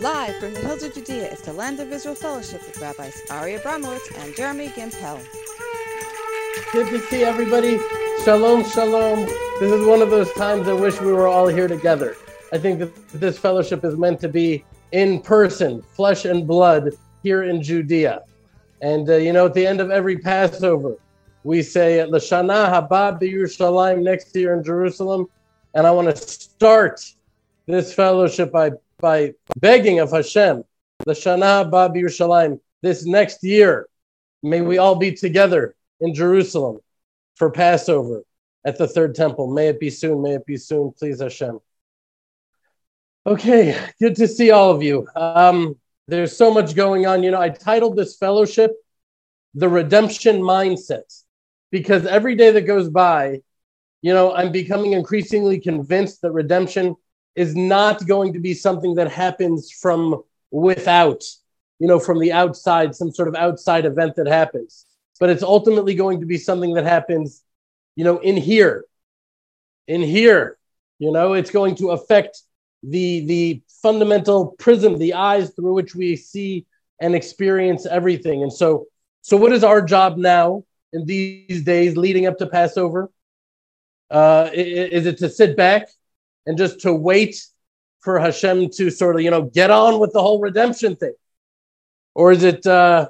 Live 0.00 0.36
from 0.36 0.52
the 0.52 0.60
hills 0.60 0.82
of 0.82 0.92
Judea 0.92 1.32
is 1.32 1.40
the 1.40 1.54
Land 1.54 1.80
of 1.80 1.90
Israel 1.90 2.14
Fellowship 2.14 2.60
with 2.66 2.78
Rabbis 2.82 3.22
Ari 3.30 3.54
Abramowitz 3.54 4.14
and 4.22 4.36
Jeremy 4.36 4.68
Gimpel. 4.68 5.18
Good 6.70 6.90
to 6.90 6.98
see 7.06 7.22
everybody. 7.22 7.78
Shalom, 8.22 8.62
shalom. 8.64 9.20
This 9.58 9.72
is 9.72 9.86
one 9.86 10.02
of 10.02 10.10
those 10.10 10.30
times 10.34 10.68
I 10.68 10.74
wish 10.74 11.00
we 11.00 11.14
were 11.14 11.26
all 11.26 11.46
here 11.46 11.66
together. 11.66 12.14
I 12.52 12.58
think 12.58 12.78
that 12.80 13.08
this 13.08 13.38
fellowship 13.38 13.86
is 13.86 13.96
meant 13.96 14.20
to 14.20 14.28
be 14.28 14.66
in 14.92 15.18
person, 15.22 15.80
flesh 15.80 16.26
and 16.26 16.46
blood, 16.46 16.90
here 17.22 17.44
in 17.44 17.62
Judea. 17.62 18.22
And 18.82 19.08
uh, 19.08 19.16
you 19.16 19.32
know, 19.32 19.46
at 19.46 19.54
the 19.54 19.66
end 19.66 19.80
of 19.80 19.90
every 19.90 20.18
Passover, 20.18 20.98
we 21.42 21.62
say 21.62 22.00
at 22.00 22.10
Lashana 22.10 22.70
Haba 22.70 23.18
Yerushalayim 23.18 24.02
next 24.02 24.36
year 24.36 24.54
in 24.58 24.62
Jerusalem. 24.62 25.26
And 25.72 25.86
I 25.86 25.90
want 25.90 26.14
to 26.14 26.16
start 26.16 27.00
this 27.66 27.94
fellowship 27.94 28.52
by 28.52 28.72
by 28.98 29.34
begging 29.56 29.98
of 29.98 30.10
Hashem, 30.10 30.64
the 31.04 31.12
Shana 31.12 31.70
Haba 31.70 31.94
Yerushalayim, 31.94 32.60
this 32.82 33.04
next 33.04 33.42
year, 33.42 33.88
may 34.42 34.60
we 34.60 34.78
all 34.78 34.96
be 34.96 35.12
together 35.12 35.74
in 36.00 36.14
Jerusalem 36.14 36.78
for 37.36 37.50
Passover 37.50 38.22
at 38.64 38.78
the 38.78 38.86
third 38.88 39.14
temple. 39.14 39.52
May 39.52 39.68
it 39.68 39.80
be 39.80 39.90
soon. 39.90 40.22
May 40.22 40.34
it 40.34 40.46
be 40.46 40.56
soon, 40.56 40.92
please 40.92 41.20
Hashem. 41.20 41.60
Okay, 43.26 43.76
good 44.00 44.16
to 44.16 44.28
see 44.28 44.50
all 44.50 44.70
of 44.70 44.82
you. 44.82 45.06
Um, 45.16 45.76
there's 46.08 46.36
so 46.36 46.52
much 46.52 46.76
going 46.76 47.06
on. 47.06 47.22
You 47.22 47.32
know, 47.32 47.40
I 47.40 47.48
titled 47.48 47.96
this 47.96 48.16
fellowship 48.16 48.72
The 49.54 49.68
Redemption 49.68 50.40
Mindset 50.40 51.22
because 51.70 52.06
every 52.06 52.36
day 52.36 52.52
that 52.52 52.62
goes 52.62 52.88
by, 52.88 53.40
you 54.02 54.14
know, 54.14 54.32
I'm 54.32 54.52
becoming 54.52 54.92
increasingly 54.92 55.58
convinced 55.58 56.22
that 56.22 56.30
redemption 56.30 56.94
is 57.36 57.54
not 57.54 58.06
going 58.06 58.32
to 58.32 58.40
be 58.40 58.54
something 58.54 58.94
that 58.94 59.12
happens 59.12 59.70
from 59.70 60.22
without, 60.50 61.22
you 61.78 61.86
know, 61.86 61.98
from 61.98 62.18
the 62.18 62.32
outside, 62.32 62.94
some 62.94 63.12
sort 63.12 63.28
of 63.28 63.34
outside 63.34 63.84
event 63.84 64.16
that 64.16 64.26
happens. 64.26 64.86
But 65.20 65.30
it's 65.30 65.42
ultimately 65.42 65.94
going 65.94 66.20
to 66.20 66.26
be 66.26 66.38
something 66.38 66.74
that 66.74 66.84
happens, 66.84 67.42
you 67.94 68.04
know, 68.04 68.18
in 68.18 68.36
here. 68.36 68.84
In 69.86 70.02
here, 70.02 70.58
you 70.98 71.12
know, 71.12 71.34
it's 71.34 71.50
going 71.50 71.76
to 71.76 71.90
affect 71.90 72.42
the 72.82 73.24
the 73.26 73.62
fundamental 73.82 74.48
prism, 74.58 74.98
the 74.98 75.14
eyes 75.14 75.50
through 75.50 75.74
which 75.74 75.94
we 75.94 76.16
see 76.16 76.66
and 77.00 77.14
experience 77.14 77.86
everything. 77.86 78.42
And 78.42 78.52
so, 78.52 78.86
so 79.22 79.36
what 79.36 79.52
is 79.52 79.62
our 79.62 79.82
job 79.82 80.16
now 80.16 80.64
in 80.92 81.04
these 81.04 81.62
days 81.62 81.96
leading 81.96 82.26
up 82.26 82.38
to 82.38 82.46
Passover? 82.46 83.10
Uh, 84.10 84.50
is 84.52 85.06
it 85.06 85.18
to 85.18 85.28
sit 85.28 85.56
back 85.56 85.88
and 86.46 86.56
just 86.56 86.80
to 86.80 86.94
wait 86.94 87.36
for 88.00 88.18
Hashem 88.18 88.70
to 88.70 88.90
sort 88.90 89.16
of, 89.16 89.22
you 89.22 89.30
know, 89.30 89.42
get 89.42 89.70
on 89.70 89.98
with 89.98 90.12
the 90.12 90.22
whole 90.22 90.40
redemption 90.40 90.96
thing? 90.96 91.14
Or 92.14 92.32
is 92.32 92.44
it, 92.44 92.64
uh, 92.66 93.08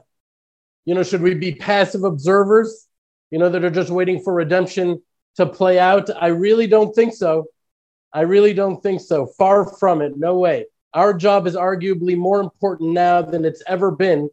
you 0.84 0.94
know, 0.94 1.02
should 1.02 1.20
we 1.20 1.34
be 1.34 1.54
passive 1.54 2.04
observers, 2.04 2.86
you 3.30 3.38
know, 3.38 3.48
that 3.48 3.64
are 3.64 3.70
just 3.70 3.90
waiting 3.90 4.22
for 4.22 4.32
redemption 4.32 5.02
to 5.36 5.46
play 5.46 5.78
out? 5.78 6.08
I 6.20 6.28
really 6.28 6.66
don't 6.66 6.94
think 6.94 7.14
so. 7.14 7.46
I 8.12 8.22
really 8.22 8.54
don't 8.54 8.82
think 8.82 9.00
so. 9.02 9.26
Far 9.26 9.76
from 9.76 10.00
it. 10.00 10.16
No 10.16 10.38
way. 10.38 10.66
Our 10.94 11.12
job 11.12 11.46
is 11.46 11.54
arguably 11.54 12.16
more 12.16 12.40
important 12.40 12.92
now 12.92 13.20
than 13.20 13.44
it's 13.44 13.62
ever 13.66 13.90
been. 13.90 14.30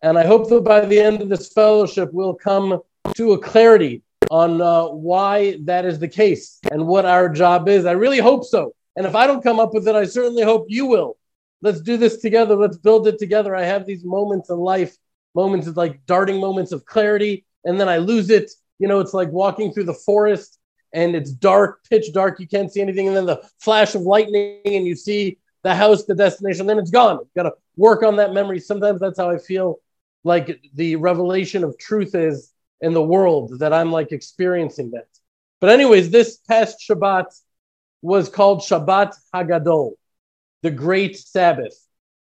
And 0.00 0.18
I 0.18 0.26
hope 0.26 0.48
that 0.48 0.64
by 0.64 0.86
the 0.86 0.98
end 0.98 1.20
of 1.20 1.28
this 1.28 1.52
fellowship, 1.52 2.10
we'll 2.12 2.34
come 2.34 2.80
to 3.16 3.32
a 3.32 3.38
clarity 3.38 4.02
on 4.30 4.60
uh, 4.60 4.86
why 4.86 5.58
that 5.64 5.84
is 5.84 5.98
the 5.98 6.08
case 6.08 6.58
and 6.70 6.86
what 6.86 7.04
our 7.04 7.28
job 7.28 7.68
is. 7.68 7.84
I 7.84 7.92
really 7.92 8.18
hope 8.18 8.44
so. 8.44 8.74
And 8.96 9.06
if 9.06 9.14
I 9.14 9.26
don't 9.26 9.42
come 9.42 9.60
up 9.60 9.74
with 9.74 9.86
it, 9.86 9.94
I 9.94 10.04
certainly 10.04 10.42
hope 10.42 10.66
you 10.68 10.86
will. 10.86 11.16
Let's 11.62 11.80
do 11.80 11.96
this 11.96 12.18
together. 12.18 12.56
Let's 12.56 12.76
build 12.78 13.06
it 13.08 13.18
together. 13.18 13.54
I 13.54 13.64
have 13.64 13.86
these 13.86 14.04
moments 14.04 14.50
in 14.50 14.56
life, 14.56 14.96
moments 15.34 15.66
of 15.66 15.76
like 15.76 16.04
darting 16.06 16.40
moments 16.40 16.72
of 16.72 16.84
clarity, 16.84 17.44
and 17.64 17.78
then 17.80 17.88
I 17.88 17.98
lose 17.98 18.30
it. 18.30 18.50
You 18.78 18.88
know, 18.88 19.00
it's 19.00 19.14
like 19.14 19.30
walking 19.30 19.72
through 19.72 19.84
the 19.84 19.94
forest 19.94 20.58
and 20.92 21.14
it's 21.14 21.30
dark, 21.30 21.80
pitch 21.88 22.12
dark. 22.12 22.40
You 22.40 22.48
can't 22.48 22.72
see 22.72 22.80
anything. 22.80 23.08
And 23.08 23.16
then 23.16 23.26
the 23.26 23.42
flash 23.58 23.94
of 23.94 24.02
lightning, 24.02 24.60
and 24.64 24.86
you 24.86 24.94
see 24.94 25.38
the 25.62 25.74
house, 25.74 26.04
the 26.04 26.14
destination, 26.14 26.66
then 26.66 26.78
it's 26.78 26.90
gone. 26.90 27.18
You 27.18 27.42
got 27.42 27.48
to 27.50 27.54
work 27.76 28.02
on 28.02 28.16
that 28.16 28.32
memory. 28.32 28.60
Sometimes 28.60 29.00
that's 29.00 29.18
how 29.18 29.30
I 29.30 29.38
feel 29.38 29.80
like 30.24 30.60
the 30.74 30.96
revelation 30.96 31.64
of 31.64 31.76
truth 31.78 32.14
is 32.14 32.52
in 32.80 32.92
the 32.92 33.02
world 33.02 33.58
that 33.60 33.72
I'm 33.72 33.92
like 33.92 34.12
experiencing 34.12 34.90
that. 34.92 35.08
But, 35.60 35.70
anyways, 35.70 36.10
this 36.10 36.36
past 36.36 36.78
Shabbat 36.88 37.26
was 38.02 38.28
called 38.28 38.60
Shabbat 38.60 39.14
Hagadol, 39.34 39.92
the 40.62 40.70
Great 40.70 41.16
Sabbath. 41.16 41.74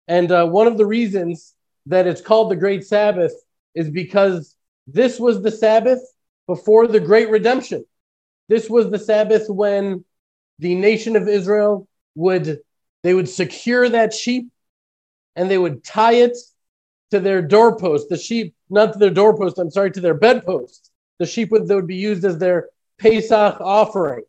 And 0.07 0.31
uh, 0.31 0.45
one 0.47 0.67
of 0.67 0.77
the 0.77 0.85
reasons 0.85 1.53
that 1.87 2.07
it's 2.07 2.21
called 2.21 2.49
the 2.49 2.55
Great 2.55 2.85
Sabbath 2.85 3.33
is 3.73 3.89
because 3.89 4.55
this 4.87 5.19
was 5.19 5.41
the 5.41 5.51
Sabbath 5.51 5.99
before 6.47 6.87
the 6.87 6.99
Great 6.99 7.29
Redemption. 7.29 7.85
This 8.47 8.69
was 8.69 8.89
the 8.89 8.99
Sabbath 8.99 9.49
when 9.49 10.05
the 10.59 10.75
nation 10.75 11.15
of 11.15 11.27
Israel 11.27 11.87
would 12.15 12.59
they 13.03 13.13
would 13.13 13.29
secure 13.29 13.87
that 13.89 14.13
sheep 14.13 14.49
and 15.35 15.51
they 15.51 15.57
would 15.57 15.83
tie 15.83 16.13
it 16.13 16.35
to 17.11 17.19
their 17.19 17.41
doorpost. 17.41 18.09
The 18.09 18.17
sheep, 18.17 18.55
not 18.69 18.93
to 18.93 18.99
their 18.99 19.09
doorpost, 19.09 19.57
I'm 19.57 19.71
sorry, 19.71 19.91
to 19.91 20.01
their 20.01 20.13
bedpost. 20.13 20.91
The 21.19 21.25
sheep 21.25 21.51
would, 21.51 21.67
that 21.67 21.75
would 21.75 21.87
be 21.87 21.95
used 21.95 22.25
as 22.25 22.37
their 22.37 22.69
Pesach 22.99 23.59
offering. 23.59 24.23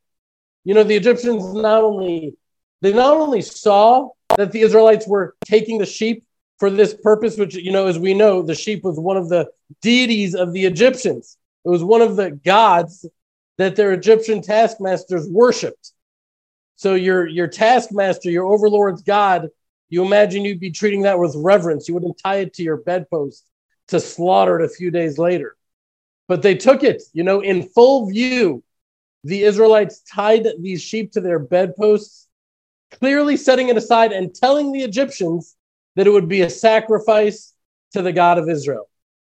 You 0.65 0.75
know, 0.75 0.85
the 0.85 0.97
Egyptians 0.97 1.53
not 1.55 1.83
only 1.83 2.37
they 2.83 2.93
not 2.93 3.17
only 3.17 3.41
saw 3.41 4.11
that 4.37 4.53
the 4.53 4.61
Israelites 4.61 5.07
were 5.07 5.35
taking 5.45 5.79
the 5.79 5.87
sheep 5.87 6.25
for 6.59 6.71
this 6.71 6.95
purpose, 6.95 7.37
which 7.37 7.55
you 7.55 7.73
know, 7.73 7.87
as 7.87 7.99
we 7.99 8.15
know, 8.15 8.43
the 8.43 8.55
sheep 8.55 8.85
was 8.85 8.99
one 8.99 9.17
of 9.17 9.29
the 9.29 9.49
deities 9.83 10.35
of 10.35 10.53
the 10.53 10.65
Egyptians. 10.65 11.37
It 11.65 11.69
was 11.69 11.83
one 11.83 12.03
of 12.03 12.17
the 12.17 12.31
gods 12.31 13.07
that 13.59 13.77
their 13.77 13.93
Egyptian 13.93 14.43
taskmasters 14.43 15.29
worshipped. 15.29 15.93
So 16.77 16.95
your 16.95 17.27
your 17.27 17.49
taskmaster, 17.49 18.31
your 18.31 18.47
overlord's 18.47 19.03
god, 19.03 19.49
you 19.89 20.05
imagine 20.05 20.45
you'd 20.45 20.61
be 20.61 20.71
treating 20.71 21.03
that 21.03 21.19
with 21.19 21.35
reverence. 21.37 21.89
You 21.89 21.95
wouldn't 21.95 22.19
tie 22.19 22.37
it 22.37 22.55
to 22.55 22.63
your 22.63 22.79
bedpost 22.79 23.47
to 23.89 24.01
slaughter 24.01 24.61
it 24.61 24.65
a 24.65 24.69
few 24.69 24.91
days 24.91 25.19
later. 25.19 25.57
But 26.29 26.43
they 26.43 26.57
took 26.57 26.83
it, 26.83 27.03
you 27.13 27.23
know, 27.23 27.41
in 27.41 27.69
full 27.69 28.09
view. 28.09 28.65
The 29.25 29.43
Israelites 29.43 30.03
tied 30.03 30.47
these 30.61 30.83
sheep 30.83 31.13
to 31.13 31.21
their 31.21 31.39
bedposts, 31.39 32.29
clearly 32.93 33.37
setting 33.37 33.69
it 33.69 33.77
aside 33.77 34.13
and 34.13 34.35
telling 34.35 34.73
the 34.73 34.83
Egyptians 34.83 35.57
that 35.95 36.07
it 36.07 36.11
would 36.11 36.29
be 36.29 36.43
a 36.43 36.51
sacrifice 36.51 37.55
to 37.93 38.03
the 38.03 38.13
God 38.13 38.39
of 38.39 38.49
Israel. 38.49 38.89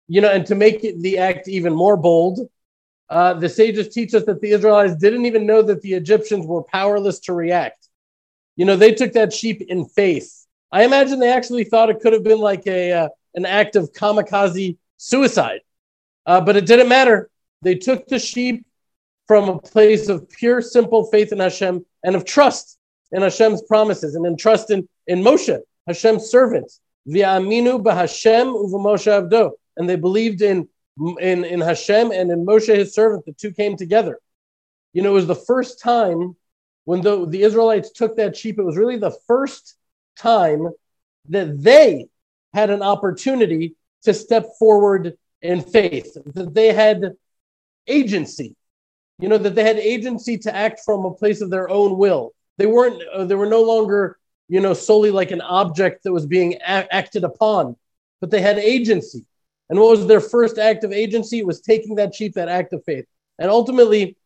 You 0.09 0.21
know, 0.21 0.31
and 0.31 0.47
to 0.47 0.55
make 0.55 0.85
it, 0.85 1.01
the 1.01 1.19
act 1.19 1.49
even 1.49 1.75
more 1.75 1.97
bold, 1.97 2.49
uh, 3.09 3.35
the 3.35 3.49
sages 3.49 3.89
teach 3.89 4.15
us 4.15 4.25
that 4.25 4.41
the 4.41 4.51
Israelites 4.51 4.97
didn't 4.97 5.27
even 5.27 5.47
know 5.47 5.63
that 5.63 5.83
the 5.83 5.95
Egyptians 5.95 6.47
were 6.47 6.63
powerless 6.63 7.21
to 7.21 7.33
react. 7.33 7.89
You 8.57 8.65
know, 8.65 8.77
they 8.77 8.93
took 8.93 9.13
that 9.13 9.33
sheep 9.33 9.63
in 9.63 9.85
faith. 9.85 10.46
I 10.77 10.85
imagine 10.85 11.21
they 11.21 11.33
actually 11.33 11.65
thought 11.65 11.89
it 11.89 12.01
could 12.01 12.13
have 12.13 12.23
been 12.23 12.39
like 12.39 12.67
a 12.67 12.93
uh, 12.93 13.09
an 13.35 13.47
act 13.47 13.77
of 13.77 13.93
kamikaze 13.93 14.77
suicide, 14.99 15.61
uh, 16.27 16.43
but 16.43 16.55
it 16.55 16.67
didn't 16.67 16.91
matter. 16.91 17.31
They 17.63 17.77
took 17.77 18.07
the 18.09 18.19
sheep 18.19 18.67
from 19.27 19.49
a 19.49 19.59
place 19.59 20.11
of 20.11 20.29
pure, 20.29 20.61
simple 20.61 21.07
faith 21.07 21.33
in 21.33 21.39
Hashem 21.39 21.87
and 22.05 22.15
of 22.15 22.27
trust 22.27 22.77
in 23.11 23.23
Hashem's 23.23 23.63
promises 23.63 24.17
and 24.17 24.27
in 24.27 24.37
trust 24.37 24.71
in, 24.71 24.87
in 25.07 25.23
Moshe, 25.23 25.59
Hashem's 25.87 26.29
servant. 26.29 26.71
V'aminu 27.09 27.83
b'Hashem 27.83 28.55
u'v'Moshe 28.55 29.31
avdo. 29.31 29.53
And 29.79 29.89
they 29.89 29.97
believed 29.97 30.43
in 30.43 30.69
in, 31.23 31.47
in 31.47 31.63
Hashem 31.63 32.13
and 32.13 32.31
in 32.31 32.45
Moshe, 32.45 32.77
his 32.77 32.93
servant. 32.93 33.25
The 33.25 33.33
two 33.33 33.51
came 33.51 33.79
together. 33.79 34.19
You 34.93 35.01
know, 35.01 35.13
it 35.13 35.15
was 35.15 35.27
the 35.27 35.35
first 35.35 35.81
time 35.81 36.37
when 36.85 37.01
the, 37.01 37.27
the 37.27 37.45
Israelites 37.45 37.93
took 37.93 38.17
that 38.17 38.37
sheep, 38.37 38.59
it 38.59 38.63
was 38.63 38.77
really 38.77 38.99
the 38.99 39.17
first 39.27 39.77
time 40.17 40.69
that 41.29 41.63
they 41.63 42.07
had 42.55 42.71
an 42.71 42.83
opportunity 42.83 43.75
to 44.03 44.15
step 44.15 44.47
forward 44.59 45.17
in 45.43 45.61
faith, 45.61 46.17
that 46.35 46.55
they 46.55 46.73
had 46.73 47.13
agency, 47.87 48.55
you 49.19 49.29
know, 49.29 49.39
that 49.39 49.55
they 49.55 49.65
had 49.65 49.79
agency 49.79 50.39
to 50.39 50.55
act 50.55 50.81
from 50.85 51.05
a 51.05 51.15
place 51.15 51.41
of 51.41 51.51
their 51.51 51.69
own 51.69 51.99
will. 51.99 52.33
They 52.59 52.67
weren't, 52.67 53.03
uh, 53.15 53.25
they 53.25 53.35
were 53.35 53.47
no 53.47 53.63
longer, 53.63 54.19
you 54.49 54.61
know, 54.61 54.75
solely 54.75 55.11
like 55.11 55.31
an 55.31 55.41
object 55.41 56.05
that 56.05 56.13
was 56.13 56.27
being 56.27 56.55
a- 56.55 56.95
acted 56.95 57.25
upon, 57.25 57.77
but 58.21 58.31
they 58.31 58.41
had 58.41 58.59
agency. 58.59 59.25
And 59.69 59.79
what 59.79 59.91
was 59.91 60.07
their 60.07 60.21
first 60.21 60.59
act 60.59 60.85
of 60.85 60.93
agency? 60.93 61.41
It 61.41 61.47
was 61.47 61.61
taking 61.61 61.97
that 61.97 62.15
sheep, 62.15 62.35
that 62.35 62.49
act 62.49 62.73
of 62.73 62.85
faith. 62.85 63.07
And 63.39 63.51
ultimately, 63.51 64.17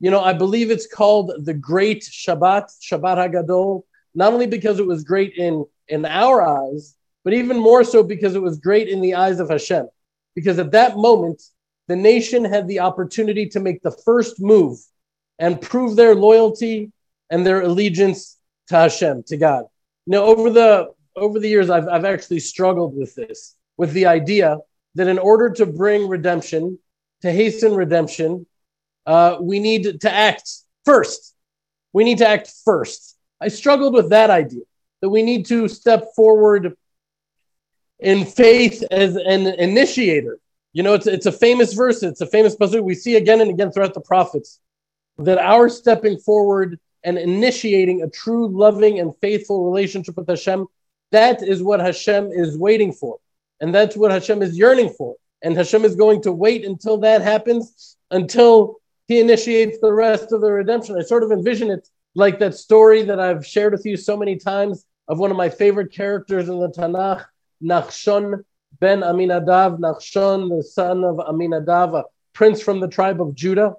you 0.00 0.10
know, 0.10 0.20
I 0.20 0.32
believe 0.32 0.70
it's 0.70 0.86
called 0.86 1.32
the 1.44 1.54
Great 1.54 2.02
Shabbat, 2.02 2.70
Shabbat 2.82 3.32
Hagadol, 3.32 3.82
not 4.18 4.32
only 4.32 4.48
because 4.48 4.80
it 4.80 4.86
was 4.86 5.04
great 5.04 5.34
in, 5.36 5.64
in 5.86 6.04
our 6.04 6.42
eyes, 6.42 6.96
but 7.22 7.32
even 7.32 7.56
more 7.56 7.84
so 7.84 8.02
because 8.02 8.34
it 8.34 8.42
was 8.42 8.58
great 8.58 8.88
in 8.88 9.00
the 9.00 9.14
eyes 9.14 9.38
of 9.38 9.48
Hashem. 9.48 9.86
Because 10.34 10.58
at 10.58 10.72
that 10.72 10.96
moment, 10.96 11.40
the 11.86 11.94
nation 11.94 12.44
had 12.44 12.66
the 12.66 12.80
opportunity 12.80 13.46
to 13.50 13.60
make 13.60 13.80
the 13.80 13.96
first 14.04 14.40
move 14.40 14.76
and 15.38 15.60
prove 15.60 15.94
their 15.94 16.16
loyalty 16.16 16.90
and 17.30 17.46
their 17.46 17.62
allegiance 17.62 18.38
to 18.68 18.74
Hashem, 18.74 19.22
to 19.28 19.36
God. 19.36 19.64
Now, 20.06 20.24
over 20.24 20.50
the 20.50 20.88
over 21.14 21.38
the 21.38 21.48
years, 21.48 21.70
I've, 21.70 21.88
I've 21.88 22.04
actually 22.04 22.40
struggled 22.40 22.96
with 22.96 23.14
this, 23.14 23.56
with 23.76 23.92
the 23.92 24.06
idea 24.06 24.58
that 24.94 25.08
in 25.08 25.18
order 25.18 25.50
to 25.50 25.66
bring 25.66 26.08
redemption, 26.08 26.78
to 27.22 27.30
hasten 27.30 27.74
redemption, 27.74 28.46
uh, 29.06 29.36
we 29.40 29.58
need 29.60 30.00
to 30.00 30.10
act 30.12 30.50
first. 30.84 31.34
We 31.92 32.04
need 32.04 32.18
to 32.18 32.28
act 32.28 32.52
first. 32.64 33.17
I 33.40 33.48
struggled 33.48 33.94
with 33.94 34.10
that 34.10 34.30
idea 34.30 34.62
that 35.00 35.08
we 35.08 35.22
need 35.22 35.46
to 35.46 35.68
step 35.68 36.14
forward 36.14 36.76
in 38.00 38.24
faith 38.24 38.84
as 38.90 39.16
an 39.16 39.46
initiator. 39.46 40.38
You 40.72 40.82
know, 40.82 40.94
it's, 40.94 41.06
it's 41.06 41.26
a 41.26 41.32
famous 41.32 41.72
verse, 41.72 42.02
it's 42.02 42.20
a 42.20 42.26
famous 42.26 42.54
passage 42.54 42.82
we 42.82 42.94
see 42.94 43.16
again 43.16 43.40
and 43.40 43.50
again 43.50 43.72
throughout 43.72 43.94
the 43.94 44.00
prophets 44.00 44.60
that 45.18 45.38
our 45.38 45.68
stepping 45.68 46.18
forward 46.18 46.78
and 47.04 47.18
initiating 47.18 48.02
a 48.02 48.10
true, 48.10 48.48
loving, 48.48 48.98
and 49.00 49.16
faithful 49.20 49.64
relationship 49.64 50.16
with 50.16 50.28
Hashem, 50.28 50.66
that 51.10 51.42
is 51.42 51.62
what 51.62 51.80
Hashem 51.80 52.30
is 52.32 52.56
waiting 52.58 52.92
for. 52.92 53.18
And 53.60 53.74
that's 53.74 53.96
what 53.96 54.10
Hashem 54.10 54.42
is 54.42 54.56
yearning 54.56 54.90
for. 54.90 55.16
And 55.42 55.56
Hashem 55.56 55.84
is 55.84 55.94
going 55.94 56.22
to 56.22 56.32
wait 56.32 56.64
until 56.64 56.98
that 56.98 57.22
happens, 57.22 57.96
until 58.10 58.76
he 59.06 59.20
initiates 59.20 59.78
the 59.80 59.92
rest 59.92 60.32
of 60.32 60.40
the 60.40 60.50
redemption. 60.50 60.96
I 60.96 61.02
sort 61.02 61.22
of 61.22 61.32
envision 61.32 61.70
it 61.70 61.88
like 62.14 62.38
that 62.40 62.54
story 62.54 63.02
that 63.02 63.20
I've 63.20 63.46
shared 63.46 63.72
with 63.72 63.86
you 63.86 63.96
so 63.96 64.16
many 64.16 64.36
times 64.36 64.84
of 65.06 65.18
one 65.18 65.30
of 65.30 65.36
my 65.36 65.48
favorite 65.48 65.92
characters 65.92 66.48
in 66.48 66.58
the 66.58 66.68
Tanakh, 66.68 67.24
Nachshon 67.62 68.44
ben 68.80 69.00
Aminadav, 69.00 69.78
Nachshon, 69.78 70.56
the 70.56 70.62
son 70.62 71.04
of 71.04 71.16
Aminadav, 71.16 71.94
a 71.94 72.04
prince 72.32 72.60
from 72.60 72.80
the 72.80 72.88
tribe 72.88 73.20
of 73.20 73.34
Judah, 73.34 73.74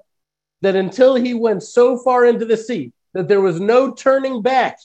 that 0.61 0.75
until 0.75 1.15
he 1.15 1.33
went 1.33 1.63
so 1.63 1.97
far 1.97 2.25
into 2.25 2.45
the 2.45 2.57
sea 2.57 2.91
that 3.13 3.27
there 3.27 3.41
was 3.41 3.59
no 3.59 3.93
turning 3.93 4.41
back, 4.41 4.77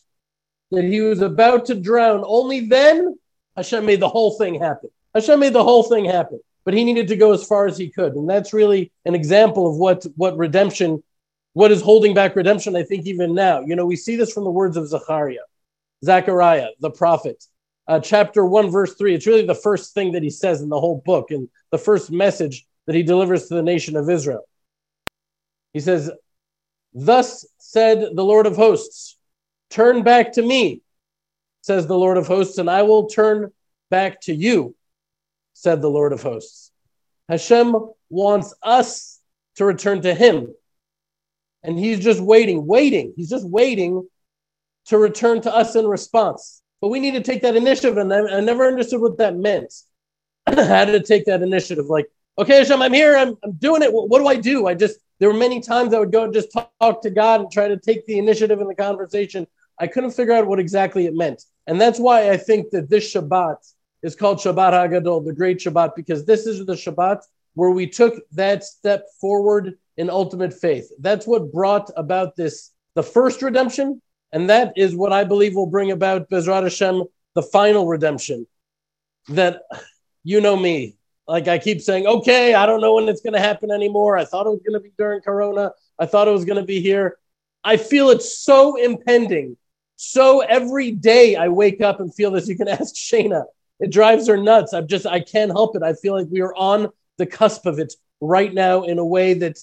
that 0.71 0.85
he 0.85 1.01
was 1.01 1.21
about 1.21 1.67
to 1.67 1.75
drown, 1.75 2.23
only 2.27 2.61
then 2.61 3.17
Hashem 3.57 3.85
made 3.85 4.01
the 4.01 4.09
whole 4.09 4.37
thing 4.39 4.61
happen. 4.61 4.91
Hashem 5.15 5.39
made 5.41 5.53
the 5.53 5.65
whole 5.65 5.85
thing 5.85 6.05
happen, 6.05 6.41
but 6.65 6.75
he 6.75 6.85
needed 6.85 7.09
to 7.09 7.17
go 7.17 7.33
as 7.33 7.47
far 7.47 7.67
as 7.67 7.79
he 7.79 7.89
could. 7.89 8.15
And 8.15 8.29
that's 8.29 8.53
really 8.53 8.93
an 9.05 9.15
example 9.15 9.71
of 9.71 9.77
what, 9.77 10.05
what 10.17 10.37
redemption, 10.37 11.03
what 11.55 11.73
is 11.73 11.81
holding 11.81 12.15
back 12.15 12.37
redemption, 12.37 12.77
I 12.77 12.83
think, 12.83 13.07
even 13.07 13.35
now. 13.35 13.61
You 13.61 13.77
know, 13.77 13.87
we 13.87 13.97
see 13.97 14.17
this 14.17 14.33
from 14.33 14.45
the 14.45 14.51
words 14.51 14.77
of 14.77 14.89
Zechariah, 14.89 15.39
Zechariah, 16.05 16.69
the 16.81 16.91
prophet. 16.91 17.43
Uh, 17.87 18.01
chapter 18.01 18.45
1, 18.45 18.71
verse 18.71 18.95
3. 18.95 19.15
It's 19.15 19.27
really 19.27 19.47
the 19.47 19.55
first 19.55 19.95
thing 19.95 20.13
that 20.13 20.23
he 20.23 20.31
says 20.31 20.61
in 20.61 20.69
the 20.69 20.81
whole 20.81 21.03
book 21.05 21.31
and 21.31 21.49
the 21.71 21.79
first 21.79 22.11
message 22.11 22.67
that 22.87 22.97
he 22.97 23.03
delivers 23.03 23.49
to 23.49 23.55
the 23.55 23.63
nation 23.63 23.97
of 23.97 24.11
Israel. 24.11 24.47
He 25.73 25.81
says, 25.81 26.11
Thus 26.93 27.47
said 27.59 28.15
the 28.15 28.25
Lord 28.25 28.47
of 28.47 28.57
hosts, 28.57 29.17
turn 29.71 30.03
back 30.03 30.33
to 30.33 30.43
me, 30.43 30.83
says 31.63 31.87
the 31.87 31.99
Lord 31.99 32.17
of 32.17 32.27
hosts, 32.27 32.59
and 32.59 32.71
I 32.71 32.83
will 32.83 33.07
turn 33.07 33.53
back 33.91 34.21
to 34.23 34.35
you, 34.35 34.75
said 35.53 35.83
the 35.83 35.91
Lord 35.91 36.13
of 36.13 36.23
hosts. 36.23 36.73
Hashem 37.29 37.75
wants 38.09 38.55
us 38.63 39.21
to 39.57 39.65
return 39.65 40.03
to 40.03 40.15
him. 40.15 40.55
And 41.65 41.79
he's 41.79 41.99
just 41.99 42.21
waiting, 42.21 42.67
waiting. 42.67 43.15
He's 43.17 43.31
just 43.31 43.49
waiting 43.49 44.07
to 44.87 44.99
return 44.99 45.41
to 45.43 45.55
us 45.55 45.75
in 45.75 45.87
response. 45.87 46.63
But 46.81 46.89
we 46.89 47.01
need 47.01 47.13
to 47.13 47.23
take 47.23 47.43
that 47.43 47.57
initiative. 47.57 47.97
And 47.97 48.13
I, 48.13 48.37
I 48.37 48.41
never 48.41 48.67
understood 48.67 49.01
what 49.01 49.17
that 49.19 49.35
meant. 49.35 49.73
How 50.47 50.85
to 50.85 51.03
take 51.03 51.25
that 51.25 51.43
initiative. 51.43 51.87
Like, 51.87 52.07
okay, 52.39 52.59
Hashem, 52.59 52.83
I'm 52.83 52.93
here. 52.93 53.17
I'm, 53.17 53.37
I'm 53.43 53.53
doing 53.53 53.83
it. 53.83 53.93
What, 53.93 54.11
what 54.11 54.19
do 54.19 54.27
I 54.27 54.37
do? 54.37 54.67
I 54.67 54.75
just, 54.75 54.99
there 55.19 55.29
were 55.31 55.39
many 55.39 55.61
times 55.61 55.95
I 55.95 55.99
would 55.99 56.13
go 56.13 56.25
and 56.25 56.35
just 56.35 56.53
talk, 56.53 56.71
talk 56.81 57.03
to 57.03 57.11
God 57.11 57.41
and 57.41 57.51
try 57.51 57.67
to 57.69 57.79
take 57.79 58.05
the 58.07 58.19
initiative 58.19 58.61
in 58.61 58.69
the 58.69 58.75
conversation. 58.75 59.47
I 59.81 59.87
couldn't 59.87 60.11
figure 60.11 60.35
out 60.35 60.47
what 60.47 60.61
exactly 60.61 61.07
it 61.07 61.15
meant. 61.15 61.43
And 61.67 61.81
that's 61.81 61.99
why 61.99 62.31
I 62.31 62.37
think 62.37 62.71
that 62.71 62.91
this 62.91 63.15
Shabbat 63.15 63.57
is 64.03 64.15
called 64.15 64.39
Shabbat 64.39 64.73
Hagadol, 64.73 65.25
the 65.25 65.33
Great 65.33 65.59
Shabbat, 65.59 65.97
because 65.97 66.27
this 66.27 66.47
is 66.47 66.67
the 66.67 66.75
Shabbat 66.75 67.23
where 67.55 67.71
we 67.71 67.87
took 67.87 68.15
that 68.33 68.65
step 68.65 69.07
forward 69.21 69.79
in 69.97 70.11
ultimate 70.11 70.53
faith. 70.53 70.91
That's 71.01 71.27
what 71.27 71.53
brought 71.53 71.91
about 71.97 72.37
this, 72.37 72.71
the 72.95 73.03
first 73.03 73.43
redemption, 73.43 74.01
and 74.33 74.51
that 74.51 74.73
is 74.77 74.95
what 74.95 75.13
I 75.13 75.25
believe 75.25 75.55
will 75.55 75.67
bring 75.67 75.93
about 75.93 76.29
Bezrat 76.29 76.65
Hashem, 76.65 77.05
the 77.35 77.43
final 77.43 77.87
redemption. 77.87 78.47
That 79.29 79.63
you 80.23 80.41
know 80.41 80.57
me, 80.57 80.97
like 81.27 81.49
I 81.49 81.59
keep 81.59 81.81
saying, 81.81 82.07
okay, 82.07 82.55
I 82.55 82.67
don't 82.67 82.81
know 82.81 82.95
when 82.95 83.09
it's 83.09 83.23
going 83.23 83.33
to 83.33 83.41
happen 83.41 83.71
anymore. 83.71 84.17
I 84.19 84.25
thought 84.25 84.47
it 84.47 84.51
was 84.51 84.63
going 84.67 84.79
to 84.79 84.81
be 84.81 84.93
during 84.99 85.21
Corona. 85.21 85.73
I 85.99 86.07
thought 86.07 86.29
it 86.29 86.33
was 86.33 86.45
going 86.45 86.61
to 86.61 86.67
be 86.67 86.81
here. 86.81 87.17
I 87.63 87.77
feel 87.77 88.11
it's 88.11 88.39
so 88.39 88.77
impending. 88.77 89.57
So 89.97 90.41
every 90.41 90.91
day 90.91 91.37
I 91.37 91.49
wake 91.49 91.81
up 91.81 92.01
and 92.01 92.15
feel 92.15 92.31
this. 92.31 92.49
You 92.49 92.57
can 92.57 92.69
ask 92.81 92.95
Shayna. 92.95 93.45
It 93.81 93.91
drives 93.91 94.29
her 94.29 94.37
nuts. 94.37 94.73
I'm 94.73 94.87
just, 94.87 95.07
I 95.07 95.21
can't 95.21 95.51
help 95.51 95.77
it. 95.77 95.83
I 95.83 95.95
feel 95.95 96.15
like 96.15 96.29
we 96.31 96.43
are 96.43 96.55
on 96.55 96.91
the 97.17 97.27
cusp 97.27 97.67
of 97.67 97.79
it 97.79 97.95
right 98.21 98.53
now 98.53 98.83
in 98.83 98.99
a 98.99 99.05
way 99.05 99.35
that. 99.35 99.59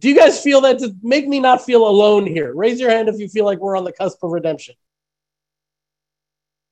Do 0.00 0.08
you 0.08 0.16
guys 0.16 0.42
feel 0.42 0.60
that? 0.62 0.78
To 0.80 0.94
make 1.02 1.26
me 1.26 1.40
not 1.40 1.64
feel 1.64 1.86
alone 1.86 2.26
here. 2.26 2.54
Raise 2.54 2.78
your 2.78 2.90
hand 2.90 3.08
if 3.08 3.18
you 3.18 3.28
feel 3.28 3.44
like 3.44 3.58
we're 3.58 3.76
on 3.76 3.84
the 3.84 3.92
cusp 3.92 4.22
of 4.22 4.30
redemption. 4.30 4.74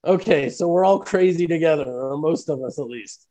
Okay, 0.05 0.51
so 0.51 0.69
we're 0.69 0.85
all 0.85 0.99
crazy 0.99 1.47
together, 1.47 1.85
or 1.85 2.19
most 2.19 2.51
of 2.51 2.63
us 2.63 2.79
at 2.79 2.87
least. 2.87 3.27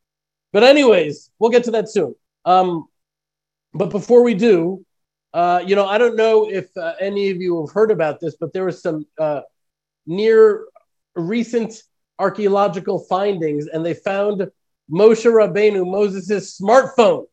But 0.51 0.63
anyways, 0.63 1.29
we'll 1.37 1.51
get 1.51 1.63
to 1.65 1.71
that 1.71 1.89
soon. 1.89 2.15
Um, 2.45 2.87
but 3.73 3.91
before 3.91 4.23
we 4.23 4.33
do, 4.33 4.83
uh, 5.33 5.63
you 5.65 5.75
know, 5.75 5.85
I 5.85 5.97
don't 5.97 6.15
know 6.15 6.49
if 6.49 6.75
uh, 6.75 6.93
any 6.99 7.29
of 7.29 7.37
you 7.37 7.61
have 7.61 7.73
heard 7.73 7.91
about 7.91 8.19
this, 8.19 8.35
but 8.39 8.53
there 8.53 8.65
was 8.65 8.81
some 8.81 9.05
uh, 9.19 9.41
near 10.05 10.65
recent 11.15 11.81
archaeological 12.17 12.99
findings, 12.99 13.67
and 13.67 13.85
they 13.85 13.93
found 13.93 14.47
Moshe 14.91 15.25
Rabbeinu, 15.25 15.89
Moses' 15.89 16.59
smartphone. 16.59 17.25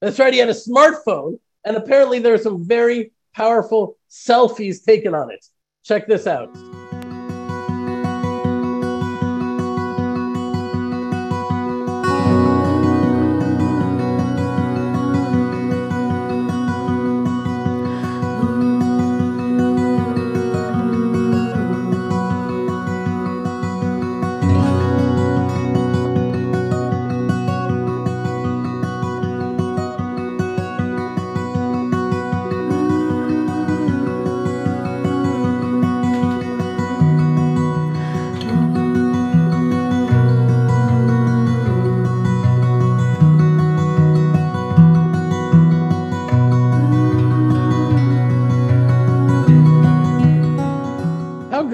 That's 0.00 0.18
right, 0.18 0.32
he 0.32 0.38
had 0.38 0.48
a 0.48 0.52
smartphone, 0.52 1.38
and 1.68 1.76
apparently 1.76 2.18
there 2.18 2.32
are 2.32 2.38
some 2.38 2.64
very 2.64 3.12
powerful 3.34 3.98
selfies 4.10 4.82
taken 4.82 5.14
on 5.14 5.30
it. 5.30 5.44
Check 5.84 6.08
this 6.08 6.26
out. 6.26 6.48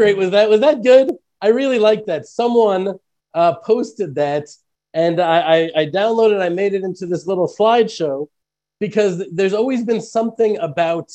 Great 0.05 0.19
was 0.19 0.31
that? 0.31 0.51
Was 0.51 0.61
that 0.61 0.83
good? 0.83 1.13
I 1.41 1.49
really 1.49 1.79
like 1.79 2.05
that. 2.07 2.27
Someone 2.27 2.95
uh, 3.33 3.55
posted 3.55 4.15
that, 4.17 4.49
and 4.93 5.19
I, 5.19 5.41
I, 5.41 5.71
I 5.77 5.87
downloaded. 5.87 6.43
I 6.43 6.51
made 6.51 6.75
it 6.75 6.83
into 6.83 7.07
this 7.07 7.27
little 7.27 7.49
slideshow 7.49 8.29
because 8.81 9.25
there's 9.33 9.55
always 9.55 9.83
been 9.83 10.03
something 10.03 10.59
about 10.59 11.11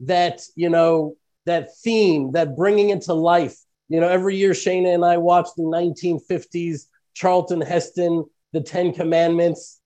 that, 0.00 0.42
you 0.54 0.68
know, 0.68 1.16
that 1.46 1.76
theme, 1.78 2.32
that 2.32 2.56
bringing 2.56 2.90
it 2.90 3.02
to 3.02 3.14
life. 3.14 3.56
You 3.88 4.00
know, 4.00 4.08
every 4.08 4.36
year 4.36 4.50
Shayna 4.50 4.94
and 4.94 5.04
I 5.04 5.16
watch 5.16 5.48
the 5.56 5.62
1950s 5.62 6.88
Charlton 7.14 7.62
Heston, 7.62 8.24
The 8.52 8.60
Ten 8.60 8.92
Commandments. 8.92 9.80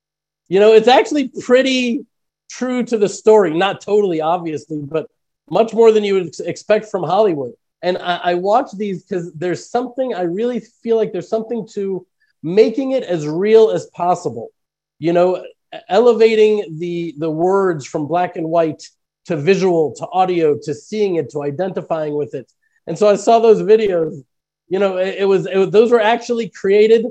You 0.49 0.59
know, 0.59 0.73
it's 0.73 0.89
actually 0.89 1.29
pretty 1.29 2.05
true 2.51 2.83
to 2.83 2.99
the 2.99 3.09
story. 3.09 3.57
Not 3.57 3.81
totally, 3.81 4.21
obviously, 4.21 4.81
but 4.83 5.07
much 5.49 5.73
more 5.73 5.93
than 5.93 6.03
you 6.03 6.15
would 6.15 6.35
expect 6.41 6.87
from 6.87 7.05
Hollywood. 7.05 7.53
And 7.83 7.99
I, 7.99 8.17
I 8.17 8.35
watch 8.35 8.71
these 8.77 9.03
because 9.03 9.33
there's 9.33 9.69
something 9.69 10.15
I 10.15 10.23
really 10.23 10.61
feel 10.61 10.97
like 10.97 11.13
there's 11.13 11.29
something 11.29 11.67
to 11.73 12.07
making 12.43 12.93
it 12.93 13.03
as 13.03 13.27
real 13.27 13.71
as 13.71 13.87
possible. 13.87 14.51
You 14.99 15.13
know, 15.13 15.45
elevating 15.89 16.79
the 16.79 17.15
the 17.19 17.31
words 17.31 17.85
from 17.87 18.07
black 18.07 18.37
and 18.37 18.49
white 18.49 18.89
to 19.27 19.37
visual 19.37 19.95
to 19.97 20.07
audio 20.09 20.57
to 20.63 20.75
seeing 20.75 21.17
it 21.17 21.31
to 21.31 21.43
identifying 21.43 22.15
with 22.15 22.35
it. 22.35 22.53
And 22.87 22.99
so 22.99 23.09
I 23.09 23.17
saw 23.17 23.39
those 23.39 23.63
videos. 23.63 24.25
You 24.69 24.79
know, 24.79 24.97
it, 24.97 25.17
it, 25.19 25.25
was, 25.25 25.47
it 25.47 25.71
those 25.71 25.91
were 25.91 26.01
actually 26.01 26.49
created 26.49 27.07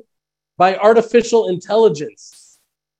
by 0.57 0.77
artificial 0.77 1.49
intelligence. 1.49 2.59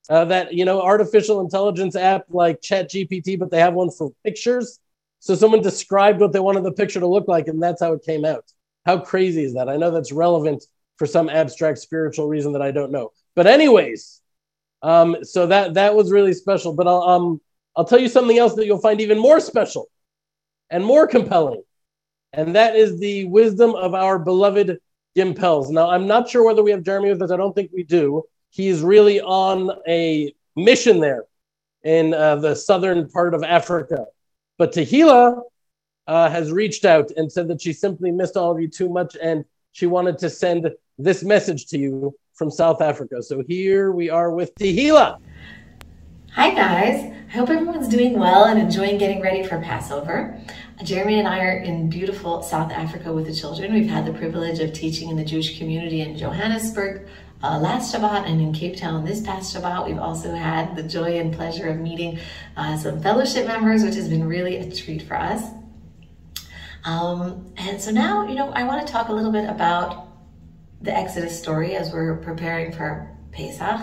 Uh, 0.10 0.26
that 0.26 0.54
you 0.54 0.66
know, 0.66 0.82
artificial 0.82 1.40
intelligence 1.40 1.96
app 1.96 2.26
like 2.30 2.62
Chat 2.62 2.90
GPT, 2.90 3.40
but 3.40 3.50
they 3.50 3.60
have 3.60 3.74
one 3.74 3.90
for 3.90 4.12
pictures 4.26 4.81
so 5.22 5.36
someone 5.36 5.62
described 5.62 6.20
what 6.20 6.34
they 6.34 6.40
wanted 6.40 6.64
the 6.64 6.72
picture 6.72 7.00
to 7.00 7.06
look 7.06 7.28
like, 7.28 7.48
and 7.48 7.62
that's 7.62 7.80
how 7.80 7.94
it 7.94 8.04
came 8.04 8.26
out. 8.26 8.44
How 8.88 8.98
crazy 8.98 9.44
is 9.44 9.54
that? 9.54 9.70
I 9.70 9.78
know 9.78 9.92
that's 9.92 10.12
relevant 10.12 10.66
for 10.98 11.06
some 11.06 11.30
abstract 11.30 11.78
spiritual 11.78 12.28
reason 12.28 12.54
that 12.54 12.64
I 12.64 12.72
don't 12.72 12.92
know. 12.92 13.12
But 13.36 13.46
anyways, 13.46 14.20
um, 14.82 15.18
so 15.22 15.46
that 15.46 15.76
that 15.76 15.96
was 15.96 16.12
really 16.12 16.34
special. 16.34 16.74
But 16.74 16.88
I'll 16.88 17.04
um 17.04 17.40
I'll 17.78 17.86
tell 17.86 18.00
you 18.00 18.10
something 18.10 18.40
else 18.40 18.56
that 18.56 18.66
you'll 18.66 18.82
find 18.82 19.00
even 19.00 19.20
more 19.20 19.40
special 19.40 19.90
and 20.72 20.84
more 20.84 21.06
compelling, 21.06 21.62
and 22.34 22.56
that 22.56 22.76
is 22.76 23.00
the 23.00 23.26
wisdom 23.26 23.76
of 23.76 23.94
our 23.94 24.18
beloved 24.18 24.80
Gimpels. 25.16 25.70
Now 25.70 25.92
I'm 25.92 26.08
not 26.08 26.30
sure 26.30 26.44
whether 26.44 26.64
we 26.64 26.72
have 26.72 26.82
Jeremy 26.82 27.10
with 27.12 27.22
us. 27.22 27.30
I 27.30 27.38
don't 27.38 27.54
think 27.54 27.70
we 27.72 27.84
do. 27.84 28.24
He's 28.50 28.82
really 28.82 29.22
on 29.22 29.70
a 29.88 30.34
mission 30.56 31.00
there 31.00 31.26
in 31.84 32.16
uh, 32.16 32.38
the 32.38 32.56
southern 32.56 33.08
part 33.08 33.36
of 33.36 33.44
Africa. 33.44 34.08
But 34.62 34.74
Tehila 34.74 35.42
uh, 36.06 36.30
has 36.30 36.52
reached 36.52 36.86
out 36.86 37.10
and 37.18 37.32
said 37.32 37.48
that 37.48 37.60
she 37.60 37.74
simply 37.74 38.12
missed 38.12 38.38
all 38.38 38.52
of 38.52 38.62
you 38.62 38.68
too 38.68 38.90
much 38.90 39.18
and 39.20 39.44
she 39.72 39.88
wanted 39.88 40.20
to 40.20 40.30
send 40.30 40.70
this 41.00 41.24
message 41.24 41.66
to 41.70 41.80
you 41.80 42.16
from 42.36 42.52
South 42.52 42.80
Africa. 42.80 43.24
So 43.24 43.42
here 43.48 43.92
we 43.92 44.12
are 44.12 44.30
with 44.30 44.54
Tehila. 44.54 45.18
Hi, 46.34 46.54
guys. 46.54 47.12
I 47.30 47.32
hope 47.32 47.50
everyone's 47.50 47.88
doing 47.88 48.20
well 48.20 48.44
and 48.44 48.60
enjoying 48.60 49.00
getting 49.00 49.20
ready 49.20 49.42
for 49.42 49.60
Passover. 49.60 50.40
Jeremy 50.84 51.18
and 51.18 51.28
I 51.28 51.40
are 51.40 51.58
in 51.58 51.90
beautiful 51.90 52.44
South 52.44 52.72
Africa 52.72 53.12
with 53.12 53.26
the 53.26 53.34
children. 53.34 53.74
We've 53.74 53.90
had 53.90 54.06
the 54.06 54.14
privilege 54.14 54.60
of 54.60 54.74
teaching 54.74 55.10
in 55.10 55.16
the 55.16 55.26
Jewish 55.26 55.58
community 55.58 56.02
in 56.02 56.16
Johannesburg 56.16 57.08
uh, 57.44 57.58
last 57.60 57.94
Shabbat 57.94 58.30
and 58.30 58.40
in 58.40 58.54
Cape 58.54 58.78
Town 58.78 59.04
this 59.04 59.22
past 59.22 59.56
Shabbat. 59.56 59.88
We've 59.88 59.98
also 59.98 60.34
had 60.34 60.76
the 60.76 60.84
joy 60.84 61.20
and 61.20 61.34
pleasure 61.34 61.68
of 61.70 61.80
meeting 61.80 62.20
uh, 62.56 62.78
some 62.78 63.02
fellowship 63.02 63.48
members, 63.48 63.84
which 63.84 63.96
has 63.96 64.08
been 64.08 64.28
really 64.28 64.58
a 64.58 64.72
treat 64.72 65.02
for 65.02 65.16
us. 65.16 65.44
Um, 66.84 67.54
and 67.58 67.80
so 67.80 67.92
now, 67.92 68.28
you 68.28 68.36
know, 68.36 68.52
I 68.52 68.64
want 68.64 68.86
to 68.86 68.92
talk 68.92 69.10
a 69.10 69.14
little 69.14 69.32
bit 69.32 69.50
about 69.50 70.08
the 70.82 70.96
Exodus 70.96 71.38
story 71.38 71.76
as 71.76 71.92
we're 71.92 72.18
preparing 72.18 72.72
for 72.72 73.10
Pesach. 73.32 73.80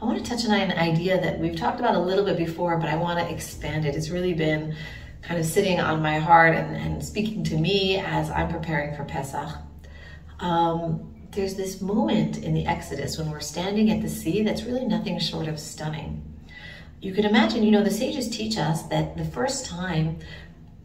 I 0.00 0.04
want 0.04 0.24
to 0.24 0.30
touch 0.30 0.44
on 0.44 0.52
an 0.52 0.72
idea 0.72 1.20
that 1.20 1.38
we've 1.38 1.56
talked 1.56 1.80
about 1.80 1.94
a 1.94 2.00
little 2.00 2.24
bit 2.24 2.36
before, 2.36 2.76
but 2.76 2.88
I 2.88 2.96
want 2.96 3.18
to 3.18 3.32
expand 3.32 3.84
it. 3.84 3.96
It's 3.96 4.10
really 4.10 4.34
been 4.34 4.76
kind 5.22 5.40
of 5.40 5.46
sitting 5.46 5.80
on 5.80 6.02
my 6.02 6.18
heart 6.18 6.54
and, 6.54 6.76
and 6.76 7.04
speaking 7.04 7.42
to 7.44 7.56
me 7.56 7.98
as 7.98 8.30
I'm 8.30 8.48
preparing 8.48 8.94
for 8.94 9.04
Pesach. 9.04 9.48
Um, 10.38 11.15
there's 11.36 11.54
this 11.54 11.82
moment 11.82 12.38
in 12.38 12.54
the 12.54 12.66
Exodus 12.66 13.18
when 13.18 13.30
we're 13.30 13.40
standing 13.40 13.90
at 13.90 14.00
the 14.00 14.08
sea 14.08 14.42
that's 14.42 14.64
really 14.64 14.86
nothing 14.86 15.18
short 15.20 15.46
of 15.46 15.60
stunning. 15.60 16.22
You 17.00 17.12
can 17.12 17.26
imagine, 17.26 17.62
you 17.62 17.70
know, 17.70 17.84
the 17.84 17.90
sages 17.90 18.28
teach 18.28 18.56
us 18.56 18.84
that 18.84 19.18
the 19.18 19.24
first 19.24 19.66
time 19.66 20.18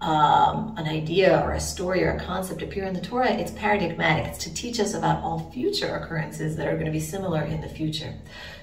um, 0.02 0.76
an 0.78 0.88
idea 0.88 1.42
or 1.42 1.54
a 1.54 1.60
story 1.60 2.04
or 2.04 2.12
a 2.12 2.20
concept 2.20 2.64
appear 2.64 2.86
in 2.86 2.94
the 2.94 3.02
Torah, 3.02 3.32
it's 3.32 3.52
paradigmatic. 3.52 4.26
It's 4.26 4.40
to 4.40 4.54
teach 4.54 4.80
us 4.80 4.96
about 4.96 5.24
all 5.24 5.52
future 5.52 5.96
occurrences 5.96 6.56
that 6.58 6.68
are 6.68 6.74
going 6.74 6.88
to 6.88 6.92
be 6.92 7.00
similar 7.00 7.44
in 7.44 7.62
the 7.62 7.70
future. 7.70 8.14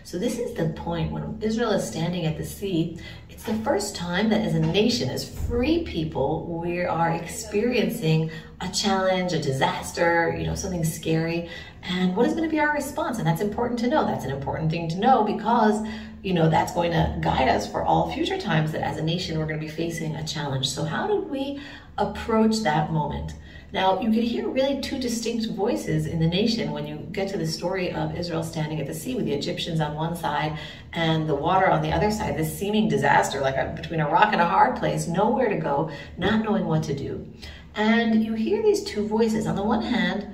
So 0.02 0.18
this 0.18 0.38
is 0.38 0.54
the 0.54 0.70
point 0.70 1.12
when 1.12 1.38
Israel 1.40 1.70
is 1.70 1.86
standing 1.86 2.26
at 2.26 2.36
the 2.36 2.44
sea. 2.44 2.98
It's 3.30 3.44
the 3.44 3.54
first 3.54 3.94
time 3.94 4.28
that 4.30 4.40
as 4.40 4.56
a 4.56 4.60
nation, 4.60 5.10
as 5.10 5.28
free 5.46 5.84
people, 5.84 6.44
we 6.60 6.82
are 6.82 7.12
experiencing 7.12 8.32
a 8.60 8.68
challenge, 8.70 9.32
a 9.32 9.38
disaster, 9.38 10.36
you 10.36 10.44
know, 10.44 10.56
something 10.56 10.84
scary. 10.84 11.48
And 11.88 12.14
what 12.14 12.26
is 12.26 12.34
going 12.34 12.44
to 12.44 12.50
be 12.50 12.60
our 12.60 12.72
response? 12.72 13.18
And 13.18 13.26
that's 13.26 13.40
important 13.40 13.78
to 13.80 13.88
know. 13.88 14.06
That's 14.06 14.24
an 14.24 14.30
important 14.30 14.70
thing 14.70 14.88
to 14.90 14.96
know 14.98 15.24
because 15.24 15.86
you 16.22 16.34
know, 16.34 16.48
that's 16.50 16.72
going 16.72 16.90
to 16.90 17.16
guide 17.20 17.48
us 17.48 17.70
for 17.70 17.82
all 17.82 18.12
future 18.12 18.38
times 18.38 18.72
that 18.72 18.82
as 18.82 18.98
a 18.98 19.02
nation 19.02 19.38
we're 19.38 19.46
going 19.46 19.60
to 19.60 19.64
be 19.64 19.70
facing 19.70 20.16
a 20.16 20.26
challenge. 20.26 20.68
So, 20.68 20.84
how 20.84 21.06
do 21.06 21.20
we 21.20 21.60
approach 21.96 22.58
that 22.60 22.92
moment? 22.92 23.34
Now, 23.70 24.00
you 24.00 24.10
can 24.10 24.22
hear 24.22 24.48
really 24.48 24.80
two 24.80 24.98
distinct 24.98 25.46
voices 25.50 26.06
in 26.06 26.18
the 26.18 26.26
nation 26.26 26.72
when 26.72 26.86
you 26.86 26.96
get 27.12 27.28
to 27.28 27.38
the 27.38 27.46
story 27.46 27.92
of 27.92 28.16
Israel 28.16 28.42
standing 28.42 28.80
at 28.80 28.86
the 28.86 28.94
sea 28.94 29.14
with 29.14 29.26
the 29.26 29.34
Egyptians 29.34 29.78
on 29.80 29.94
one 29.94 30.16
side 30.16 30.58
and 30.94 31.28
the 31.28 31.34
water 31.34 31.70
on 31.70 31.82
the 31.82 31.92
other 31.92 32.10
side, 32.10 32.38
this 32.38 32.58
seeming 32.58 32.88
disaster, 32.88 33.40
like 33.40 33.56
a, 33.56 33.74
between 33.76 34.00
a 34.00 34.08
rock 34.08 34.32
and 34.32 34.40
a 34.40 34.46
hard 34.46 34.76
place, 34.76 35.06
nowhere 35.06 35.50
to 35.50 35.56
go, 35.56 35.90
not 36.16 36.42
knowing 36.42 36.64
what 36.64 36.82
to 36.84 36.94
do. 36.94 37.30
And 37.74 38.24
you 38.24 38.32
hear 38.32 38.62
these 38.62 38.82
two 38.82 39.06
voices. 39.06 39.46
On 39.46 39.54
the 39.54 39.62
one 39.62 39.82
hand, 39.82 40.26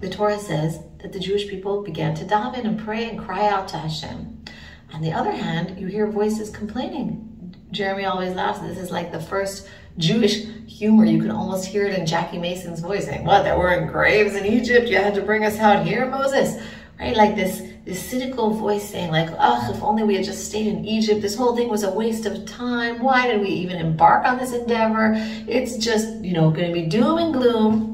the 0.00 0.08
Torah 0.08 0.38
says 0.38 0.80
that 1.00 1.12
the 1.12 1.20
Jewish 1.20 1.48
people 1.48 1.82
began 1.82 2.14
to 2.16 2.24
daven 2.24 2.64
and 2.64 2.78
pray 2.78 3.08
and 3.08 3.18
cry 3.18 3.46
out 3.46 3.68
to 3.68 3.78
Hashem. 3.78 4.44
On 4.92 5.02
the 5.02 5.12
other 5.12 5.32
hand, 5.32 5.78
you 5.78 5.86
hear 5.86 6.06
voices 6.06 6.50
complaining. 6.50 7.54
Jeremy 7.70 8.06
always 8.06 8.34
laughs. 8.34 8.60
This 8.60 8.78
is 8.78 8.90
like 8.90 9.12
the 9.12 9.20
first 9.20 9.68
Jewish 9.98 10.46
humor. 10.66 11.04
You 11.04 11.20
can 11.20 11.30
almost 11.30 11.66
hear 11.66 11.86
it 11.86 11.98
in 11.98 12.06
Jackie 12.06 12.38
Mason's 12.38 12.80
voice 12.80 13.04
saying, 13.04 13.24
What, 13.24 13.42
there 13.42 13.58
weren't 13.58 13.92
graves 13.92 14.34
in 14.34 14.46
Egypt? 14.46 14.88
You 14.88 14.96
had 14.96 15.14
to 15.14 15.22
bring 15.22 15.44
us 15.44 15.58
out 15.58 15.86
here, 15.86 16.06
Moses? 16.06 16.62
Right? 16.98 17.16
Like 17.16 17.36
this, 17.36 17.62
this 17.84 18.02
cynical 18.02 18.50
voice 18.50 18.88
saying, 18.88 19.12
like, 19.12 19.28
ugh, 19.38 19.74
if 19.74 19.82
only 19.82 20.02
we 20.02 20.16
had 20.16 20.24
just 20.24 20.46
stayed 20.46 20.66
in 20.66 20.84
Egypt. 20.84 21.20
This 21.20 21.36
whole 21.36 21.54
thing 21.54 21.68
was 21.68 21.84
a 21.84 21.90
waste 21.90 22.26
of 22.26 22.44
time. 22.44 23.02
Why 23.02 23.28
did 23.28 23.40
we 23.40 23.48
even 23.48 23.76
embark 23.76 24.26
on 24.26 24.38
this 24.38 24.52
endeavor? 24.52 25.12
It's 25.46 25.76
just, 25.76 26.24
you 26.24 26.32
know, 26.32 26.52
to 26.52 26.72
be 26.72 26.86
doom 26.86 27.18
and 27.18 27.32
gloom. 27.32 27.87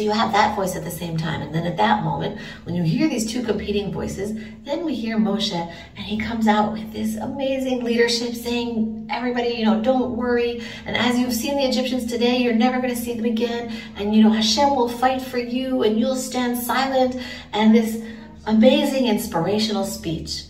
So 0.00 0.04
you 0.04 0.12
have 0.12 0.32
that 0.32 0.56
voice 0.56 0.76
at 0.76 0.84
the 0.84 0.90
same 0.90 1.18
time. 1.18 1.42
And 1.42 1.54
then 1.54 1.66
at 1.66 1.76
that 1.76 2.02
moment, 2.02 2.40
when 2.64 2.74
you 2.74 2.82
hear 2.82 3.06
these 3.06 3.30
two 3.30 3.42
competing 3.42 3.92
voices, 3.92 4.32
then 4.64 4.82
we 4.82 4.94
hear 4.94 5.18
Moshe 5.18 5.52
and 5.52 6.06
he 6.06 6.16
comes 6.16 6.48
out 6.48 6.72
with 6.72 6.90
this 6.90 7.16
amazing 7.16 7.84
leadership 7.84 8.32
saying, 8.32 9.06
everybody, 9.10 9.50
you 9.50 9.66
know, 9.66 9.82
don't 9.82 10.16
worry. 10.16 10.62
And 10.86 10.96
as 10.96 11.18
you've 11.18 11.34
seen 11.34 11.58
the 11.58 11.68
Egyptians 11.68 12.06
today, 12.06 12.38
you're 12.38 12.54
never 12.54 12.80
going 12.80 12.94
to 12.94 12.98
see 12.98 13.12
them 13.12 13.26
again. 13.26 13.76
And, 13.96 14.16
you 14.16 14.22
know, 14.22 14.30
Hashem 14.30 14.70
will 14.74 14.88
fight 14.88 15.20
for 15.20 15.36
you 15.36 15.82
and 15.82 16.00
you'll 16.00 16.16
stand 16.16 16.56
silent. 16.56 17.20
And 17.52 17.74
this 17.74 18.02
amazing 18.46 19.06
inspirational 19.06 19.84
speech. 19.84 20.44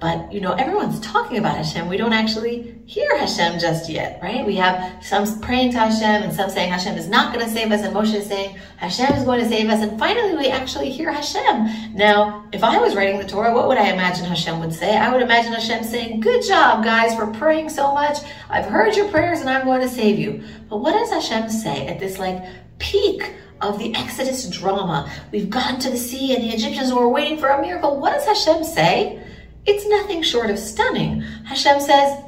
But, 0.00 0.32
you 0.32 0.40
know, 0.40 0.52
everyone's 0.54 0.98
talking 1.00 1.36
about 1.36 1.58
Hashem. 1.58 1.86
We 1.86 1.98
don't 1.98 2.14
actually 2.14 2.74
hear 2.86 3.18
Hashem 3.18 3.58
just 3.58 3.90
yet, 3.90 4.18
right? 4.22 4.46
We 4.46 4.56
have 4.56 5.04
some 5.04 5.40
praying 5.40 5.72
to 5.72 5.78
Hashem 5.78 6.22
and 6.22 6.32
some 6.32 6.48
saying 6.48 6.72
Hashem 6.72 6.96
is 6.96 7.06
not 7.06 7.34
going 7.34 7.44
to 7.46 7.52
save 7.52 7.70
us 7.70 7.82
and 7.82 7.94
Moshe 7.94 8.14
is 8.14 8.26
saying 8.26 8.56
Hashem 8.78 9.12
is 9.12 9.24
going 9.24 9.40
to 9.40 9.48
save 9.48 9.68
us. 9.68 9.82
And 9.82 9.98
finally, 9.98 10.34
we 10.34 10.48
actually 10.48 10.90
hear 10.90 11.12
Hashem. 11.12 11.94
Now, 11.94 12.48
if 12.50 12.64
I 12.64 12.78
was 12.78 12.96
writing 12.96 13.18
the 13.18 13.26
Torah, 13.26 13.54
what 13.54 13.68
would 13.68 13.76
I 13.76 13.92
imagine 13.92 14.24
Hashem 14.24 14.58
would 14.60 14.72
say? 14.72 14.96
I 14.96 15.12
would 15.12 15.20
imagine 15.20 15.52
Hashem 15.52 15.84
saying, 15.84 16.20
good 16.20 16.42
job, 16.46 16.82
guys, 16.82 17.14
for 17.14 17.26
praying 17.26 17.68
so 17.68 17.92
much. 17.92 18.16
I've 18.48 18.64
heard 18.64 18.96
your 18.96 19.08
prayers 19.10 19.40
and 19.40 19.50
I'm 19.50 19.66
going 19.66 19.82
to 19.82 19.88
save 19.88 20.18
you. 20.18 20.42
But 20.70 20.78
what 20.78 20.92
does 20.92 21.10
Hashem 21.10 21.50
say 21.50 21.86
at 21.88 22.00
this 22.00 22.18
like 22.18 22.42
peak 22.78 23.34
of 23.60 23.78
the 23.78 23.94
Exodus 23.94 24.48
drama? 24.48 25.12
We've 25.30 25.50
gotten 25.50 25.78
to 25.80 25.90
the 25.90 25.98
sea 25.98 26.34
and 26.34 26.42
the 26.42 26.54
Egyptians 26.54 26.90
were 26.90 27.06
waiting 27.06 27.36
for 27.36 27.48
a 27.50 27.60
miracle. 27.60 28.00
What 28.00 28.14
does 28.14 28.24
Hashem 28.24 28.64
say? 28.64 29.22
It's 29.66 29.86
nothing 29.86 30.22
short 30.22 30.50
of 30.50 30.58
stunning. 30.58 31.20
Hashem 31.44 31.80
says, 31.80 32.22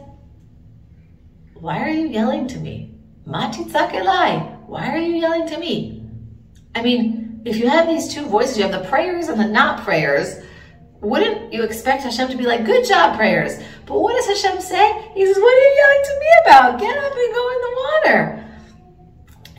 Why 1.55 1.83
are 1.83 1.89
you 1.89 2.09
yelling 2.09 2.47
to 2.49 2.59
me? 2.59 2.95
Matitzak 3.27 3.93
elai. 3.93 4.67
Why 4.67 4.93
are 4.93 4.99
you 4.99 5.17
yelling 5.17 5.47
to 5.49 5.59
me? 5.59 6.05
I 6.75 6.83
mean, 6.83 7.43
if 7.45 7.57
you 7.57 7.69
have 7.69 7.87
these 7.89 8.13
two 8.13 8.27
voices, 8.27 8.57
you 8.59 8.65
have 8.65 8.73
the 8.73 8.89
prayers 8.89 9.29
and 9.29 9.41
the 9.41 9.47
not 9.47 9.85
prayers, 9.85 10.43
wouldn't 11.01 11.53
you 11.53 11.65
expect 11.65 12.05
Hashem 12.05 12.29
to 12.29 12.37
be 12.37 12.45
like, 12.45 12.65
good 12.65 12.87
job, 12.87 13.17
prayers? 13.17 13.61
But 13.87 14.01
what 14.01 14.15
does 14.15 14.27
Hashem 14.27 14.61
say? 14.61 15.11
He 15.15 15.27
says, 15.27 15.37
what 15.37 15.55
are 15.55 15.59
you 15.59 15.75
yelling 15.77 16.05
to 16.05 16.21
me 16.21 16.27
about? 16.45 16.81
Get 16.81 16.97
up 16.97 17.13
and 17.13 17.35
go 17.35 17.51
in 17.53 17.61
the 17.61 17.77
water. 17.77 18.45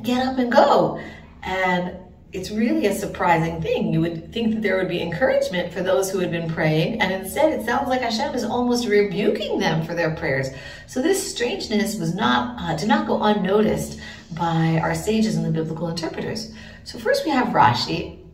Get 0.04 0.28
up 0.28 0.38
and 0.38 0.52
go. 0.52 1.02
And 1.44 1.98
it's 2.34 2.50
really 2.50 2.88
a 2.88 2.96
surprising 2.96 3.62
thing. 3.62 3.94
You 3.94 4.02
would 4.02 4.34
think 4.34 4.56
that 4.56 4.64
there 4.64 4.78
would 4.78 4.90
be 4.90 5.00
encouragement 5.02 5.72
for 5.72 5.84
those 5.84 6.10
who 6.10 6.18
had 6.18 6.32
been 6.32 6.50
praying, 6.50 7.00
and 7.00 7.14
instead 7.14 7.54
it 7.54 7.64
sounds 7.64 7.88
like 7.88 8.02
Hashem 8.02 8.34
is 8.34 8.44
almost 8.44 8.88
rebuking 8.88 9.60
them 9.60 9.86
for 9.86 9.94
their 9.94 10.16
prayers. 10.16 10.50
So 10.88 11.00
this 11.00 11.32
strangeness 11.32 11.96
was 11.96 12.16
not 12.16 12.60
uh, 12.60 12.76
did 12.76 12.88
not 12.90 13.06
go 13.06 13.22
unnoticed 13.22 14.00
by 14.36 14.80
our 14.82 14.96
sages 14.96 15.36
and 15.36 15.46
the 15.46 15.52
biblical 15.52 15.88
interpreters. 15.90 16.52
So 16.86 16.98
first 16.98 17.24
we 17.24 17.30
have 17.30 17.50
Rashi. 17.50 18.26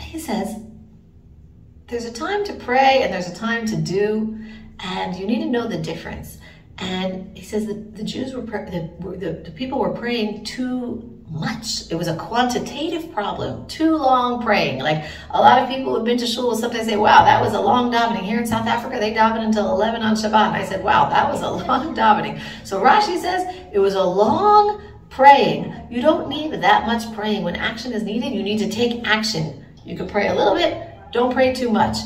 He 0.00 0.18
says, 0.18 0.56
"There's 1.88 2.06
a 2.06 2.12
time 2.12 2.42
to 2.44 2.54
pray 2.54 3.02
and 3.02 3.12
there's 3.12 3.28
a 3.28 3.34
time 3.34 3.66
to 3.66 3.76
do, 3.76 4.38
and 4.80 5.14
you 5.14 5.26
need 5.26 5.40
to 5.40 5.50
know 5.50 5.68
the 5.68 5.78
difference." 5.78 6.38
And 6.78 7.36
he 7.36 7.44
says 7.44 7.66
that 7.66 7.96
the 7.96 8.02
Jews 8.02 8.34
were, 8.34 8.42
the, 8.42 8.90
the, 9.16 9.42
the 9.44 9.50
people 9.52 9.78
were 9.78 9.92
praying 9.92 10.44
too 10.44 11.13
much. 11.30 11.90
It 11.90 11.96
was 11.96 12.08
a 12.08 12.16
quantitative 12.16 13.12
problem. 13.12 13.66
Too 13.66 13.96
long 13.96 14.42
praying. 14.42 14.80
Like 14.80 15.04
a 15.30 15.40
lot 15.40 15.62
of 15.62 15.68
people 15.68 15.94
who've 15.94 16.04
been 16.04 16.18
to 16.18 16.26
shul 16.26 16.48
will 16.48 16.56
sometimes 16.56 16.86
say, 16.86 16.96
wow, 16.96 17.24
that 17.24 17.40
was 17.42 17.54
a 17.54 17.60
long 17.60 17.90
davening. 17.90 18.22
Here 18.22 18.38
in 18.38 18.46
South 18.46 18.66
Africa, 18.66 18.98
they 18.98 19.12
daven 19.12 19.40
until 19.40 19.70
11 19.70 20.02
on 20.02 20.14
Shabbat. 20.14 20.48
And 20.48 20.56
I 20.56 20.64
said, 20.64 20.84
wow, 20.84 21.08
that 21.08 21.30
was 21.30 21.40
a 21.42 21.50
long 21.66 21.94
davening. 21.94 22.40
So 22.64 22.80
Rashi 22.80 23.18
says 23.18 23.54
it 23.72 23.78
was 23.78 23.94
a 23.94 24.04
long 24.04 24.82
praying. 25.10 25.74
You 25.90 26.02
don't 26.02 26.28
need 26.28 26.52
that 26.52 26.86
much 26.86 27.12
praying. 27.14 27.44
When 27.44 27.56
action 27.56 27.92
is 27.92 28.02
needed, 28.02 28.32
you 28.32 28.42
need 28.42 28.58
to 28.58 28.68
take 28.68 29.06
action. 29.06 29.64
You 29.84 29.96
can 29.96 30.08
pray 30.08 30.28
a 30.28 30.34
little 30.34 30.54
bit, 30.54 30.88
don't 31.12 31.32
pray 31.32 31.54
too 31.54 31.70
much. 31.70 31.98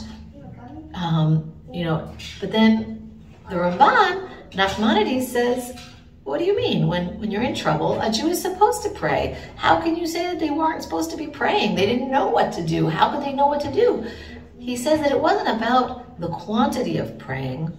Um, 0.94 1.52
you 1.72 1.84
know, 1.84 2.12
but 2.40 2.50
then 2.50 3.20
the 3.48 3.56
Ramban, 3.56 4.28
Nachmanides 4.52 5.24
says, 5.24 5.78
what 6.28 6.38
do 6.38 6.44
you 6.44 6.54
mean? 6.54 6.86
When, 6.86 7.18
when 7.18 7.30
you're 7.30 7.42
in 7.42 7.54
trouble, 7.54 7.98
a 8.02 8.12
Jew 8.12 8.28
is 8.28 8.42
supposed 8.42 8.82
to 8.82 8.90
pray. 8.90 9.38
How 9.56 9.80
can 9.80 9.96
you 9.96 10.06
say 10.06 10.24
that 10.24 10.38
they 10.38 10.50
weren't 10.50 10.82
supposed 10.82 11.10
to 11.12 11.16
be 11.16 11.26
praying? 11.26 11.74
They 11.74 11.86
didn't 11.86 12.10
know 12.10 12.28
what 12.28 12.52
to 12.52 12.62
do. 12.62 12.86
How 12.86 13.10
could 13.10 13.24
they 13.24 13.32
know 13.32 13.46
what 13.46 13.62
to 13.62 13.72
do? 13.72 14.06
He 14.58 14.76
says 14.76 15.00
that 15.00 15.10
it 15.10 15.18
wasn't 15.18 15.56
about 15.56 16.20
the 16.20 16.28
quantity 16.28 16.98
of 16.98 17.16
praying. 17.18 17.72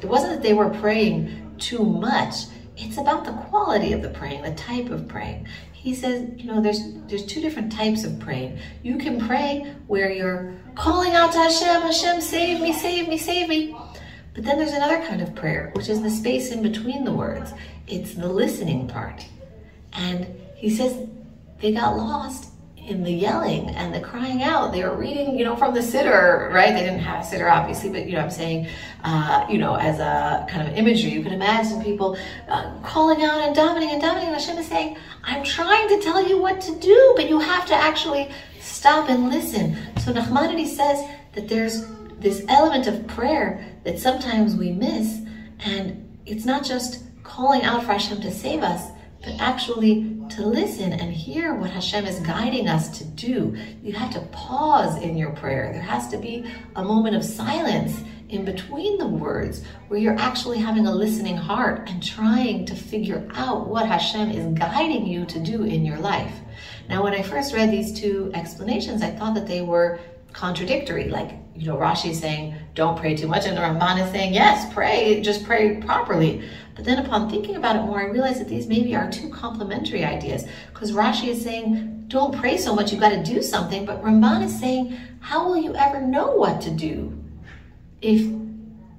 It 0.00 0.06
wasn't 0.06 0.32
that 0.32 0.42
they 0.42 0.54
were 0.54 0.70
praying 0.70 1.56
too 1.58 1.84
much. 1.84 2.46
It's 2.78 2.96
about 2.96 3.26
the 3.26 3.32
quality 3.32 3.92
of 3.92 4.00
the 4.00 4.08
praying, 4.08 4.44
the 4.44 4.54
type 4.54 4.88
of 4.88 5.06
praying. 5.06 5.46
He 5.74 5.94
says, 5.94 6.26
you 6.36 6.44
know, 6.44 6.62
there's 6.62 6.80
there's 7.06 7.26
two 7.26 7.42
different 7.42 7.70
types 7.70 8.04
of 8.04 8.18
praying. 8.18 8.58
You 8.82 8.96
can 8.96 9.26
pray 9.26 9.74
where 9.88 10.10
you're 10.10 10.54
calling 10.74 11.12
out 11.12 11.32
to 11.32 11.38
Hashem, 11.38 11.82
Hashem, 11.82 12.22
save 12.22 12.62
me, 12.62 12.72
save 12.72 13.08
me, 13.08 13.18
save 13.18 13.48
me. 13.48 13.76
But 14.34 14.44
then 14.44 14.58
there's 14.58 14.72
another 14.72 15.04
kind 15.06 15.20
of 15.20 15.34
prayer, 15.34 15.70
which 15.74 15.88
is 15.88 16.02
the 16.02 16.10
space 16.10 16.52
in 16.52 16.62
between 16.62 17.04
the 17.04 17.12
words. 17.12 17.52
It's 17.86 18.14
the 18.14 18.28
listening 18.28 18.86
part. 18.86 19.26
And 19.92 20.26
he 20.54 20.70
says 20.70 21.08
they 21.60 21.72
got 21.72 21.96
lost 21.96 22.50
in 22.76 23.02
the 23.04 23.12
yelling 23.12 23.68
and 23.70 23.94
the 23.94 24.00
crying 24.00 24.42
out. 24.42 24.72
They 24.72 24.82
were 24.82 24.96
reading, 24.96 25.38
you 25.38 25.44
know, 25.44 25.54
from 25.54 25.74
the 25.74 25.80
siddur, 25.80 26.50
right? 26.52 26.72
They 26.72 26.80
didn't 26.80 27.00
have 27.00 27.24
a 27.24 27.26
siddur, 27.26 27.50
obviously, 27.50 27.90
but, 27.90 28.06
you 28.06 28.12
know, 28.12 28.20
I'm 28.20 28.30
saying, 28.30 28.68
uh, 29.04 29.46
you 29.50 29.58
know, 29.58 29.74
as 29.74 29.98
a 29.98 30.46
kind 30.48 30.66
of 30.66 30.74
imagery, 30.76 31.10
you 31.10 31.22
can 31.22 31.32
imagine 31.32 31.82
people 31.82 32.16
uh, 32.48 32.72
calling 32.82 33.22
out 33.22 33.40
and 33.40 33.54
dominating 33.54 33.94
and 33.94 34.02
dominating. 34.02 34.32
Hashem 34.32 34.58
is 34.58 34.66
saying, 34.66 34.96
I'm 35.24 35.44
trying 35.44 35.88
to 35.88 36.00
tell 36.00 36.26
you 36.26 36.40
what 36.40 36.60
to 36.62 36.74
do, 36.76 37.12
but 37.16 37.28
you 37.28 37.38
have 37.38 37.66
to 37.66 37.74
actually 37.74 38.30
stop 38.60 39.10
and 39.10 39.28
listen. 39.28 39.76
So 40.00 40.12
Nachmanides 40.12 40.68
says 40.68 41.06
that 41.34 41.48
there's 41.48 41.84
this 42.20 42.44
element 42.48 42.86
of 42.86 43.06
prayer 43.06 43.66
that 43.84 43.98
sometimes 43.98 44.54
we 44.54 44.72
miss, 44.72 45.20
and 45.60 46.18
it's 46.26 46.44
not 46.44 46.64
just 46.64 47.04
calling 47.22 47.62
out 47.62 47.82
for 47.82 47.92
Hashem 47.92 48.20
to 48.20 48.30
save 48.30 48.62
us, 48.62 48.90
but 49.22 49.34
actually 49.38 50.16
to 50.30 50.46
listen 50.46 50.92
and 50.92 51.12
hear 51.12 51.54
what 51.54 51.70
Hashem 51.70 52.06
is 52.06 52.20
guiding 52.20 52.68
us 52.68 52.98
to 52.98 53.04
do. 53.04 53.56
You 53.82 53.92
have 53.94 54.12
to 54.12 54.20
pause 54.32 55.00
in 55.02 55.16
your 55.16 55.30
prayer. 55.30 55.72
There 55.72 55.82
has 55.82 56.08
to 56.08 56.18
be 56.18 56.44
a 56.76 56.84
moment 56.84 57.16
of 57.16 57.24
silence 57.24 58.02
in 58.28 58.44
between 58.44 58.96
the 58.96 59.06
words 59.06 59.64
where 59.88 59.98
you're 59.98 60.18
actually 60.18 60.58
having 60.58 60.86
a 60.86 60.94
listening 60.94 61.36
heart 61.36 61.88
and 61.88 62.02
trying 62.02 62.64
to 62.66 62.76
figure 62.76 63.28
out 63.34 63.66
what 63.66 63.86
Hashem 63.86 64.30
is 64.30 64.58
guiding 64.58 65.06
you 65.06 65.26
to 65.26 65.40
do 65.40 65.64
in 65.64 65.84
your 65.84 65.98
life. 65.98 66.32
Now, 66.88 67.02
when 67.02 67.12
I 67.12 67.22
first 67.22 67.52
read 67.52 67.70
these 67.70 67.98
two 67.98 68.30
explanations, 68.34 69.02
I 69.02 69.10
thought 69.10 69.34
that 69.34 69.48
they 69.48 69.62
were 69.62 69.98
contradictory. 70.32 71.08
Like, 71.08 71.32
you 71.54 71.66
know, 71.66 71.76
Rashi 71.76 72.10
is 72.10 72.20
saying, 72.20 72.54
don't 72.74 72.98
pray 72.98 73.14
too 73.14 73.28
much, 73.28 73.46
and 73.46 73.56
the 73.56 73.60
Ramban 73.60 74.04
is 74.04 74.10
saying, 74.10 74.32
yes, 74.32 74.72
pray, 74.72 75.20
just 75.20 75.44
pray 75.44 75.76
properly. 75.76 76.42
But 76.74 76.84
then 76.84 77.04
upon 77.04 77.28
thinking 77.28 77.56
about 77.56 77.76
it 77.76 77.82
more, 77.82 78.00
I 78.00 78.06
realized 78.06 78.40
that 78.40 78.48
these 78.48 78.66
maybe 78.66 78.94
are 78.94 79.10
two 79.10 79.28
complementary 79.28 80.04
ideas. 80.04 80.46
Because 80.72 80.92
Rashi 80.92 81.28
is 81.28 81.42
saying, 81.42 82.04
don't 82.08 82.34
pray 82.36 82.56
so 82.56 82.74
much, 82.74 82.90
you've 82.90 83.00
got 83.00 83.10
to 83.10 83.22
do 83.22 83.42
something. 83.42 83.84
But 83.84 84.02
Ramban 84.02 84.44
is 84.44 84.58
saying, 84.58 84.96
how 85.20 85.46
will 85.46 85.58
you 85.58 85.74
ever 85.74 86.00
know 86.00 86.34
what 86.34 86.60
to 86.62 86.70
do 86.70 87.16
if 88.00 88.26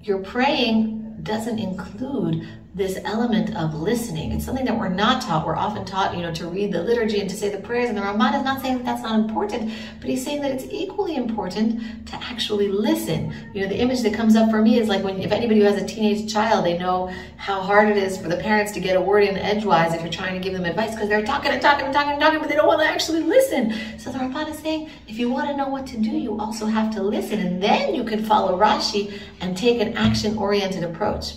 your 0.03 0.19
praying 0.19 1.17
doesn't 1.23 1.59
include 1.59 2.47
this 2.73 2.97
element 3.03 3.53
of 3.57 3.73
listening. 3.73 4.31
It's 4.31 4.45
something 4.45 4.63
that 4.63 4.77
we're 4.79 4.87
not 4.87 5.21
taught. 5.21 5.45
We're 5.45 5.57
often 5.57 5.83
taught, 5.83 6.15
you 6.15 6.21
know, 6.21 6.33
to 6.35 6.47
read 6.47 6.71
the 6.71 6.81
liturgy 6.81 7.19
and 7.19 7.29
to 7.29 7.35
say 7.35 7.49
the 7.49 7.57
prayers. 7.57 7.89
And 7.89 7.97
the 7.97 8.01
Ramban 8.01 8.33
is 8.37 8.45
not 8.45 8.61
saying 8.61 8.77
that 8.77 8.85
that's 8.85 9.03
not 9.03 9.19
important, 9.19 9.73
but 9.99 10.09
he's 10.09 10.23
saying 10.23 10.41
that 10.41 10.51
it's 10.51 10.63
equally 10.71 11.17
important 11.17 12.07
to 12.07 12.15
actually 12.15 12.69
listen. 12.69 13.33
You 13.53 13.63
know, 13.63 13.67
the 13.67 13.77
image 13.77 14.03
that 14.03 14.13
comes 14.13 14.37
up 14.37 14.49
for 14.49 14.61
me 14.61 14.79
is 14.79 14.87
like 14.87 15.03
when, 15.03 15.19
if 15.19 15.33
anybody 15.33 15.59
who 15.59 15.65
has 15.65 15.81
a 15.81 15.85
teenage 15.85 16.31
child, 16.31 16.63
they 16.65 16.77
know 16.77 17.13
how 17.35 17.59
hard 17.59 17.89
it 17.89 17.97
is 17.97 18.17
for 18.17 18.29
the 18.29 18.37
parents 18.37 18.71
to 18.71 18.79
get 18.79 18.95
a 18.95 19.01
word 19.01 19.25
in 19.25 19.37
edgewise 19.37 19.93
if 19.93 20.01
you're 20.01 20.09
trying 20.09 20.33
to 20.33 20.39
give 20.39 20.53
them 20.53 20.63
advice 20.63 20.91
because 20.91 21.09
they're 21.09 21.25
talking 21.25 21.51
and 21.51 21.61
talking 21.61 21.85
and 21.85 21.93
talking 21.93 22.13
and 22.13 22.21
talking, 22.21 22.39
but 22.39 22.47
they 22.47 22.55
don't 22.55 22.67
want 22.67 22.79
to 22.79 22.87
actually 22.87 23.21
listen. 23.21 23.73
So 23.99 24.13
the 24.13 24.19
Ramban 24.19 24.49
is 24.49 24.59
saying, 24.59 24.89
if 25.09 25.19
you 25.19 25.29
want 25.29 25.49
to 25.49 25.57
know 25.57 25.67
what 25.67 25.85
to 25.87 25.97
do, 25.97 26.11
you 26.11 26.39
also 26.39 26.67
have 26.67 26.93
to 26.95 27.03
listen, 27.03 27.39
and 27.39 27.61
then 27.61 27.93
you 27.93 28.05
can 28.05 28.23
follow 28.23 28.57
Rashi 28.57 29.19
and 29.41 29.57
take 29.57 29.81
an 29.81 29.97
action-oriented 29.97 30.83
approach. 30.83 31.33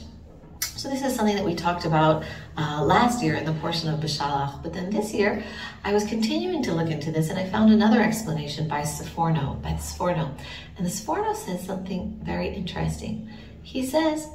So 0.65 0.89
this 0.89 1.03
is 1.03 1.15
something 1.15 1.37
that 1.37 1.45
we 1.45 1.55
talked 1.55 1.85
about 1.85 2.25
uh, 2.57 2.83
last 2.83 3.23
year 3.23 3.35
in 3.35 3.45
the 3.45 3.53
portion 3.55 3.89
of 3.89 4.01
Beshalach, 4.01 4.63
But 4.63 4.73
then 4.73 4.91
this 4.91 5.13
year, 5.13 5.45
I 5.85 5.93
was 5.93 6.05
continuing 6.05 6.63
to 6.65 6.73
look 6.73 6.91
into 6.91 7.11
this 7.11 7.31
and 7.31 7.39
I 7.39 7.49
found 7.49 7.73
another 7.73 8.03
explanation 8.03 8.69
by 8.69 8.83
Sforno, 8.83 9.61
by 9.63 9.73
Sforno. 9.73 10.37
And 10.77 10.87
the 10.87 10.91
Sforno 10.91 11.35
says 11.35 11.65
something 11.65 12.21
very 12.23 12.49
interesting. 12.49 13.31
He 13.63 13.87
says, 13.87 14.29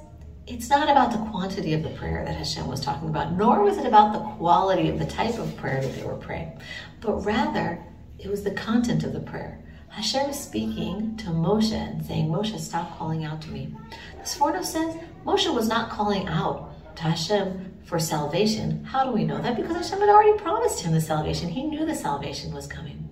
it's 0.47 0.69
not 0.69 0.89
about 0.89 1.11
the 1.11 1.29
quantity 1.29 1.73
of 1.73 1.83
the 1.83 1.89
prayer 1.91 2.25
that 2.25 2.35
Hashem 2.35 2.67
was 2.67 2.81
talking 2.81 3.09
about, 3.09 3.33
nor 3.33 3.61
was 3.61 3.77
it 3.77 3.85
about 3.85 4.13
the 4.13 4.19
quality 4.37 4.89
of 4.89 4.97
the 4.97 5.05
type 5.05 5.37
of 5.37 5.55
prayer 5.57 5.81
that 5.81 5.95
they 5.95 6.03
were 6.03 6.15
praying, 6.15 6.59
but 7.01 7.23
rather 7.23 7.83
it 8.17 8.29
was 8.29 8.43
the 8.43 8.51
content 8.51 9.03
of 9.03 9.13
the 9.13 9.19
prayer. 9.19 9.63
Hashem 9.99 10.29
is 10.29 10.39
speaking 10.39 11.17
to 11.17 11.25
Moshe 11.25 11.73
and 11.73 12.05
saying, 12.05 12.29
Moshe, 12.29 12.57
stop 12.57 12.97
calling 12.97 13.25
out 13.25 13.41
to 13.41 13.49
me. 13.49 13.75
The 14.17 14.23
Sforno 14.23 14.63
says 14.63 14.95
Moshe 15.25 15.53
was 15.53 15.67
not 15.67 15.89
calling 15.89 16.25
out 16.29 16.95
to 16.95 17.03
Hashem 17.03 17.79
for 17.83 17.99
salvation. 17.99 18.85
How 18.85 19.03
do 19.03 19.12
we 19.12 19.25
know 19.25 19.41
that? 19.41 19.57
Because 19.57 19.75
Hashem 19.75 19.99
had 19.99 20.07
already 20.07 20.39
promised 20.39 20.79
him 20.79 20.93
the 20.93 21.01
salvation. 21.01 21.49
He 21.49 21.63
knew 21.63 21.85
the 21.85 21.93
salvation 21.93 22.53
was 22.53 22.65
coming. 22.65 23.09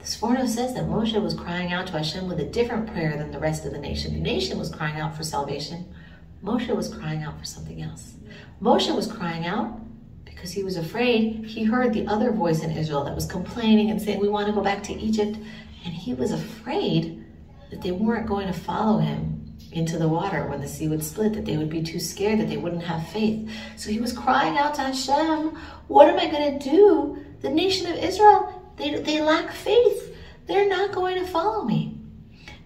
The 0.00 0.04
Sforno 0.06 0.48
says 0.48 0.74
that 0.74 0.86
Moshe 0.86 1.22
was 1.22 1.34
crying 1.34 1.72
out 1.72 1.86
to 1.86 1.92
Hashem 1.92 2.26
with 2.26 2.40
a 2.40 2.46
different 2.46 2.88
prayer 2.88 3.16
than 3.16 3.30
the 3.30 3.38
rest 3.38 3.64
of 3.64 3.70
the 3.70 3.78
nation. 3.78 4.14
The 4.14 4.20
nation 4.20 4.58
was 4.58 4.70
crying 4.70 4.98
out 4.98 5.16
for 5.16 5.22
salvation. 5.22 5.94
Moshe 6.42 6.74
was 6.74 6.92
crying 6.92 7.22
out 7.22 7.38
for 7.38 7.44
something 7.44 7.80
else. 7.80 8.14
Moshe 8.60 8.92
was 8.92 9.06
crying 9.06 9.46
out 9.46 9.78
because 10.24 10.50
he 10.50 10.64
was 10.64 10.76
afraid. 10.76 11.44
He 11.44 11.62
heard 11.62 11.92
the 11.92 12.08
other 12.08 12.32
voice 12.32 12.64
in 12.64 12.72
Israel 12.72 13.04
that 13.04 13.14
was 13.14 13.24
complaining 13.24 13.90
and 13.90 14.02
saying, 14.02 14.18
We 14.18 14.28
want 14.28 14.48
to 14.48 14.52
go 14.52 14.62
back 14.62 14.82
to 14.82 14.92
Egypt. 14.92 15.38
And 15.84 15.92
he 15.92 16.14
was 16.14 16.32
afraid 16.32 17.24
that 17.70 17.82
they 17.82 17.92
weren't 17.92 18.26
going 18.26 18.46
to 18.46 18.52
follow 18.52 18.98
him 18.98 19.56
into 19.72 19.98
the 19.98 20.08
water 20.08 20.46
when 20.46 20.60
the 20.60 20.68
sea 20.68 20.88
would 20.88 21.02
split, 21.02 21.32
that 21.34 21.44
they 21.44 21.56
would 21.56 21.70
be 21.70 21.82
too 21.82 21.98
scared, 21.98 22.38
that 22.40 22.48
they 22.48 22.56
wouldn't 22.56 22.84
have 22.84 23.06
faith. 23.08 23.50
So 23.76 23.90
he 23.90 24.00
was 24.00 24.12
crying 24.12 24.56
out 24.56 24.74
to 24.74 24.82
Hashem, 24.82 25.56
What 25.88 26.08
am 26.08 26.18
I 26.18 26.30
going 26.30 26.58
to 26.58 26.70
do? 26.70 27.24
The 27.40 27.50
nation 27.50 27.90
of 27.90 27.98
Israel, 27.98 28.72
they, 28.76 28.94
they 29.00 29.20
lack 29.20 29.52
faith. 29.52 30.16
They're 30.46 30.68
not 30.68 30.92
going 30.92 31.16
to 31.16 31.26
follow 31.30 31.64
me. 31.64 31.98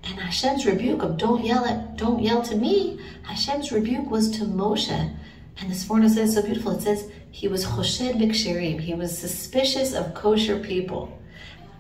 And 0.04 0.18
Hashem's 0.18 0.66
rebuke 0.66 1.02
of 1.02 1.16
don't 1.16 1.44
yell 1.44 1.64
at, 1.64 1.96
don't 1.96 2.22
yell 2.22 2.42
to 2.42 2.56
me, 2.56 3.00
Hashem's 3.22 3.72
rebuke 3.72 4.10
was 4.10 4.30
to 4.32 4.44
Moshe. 4.44 5.16
And 5.60 5.70
the 5.70 5.74
Sforno 5.74 6.08
says 6.08 6.34
so 6.34 6.42
beautiful. 6.42 6.72
It 6.72 6.82
says 6.82 7.10
he 7.30 7.48
was 7.48 7.66
choshed 7.66 8.14
b'ksherim. 8.14 8.80
He 8.80 8.94
was 8.94 9.16
suspicious 9.16 9.92
of 9.92 10.14
kosher 10.14 10.60
people. 10.60 11.17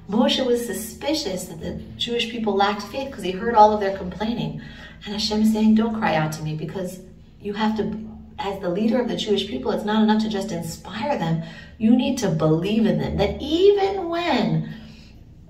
Moshe 0.08 0.44
was 0.44 0.64
suspicious 0.64 1.44
that 1.46 1.60
the 1.60 1.74
Jewish 1.96 2.30
people 2.30 2.54
lacked 2.54 2.82
faith 2.82 3.08
because 3.08 3.24
he 3.24 3.30
heard 3.30 3.54
all 3.54 3.72
of 3.72 3.80
their 3.80 3.96
complaining. 3.96 4.62
And 5.04 5.12
Hashem 5.12 5.42
is 5.42 5.52
saying, 5.52 5.74
don't 5.74 5.98
cry 5.98 6.16
out 6.16 6.32
to 6.32 6.42
me 6.42 6.54
because 6.54 7.00
you 7.40 7.52
have 7.52 7.76
to, 7.76 8.08
as 8.38 8.60
the 8.60 8.70
leader 8.70 9.00
of 9.00 9.08
the 9.08 9.16
Jewish 9.16 9.46
people, 9.46 9.70
it's 9.70 9.84
not 9.84 10.02
enough 10.02 10.22
to 10.22 10.28
just 10.28 10.50
inspire 10.50 11.18
them. 11.18 11.42
You 11.76 11.94
need 11.94 12.18
to 12.18 12.30
believe 12.30 12.86
in 12.86 12.98
them. 12.98 13.18
That 13.18 13.40
even 13.40 14.08
when 14.08 14.74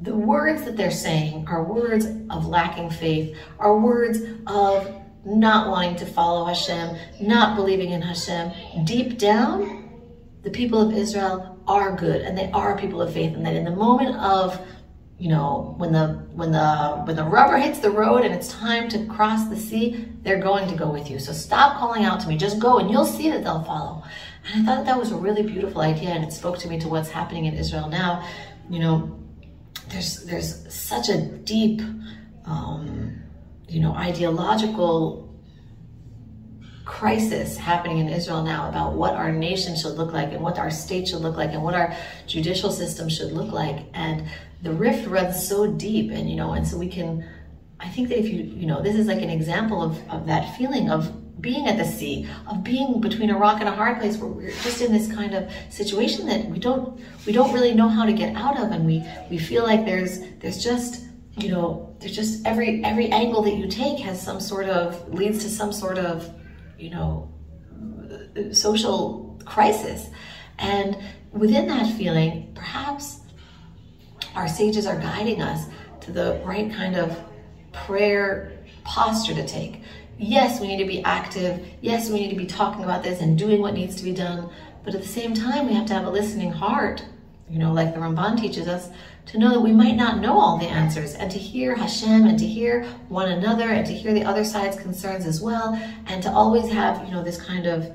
the 0.00 0.14
words 0.14 0.64
that 0.64 0.76
they're 0.76 0.90
saying 0.90 1.46
are 1.48 1.62
words 1.62 2.06
of 2.30 2.46
lacking 2.46 2.90
faith, 2.90 3.36
are 3.58 3.78
words 3.78 4.20
of 4.46 4.92
not 5.24 5.68
wanting 5.68 5.96
to 5.96 6.06
follow 6.06 6.44
Hashem, 6.46 6.96
not 7.20 7.56
believing 7.56 7.90
in 7.90 8.02
Hashem, 8.02 8.84
deep 8.84 9.18
down, 9.18 9.87
the 10.42 10.50
people 10.50 10.80
of 10.80 10.96
Israel 10.96 11.58
are 11.66 11.94
good 11.94 12.22
and 12.22 12.36
they 12.36 12.50
are 12.52 12.78
people 12.78 13.02
of 13.02 13.12
faith. 13.12 13.34
And 13.34 13.44
that 13.44 13.56
in 13.56 13.64
the 13.64 13.76
moment 13.76 14.16
of 14.16 14.60
you 15.18 15.28
know, 15.28 15.74
when 15.78 15.90
the 15.90 16.08
when 16.32 16.52
the 16.52 17.02
when 17.04 17.16
the 17.16 17.24
rubber 17.24 17.56
hits 17.56 17.80
the 17.80 17.90
road 17.90 18.24
and 18.24 18.32
it's 18.32 18.52
time 18.52 18.88
to 18.90 19.04
cross 19.06 19.48
the 19.48 19.56
sea, 19.56 20.06
they're 20.22 20.40
going 20.40 20.68
to 20.68 20.76
go 20.76 20.88
with 20.88 21.10
you. 21.10 21.18
So 21.18 21.32
stop 21.32 21.76
calling 21.76 22.04
out 22.04 22.20
to 22.20 22.28
me. 22.28 22.36
Just 22.36 22.60
go 22.60 22.78
and 22.78 22.88
you'll 22.88 23.04
see 23.04 23.28
that 23.30 23.42
they'll 23.42 23.64
follow. 23.64 24.04
And 24.46 24.62
I 24.62 24.76
thought 24.76 24.86
that 24.86 24.96
was 24.96 25.10
a 25.10 25.16
really 25.16 25.42
beautiful 25.42 25.80
idea 25.80 26.10
and 26.10 26.22
it 26.22 26.32
spoke 26.32 26.58
to 26.58 26.68
me 26.68 26.78
to 26.78 26.88
what's 26.88 27.08
happening 27.08 27.46
in 27.46 27.54
Israel 27.54 27.88
now. 27.88 28.28
You 28.70 28.78
know, 28.78 29.18
there's 29.88 30.24
there's 30.24 30.72
such 30.72 31.08
a 31.08 31.20
deep 31.20 31.80
um, 32.44 33.20
you 33.68 33.80
know, 33.80 33.94
ideological 33.94 35.27
crisis 36.88 37.58
happening 37.58 37.98
in 37.98 38.08
Israel 38.08 38.42
now 38.42 38.66
about 38.70 38.94
what 38.94 39.12
our 39.12 39.30
nation 39.30 39.76
should 39.76 39.92
look 39.92 40.12
like 40.14 40.32
and 40.32 40.40
what 40.40 40.58
our 40.58 40.70
state 40.70 41.06
should 41.06 41.20
look 41.20 41.36
like 41.36 41.52
and 41.52 41.62
what 41.62 41.74
our 41.74 41.94
judicial 42.26 42.72
system 42.72 43.10
should 43.10 43.30
look 43.30 43.52
like. 43.52 43.84
And 43.92 44.26
the 44.62 44.72
rift 44.72 45.06
runs 45.06 45.46
so 45.46 45.66
deep 45.66 46.10
and, 46.10 46.30
you 46.30 46.34
know, 46.34 46.54
and 46.54 46.66
so 46.66 46.78
we 46.78 46.88
can, 46.88 47.28
I 47.78 47.88
think 47.90 48.08
that 48.08 48.18
if 48.18 48.30
you, 48.30 48.42
you 48.42 48.66
know, 48.66 48.80
this 48.82 48.96
is 48.96 49.06
like 49.06 49.20
an 49.20 49.28
example 49.28 49.82
of, 49.82 49.98
of 50.08 50.26
that 50.26 50.56
feeling 50.56 50.90
of 50.90 51.40
being 51.42 51.68
at 51.68 51.76
the 51.76 51.84
sea, 51.84 52.26
of 52.50 52.64
being 52.64 53.02
between 53.02 53.28
a 53.28 53.38
rock 53.38 53.60
and 53.60 53.68
a 53.68 53.72
hard 53.72 54.00
place 54.00 54.16
where 54.16 54.30
we're 54.30 54.50
just 54.50 54.80
in 54.80 54.90
this 54.90 55.12
kind 55.12 55.34
of 55.34 55.52
situation 55.68 56.26
that 56.26 56.46
we 56.46 56.58
don't, 56.58 56.98
we 57.26 57.34
don't 57.34 57.52
really 57.52 57.74
know 57.74 57.88
how 57.88 58.06
to 58.06 58.14
get 58.14 58.34
out 58.34 58.58
of. 58.58 58.72
And 58.72 58.86
we, 58.86 59.04
we 59.30 59.36
feel 59.36 59.62
like 59.62 59.84
there's, 59.84 60.20
there's 60.40 60.64
just, 60.64 61.04
you 61.36 61.50
know, 61.50 61.94
there's 62.00 62.16
just 62.16 62.46
every, 62.46 62.82
every 62.82 63.08
angle 63.10 63.42
that 63.42 63.56
you 63.56 63.68
take 63.68 63.98
has 63.98 64.20
some 64.20 64.40
sort 64.40 64.70
of, 64.70 65.12
leads 65.12 65.44
to 65.44 65.50
some 65.50 65.70
sort 65.70 65.98
of 65.98 66.34
you 66.78 66.90
know, 66.90 67.30
social 68.52 69.38
crisis. 69.44 70.08
And 70.58 70.96
within 71.32 71.66
that 71.68 71.96
feeling, 71.96 72.52
perhaps 72.54 73.20
our 74.34 74.48
sages 74.48 74.86
are 74.86 74.98
guiding 74.98 75.42
us 75.42 75.66
to 76.00 76.12
the 76.12 76.40
right 76.44 76.72
kind 76.72 76.96
of 76.96 77.18
prayer 77.72 78.52
posture 78.84 79.34
to 79.34 79.46
take. 79.46 79.82
Yes, 80.18 80.60
we 80.60 80.68
need 80.68 80.78
to 80.78 80.88
be 80.88 81.02
active. 81.04 81.64
Yes, 81.80 82.10
we 82.10 82.20
need 82.20 82.30
to 82.30 82.36
be 82.36 82.46
talking 82.46 82.84
about 82.84 83.02
this 83.02 83.20
and 83.20 83.38
doing 83.38 83.60
what 83.60 83.74
needs 83.74 83.96
to 83.96 84.04
be 84.04 84.12
done. 84.12 84.50
But 84.84 84.94
at 84.94 85.02
the 85.02 85.08
same 85.08 85.34
time, 85.34 85.66
we 85.66 85.74
have 85.74 85.86
to 85.86 85.94
have 85.94 86.06
a 86.06 86.10
listening 86.10 86.50
heart, 86.50 87.04
you 87.48 87.58
know, 87.58 87.72
like 87.72 87.94
the 87.94 88.00
Ramban 88.00 88.40
teaches 88.40 88.66
us, 88.66 88.88
to 89.28 89.38
know 89.38 89.50
that 89.50 89.60
we 89.60 89.72
might 89.72 89.94
not 89.94 90.18
know 90.18 90.38
all 90.38 90.56
the 90.56 90.66
answers 90.66 91.14
and 91.14 91.30
to 91.30 91.38
hear 91.38 91.74
Hashem 91.74 92.26
and 92.26 92.38
to 92.38 92.46
hear 92.46 92.84
one 93.08 93.30
another 93.30 93.70
and 93.70 93.86
to 93.86 93.92
hear 93.92 94.14
the 94.14 94.24
other 94.24 94.44
side's 94.44 94.78
concerns 94.78 95.26
as 95.26 95.40
well 95.40 95.74
and 96.06 96.22
to 96.22 96.30
always 96.30 96.70
have, 96.72 97.04
you 97.04 97.12
know, 97.12 97.22
this 97.22 97.40
kind 97.40 97.66
of 97.66 97.94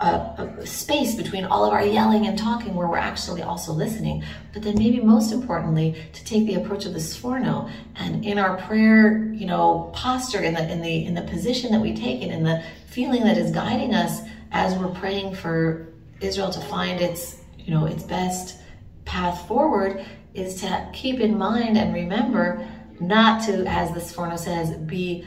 a, 0.00 0.56
a, 0.60 0.66
space 0.66 1.14
between 1.14 1.44
all 1.44 1.64
of 1.64 1.72
our 1.72 1.84
yelling 1.84 2.26
and 2.26 2.38
talking 2.38 2.74
where 2.74 2.88
we're 2.88 2.96
actually 2.96 3.42
also 3.42 3.72
listening. 3.72 4.24
But 4.52 4.62
then 4.62 4.78
maybe 4.78 5.00
most 5.00 5.32
importantly, 5.32 5.96
to 6.12 6.24
take 6.24 6.46
the 6.46 6.54
approach 6.54 6.86
of 6.86 6.94
the 6.94 6.98
sforno 6.98 7.70
and 7.96 8.24
in 8.24 8.38
our 8.38 8.56
prayer, 8.66 9.32
you 9.32 9.46
know, 9.46 9.90
posture, 9.94 10.42
in 10.42 10.54
the 10.54 10.70
in 10.70 10.80
the 10.80 11.04
in 11.04 11.14
the 11.14 11.22
position 11.22 11.70
that 11.72 11.80
we 11.80 11.94
take 11.94 12.22
it, 12.22 12.30
in 12.30 12.42
the 12.44 12.62
feeling 12.86 13.24
that 13.24 13.36
is 13.36 13.50
guiding 13.50 13.94
us 13.94 14.22
as 14.52 14.74
we're 14.78 14.88
praying 14.88 15.34
for 15.34 15.92
Israel 16.20 16.50
to 16.50 16.60
find 16.60 17.00
its, 17.00 17.38
you 17.58 17.72
know, 17.72 17.86
its 17.86 18.02
best 18.02 18.58
path 19.04 19.46
forward, 19.46 20.04
is 20.34 20.60
to 20.60 20.88
keep 20.92 21.20
in 21.20 21.36
mind 21.36 21.76
and 21.76 21.94
remember 21.94 22.66
not 23.00 23.42
to, 23.46 23.64
as 23.66 23.92
the 23.92 24.00
Sforno 24.00 24.38
says, 24.38 24.76
be 24.76 25.26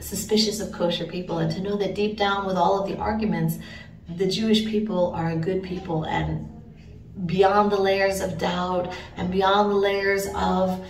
suspicious 0.00 0.60
of 0.60 0.72
kosher 0.72 1.06
people 1.06 1.38
and 1.38 1.50
to 1.52 1.60
know 1.60 1.76
that 1.76 1.94
deep 1.94 2.16
down 2.16 2.46
with 2.46 2.56
all 2.56 2.80
of 2.80 2.88
the 2.88 2.96
arguments 2.96 3.58
the 4.16 4.26
Jewish 4.26 4.64
people 4.64 5.12
are 5.12 5.30
a 5.30 5.36
good 5.36 5.62
people 5.62 6.04
and 6.04 6.48
beyond 7.26 7.70
the 7.70 7.76
layers 7.76 8.20
of 8.20 8.38
doubt 8.38 8.94
and 9.16 9.30
beyond 9.30 9.70
the 9.70 9.74
layers 9.74 10.26
of 10.34 10.86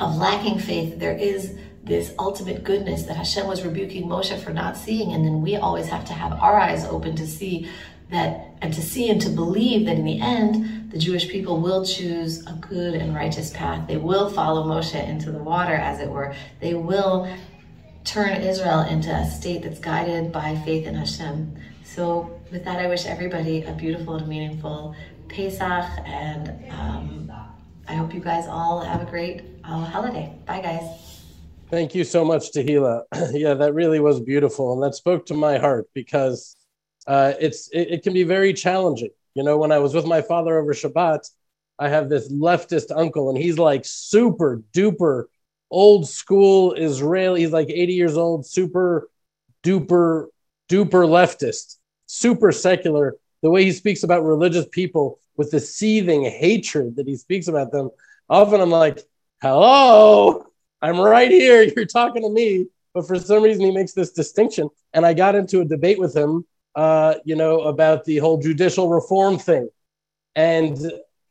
of 0.00 0.16
lacking 0.16 0.58
faith, 0.58 0.98
there 0.98 1.16
is 1.16 1.56
this 1.84 2.12
ultimate 2.18 2.64
goodness 2.64 3.04
that 3.04 3.16
Hashem 3.16 3.46
was 3.46 3.62
rebuking 3.62 4.08
Moshe 4.08 4.36
for 4.42 4.52
not 4.52 4.76
seeing. 4.76 5.12
And 5.12 5.24
then 5.24 5.40
we 5.40 5.54
always 5.54 5.86
have 5.86 6.04
to 6.06 6.12
have 6.12 6.32
our 6.32 6.58
eyes 6.58 6.84
open 6.84 7.14
to 7.16 7.26
see 7.26 7.70
that 8.14 8.56
and 8.62 8.72
to 8.72 8.80
see 8.80 9.10
and 9.10 9.20
to 9.20 9.28
believe 9.28 9.86
that 9.86 9.96
in 9.96 10.04
the 10.04 10.20
end, 10.20 10.90
the 10.90 10.98
Jewish 10.98 11.28
people 11.28 11.60
will 11.60 11.84
choose 11.84 12.46
a 12.46 12.52
good 12.52 12.94
and 12.94 13.14
righteous 13.14 13.50
path. 13.50 13.86
They 13.86 13.96
will 13.96 14.30
follow 14.30 14.64
Moshe 14.64 15.08
into 15.08 15.30
the 15.30 15.42
water, 15.42 15.74
as 15.74 16.00
it 16.00 16.08
were. 16.08 16.34
They 16.60 16.74
will 16.74 17.28
turn 18.04 18.40
Israel 18.40 18.80
into 18.82 19.10
a 19.10 19.28
state 19.28 19.62
that's 19.62 19.80
guided 19.80 20.32
by 20.32 20.56
faith 20.64 20.86
in 20.86 20.94
Hashem. 20.94 21.56
So, 21.84 22.40
with 22.50 22.64
that, 22.64 22.78
I 22.78 22.86
wish 22.86 23.06
everybody 23.06 23.64
a 23.64 23.72
beautiful 23.72 24.16
and 24.16 24.28
meaningful 24.28 24.94
Pesach, 25.28 25.84
and 26.06 26.48
um, 26.70 27.32
I 27.88 27.94
hope 27.94 28.14
you 28.14 28.20
guys 28.20 28.46
all 28.46 28.80
have 28.80 29.02
a 29.02 29.10
great 29.10 29.42
uh, 29.64 29.84
holiday. 29.84 30.38
Bye, 30.46 30.60
guys. 30.60 31.22
Thank 31.70 31.94
you 31.94 32.04
so 32.04 32.24
much, 32.24 32.52
Tehila. 32.52 33.02
yeah, 33.32 33.54
that 33.54 33.74
really 33.74 34.00
was 34.00 34.20
beautiful, 34.20 34.74
and 34.74 34.82
that 34.82 34.94
spoke 34.94 35.26
to 35.26 35.34
my 35.34 35.58
heart 35.58 35.88
because 35.92 36.56
uh, 37.06 37.34
it's 37.40 37.68
it, 37.68 37.90
it, 37.90 38.02
can 38.02 38.12
be 38.12 38.22
very 38.22 38.52
challenging. 38.52 39.10
You 39.34 39.42
know, 39.42 39.58
when 39.58 39.72
I 39.72 39.78
was 39.78 39.94
with 39.94 40.06
my 40.06 40.22
father 40.22 40.58
over 40.58 40.72
Shabbat, 40.72 41.28
I 41.78 41.88
have 41.88 42.08
this 42.08 42.32
leftist 42.32 42.96
uncle, 42.96 43.30
and 43.30 43.38
he's 43.38 43.58
like 43.58 43.82
super 43.84 44.62
duper 44.72 45.24
old 45.70 46.08
school 46.08 46.74
Israeli. 46.74 47.40
He's 47.40 47.52
like 47.52 47.68
80 47.68 47.92
years 47.92 48.16
old, 48.16 48.46
super 48.46 49.08
duper 49.62 50.26
duper 50.68 51.06
leftist 51.06 51.76
super 52.06 52.52
secular, 52.52 53.16
the 53.42 53.50
way 53.50 53.64
he 53.64 53.72
speaks 53.72 54.02
about 54.02 54.24
religious 54.24 54.66
people 54.70 55.20
with 55.36 55.50
the 55.50 55.60
seething 55.60 56.24
hatred 56.24 56.96
that 56.96 57.06
he 57.06 57.16
speaks 57.16 57.48
about 57.48 57.72
them, 57.72 57.90
often 58.28 58.60
I'm 58.60 58.70
like, 58.70 59.00
hello, 59.42 60.46
I'm 60.80 60.98
right 60.98 61.30
here. 61.30 61.62
You're 61.76 61.86
talking 61.86 62.22
to 62.22 62.30
me. 62.30 62.66
But 62.92 63.08
for 63.08 63.18
some 63.18 63.42
reason, 63.42 63.64
he 63.64 63.72
makes 63.72 63.92
this 63.92 64.12
distinction. 64.12 64.68
And 64.92 65.04
I 65.04 65.14
got 65.14 65.34
into 65.34 65.60
a 65.60 65.64
debate 65.64 65.98
with 65.98 66.16
him, 66.16 66.46
uh, 66.74 67.14
you 67.24 67.36
know, 67.36 67.62
about 67.62 68.04
the 68.04 68.18
whole 68.18 68.38
judicial 68.38 68.88
reform 68.88 69.38
thing. 69.38 69.68
And 70.34 70.76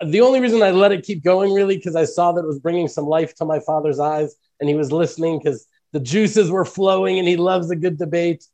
the 0.03 0.21
only 0.21 0.39
reason 0.39 0.61
I 0.61 0.71
let 0.71 0.91
it 0.91 1.05
keep 1.05 1.23
going, 1.23 1.53
really, 1.53 1.75
because 1.77 1.95
I 1.95 2.05
saw 2.05 2.31
that 2.31 2.43
it 2.43 2.47
was 2.47 2.59
bringing 2.59 2.87
some 2.87 3.05
life 3.05 3.35
to 3.35 3.45
my 3.45 3.59
father's 3.59 3.99
eyes 3.99 4.35
and 4.59 4.69
he 4.69 4.75
was 4.75 4.91
listening 4.91 5.39
because 5.39 5.67
the 5.91 5.99
juices 5.99 6.49
were 6.49 6.65
flowing 6.65 7.19
and 7.19 7.27
he 7.27 7.37
loves 7.37 7.69
a 7.69 7.75
good 7.75 7.97
debate. 7.97 8.45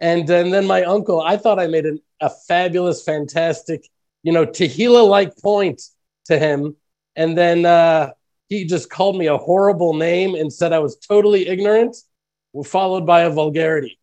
And, 0.00 0.28
and 0.28 0.52
then 0.52 0.66
my 0.66 0.84
uncle, 0.84 1.20
I 1.20 1.36
thought 1.36 1.58
I 1.58 1.66
made 1.66 1.86
an, 1.86 2.00
a 2.20 2.30
fabulous, 2.30 3.02
fantastic, 3.02 3.88
you 4.22 4.32
know, 4.32 4.44
Tehila 4.44 5.08
like 5.08 5.36
point 5.38 5.82
to 6.26 6.38
him. 6.38 6.76
And 7.14 7.36
then 7.36 7.64
uh, 7.64 8.10
he 8.48 8.64
just 8.64 8.90
called 8.90 9.16
me 9.16 9.26
a 9.26 9.38
horrible 9.38 9.94
name 9.94 10.34
and 10.34 10.52
said 10.52 10.72
I 10.72 10.80
was 10.80 10.96
totally 10.96 11.48
ignorant, 11.48 11.96
followed 12.64 13.06
by 13.06 13.22
a 13.22 13.30
vulgarity. 13.30 13.98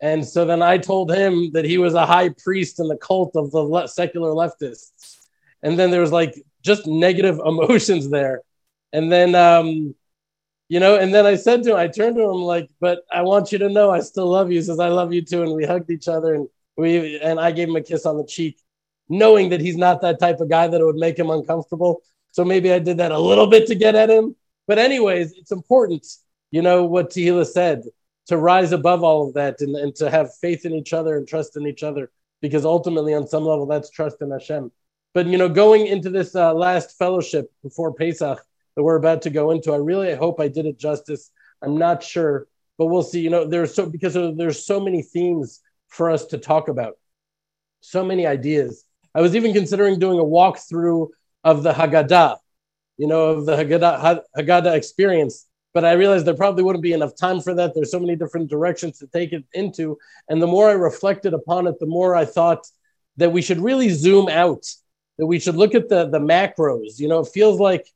And 0.00 0.24
so 0.24 0.44
then 0.44 0.62
I 0.62 0.78
told 0.78 1.12
him 1.12 1.50
that 1.52 1.64
he 1.64 1.78
was 1.78 1.94
a 1.94 2.06
high 2.06 2.28
priest 2.28 2.78
in 2.78 2.88
the 2.88 2.96
cult 2.96 3.34
of 3.34 3.50
the 3.50 3.60
le- 3.62 3.88
secular 3.88 4.30
leftists. 4.30 5.16
And 5.62 5.78
then 5.78 5.90
there 5.90 6.00
was 6.00 6.12
like 6.12 6.40
just 6.62 6.86
negative 6.86 7.40
emotions 7.44 8.08
there. 8.10 8.42
And 8.92 9.10
then 9.10 9.34
um, 9.34 9.94
you 10.68 10.80
know 10.80 10.96
and 10.96 11.12
then 11.12 11.26
i 11.26 11.34
said 11.34 11.62
to 11.62 11.70
him 11.70 11.76
i 11.76 11.88
turned 11.88 12.16
to 12.16 12.22
him 12.22 12.42
like 12.42 12.68
but 12.80 13.00
i 13.10 13.22
want 13.22 13.50
you 13.50 13.58
to 13.58 13.68
know 13.68 13.90
i 13.90 14.00
still 14.00 14.26
love 14.26 14.50
you. 14.50 14.58
He 14.58 14.64
says 14.64 14.78
i 14.78 14.88
love 14.88 15.12
you 15.12 15.22
too. 15.22 15.42
And 15.42 15.52
we 15.52 15.64
hugged 15.64 15.90
each 15.90 16.08
other 16.08 16.34
and 16.34 16.48
we 16.76 17.18
and 17.20 17.40
i 17.40 17.50
gave 17.50 17.68
him 17.68 17.76
a 17.76 17.82
kiss 17.82 18.06
on 18.06 18.16
the 18.18 18.24
cheek 18.24 18.60
knowing 19.08 19.48
that 19.48 19.60
he's 19.60 19.76
not 19.76 20.02
that 20.02 20.20
type 20.20 20.40
of 20.40 20.50
guy 20.50 20.68
that 20.68 20.80
it 20.80 20.84
would 20.84 20.96
make 20.96 21.18
him 21.18 21.30
uncomfortable. 21.30 22.02
So 22.32 22.44
maybe 22.44 22.72
i 22.72 22.78
did 22.78 22.98
that 22.98 23.12
a 23.12 23.18
little 23.18 23.46
bit 23.46 23.66
to 23.68 23.74
get 23.74 23.94
at 23.94 24.10
him. 24.10 24.36
But 24.66 24.78
anyways 24.78 25.32
it's 25.32 25.52
important 25.52 26.06
you 26.50 26.62
know 26.62 26.84
what 26.84 27.10
Tehila 27.10 27.46
said 27.46 27.84
to 28.28 28.36
rise 28.36 28.72
above 28.72 29.02
all 29.02 29.26
of 29.26 29.34
that 29.34 29.60
and, 29.60 29.74
and 29.76 29.94
to 29.96 30.10
have 30.10 30.34
faith 30.36 30.64
in 30.64 30.72
each 30.72 30.92
other 30.92 31.16
and 31.16 31.26
trust 31.26 31.56
in 31.56 31.66
each 31.66 31.82
other 31.82 32.10
because 32.40 32.64
ultimately 32.64 33.14
on 33.14 33.26
some 33.26 33.44
level 33.44 33.66
that's 33.66 33.90
trust 33.90 34.16
in 34.20 34.30
hashem 34.30 34.70
but 35.14 35.26
you 35.26 35.38
know 35.38 35.48
going 35.48 35.86
into 35.86 36.10
this 36.10 36.34
uh, 36.34 36.54
last 36.54 36.96
fellowship 36.98 37.50
before 37.62 37.92
pesach 37.92 38.38
that 38.78 38.84
we're 38.84 38.94
about 38.94 39.22
to 39.22 39.30
go 39.30 39.50
into. 39.50 39.72
I 39.72 39.78
really 39.78 40.14
hope 40.14 40.38
I 40.38 40.46
did 40.46 40.64
it 40.64 40.78
justice. 40.78 41.32
I'm 41.60 41.78
not 41.78 42.00
sure, 42.00 42.46
but 42.78 42.86
we'll 42.86 43.02
see. 43.02 43.18
You 43.18 43.28
know, 43.28 43.44
there's 43.44 43.74
so 43.74 43.90
because 43.90 44.14
there's 44.14 44.64
so 44.64 44.78
many 44.78 45.02
themes 45.02 45.60
for 45.88 46.12
us 46.12 46.26
to 46.26 46.38
talk 46.38 46.68
about, 46.68 46.96
so 47.80 48.04
many 48.04 48.24
ideas. 48.24 48.84
I 49.16 49.20
was 49.20 49.34
even 49.34 49.52
considering 49.52 49.98
doing 49.98 50.20
a 50.20 50.22
walkthrough 50.22 51.08
of 51.42 51.64
the 51.64 51.72
Haggadah, 51.72 52.36
you 52.98 53.08
know, 53.08 53.30
of 53.30 53.46
the 53.46 53.56
Haggadah, 53.56 54.22
Haggadah 54.38 54.76
experience. 54.76 55.47
But 55.74 55.84
I 55.84 55.92
realized 55.92 56.24
there 56.24 56.34
probably 56.34 56.62
wouldn't 56.62 56.82
be 56.82 56.92
enough 56.92 57.14
time 57.14 57.40
for 57.40 57.54
that. 57.54 57.74
There's 57.74 57.90
so 57.90 58.00
many 58.00 58.16
different 58.16 58.48
directions 58.48 58.98
to 58.98 59.06
take 59.06 59.32
it 59.32 59.44
into. 59.52 59.98
And 60.28 60.40
the 60.40 60.46
more 60.46 60.68
I 60.68 60.72
reflected 60.72 61.34
upon 61.34 61.66
it, 61.66 61.78
the 61.78 61.86
more 61.86 62.16
I 62.16 62.24
thought 62.24 62.66
that 63.18 63.32
we 63.32 63.42
should 63.42 63.60
really 63.60 63.90
zoom 63.90 64.28
out, 64.28 64.66
that 65.18 65.26
we 65.26 65.38
should 65.38 65.56
look 65.56 65.74
at 65.74 65.88
the, 65.88 66.08
the 66.08 66.20
macros. 66.20 66.98
You 66.98 67.08
know, 67.08 67.20
it 67.20 67.28
feels 67.28 67.60
like 67.60 67.86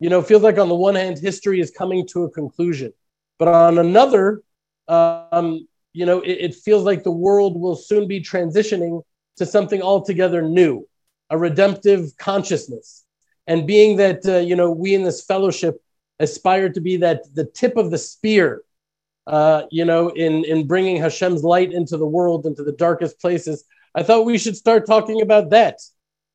you 0.00 0.08
know, 0.08 0.20
it 0.20 0.26
feels 0.26 0.42
like 0.42 0.58
on 0.58 0.68
the 0.68 0.74
one 0.74 0.94
hand, 0.94 1.18
history 1.18 1.60
is 1.60 1.70
coming 1.70 2.06
to 2.08 2.24
a 2.24 2.30
conclusion, 2.30 2.92
but 3.38 3.48
on 3.48 3.78
another, 3.78 4.42
um, 4.88 5.68
you 5.92 6.06
know, 6.06 6.20
it, 6.22 6.38
it 6.40 6.54
feels 6.54 6.84
like 6.84 7.02
the 7.02 7.10
world 7.10 7.60
will 7.60 7.76
soon 7.76 8.08
be 8.08 8.20
transitioning 8.20 9.02
to 9.36 9.44
something 9.44 9.82
altogether 9.82 10.40
new, 10.40 10.88
a 11.28 11.36
redemptive 11.36 12.16
consciousness. 12.16 13.04
And 13.46 13.66
being 13.66 13.96
that, 13.98 14.24
uh, 14.24 14.38
you 14.38 14.56
know, 14.56 14.70
we 14.70 14.94
in 14.94 15.04
this 15.04 15.22
fellowship 15.24 15.82
aspire 16.20 16.68
to 16.68 16.80
be 16.80 16.96
that 16.98 17.34
the 17.34 17.44
tip 17.44 17.76
of 17.76 17.90
the 17.90 17.98
spear, 17.98 18.62
uh, 19.26 19.62
you 19.70 19.84
know, 19.84 20.10
in, 20.10 20.44
in 20.44 20.66
bringing 20.66 20.96
Hashem's 20.96 21.42
light 21.42 21.72
into 21.72 21.96
the 21.96 22.06
world, 22.06 22.46
into 22.46 22.62
the 22.62 22.72
darkest 22.72 23.20
places, 23.20 23.64
I 23.94 24.04
thought 24.04 24.24
we 24.24 24.38
should 24.38 24.56
start 24.56 24.86
talking 24.86 25.22
about 25.22 25.50
that. 25.50 25.80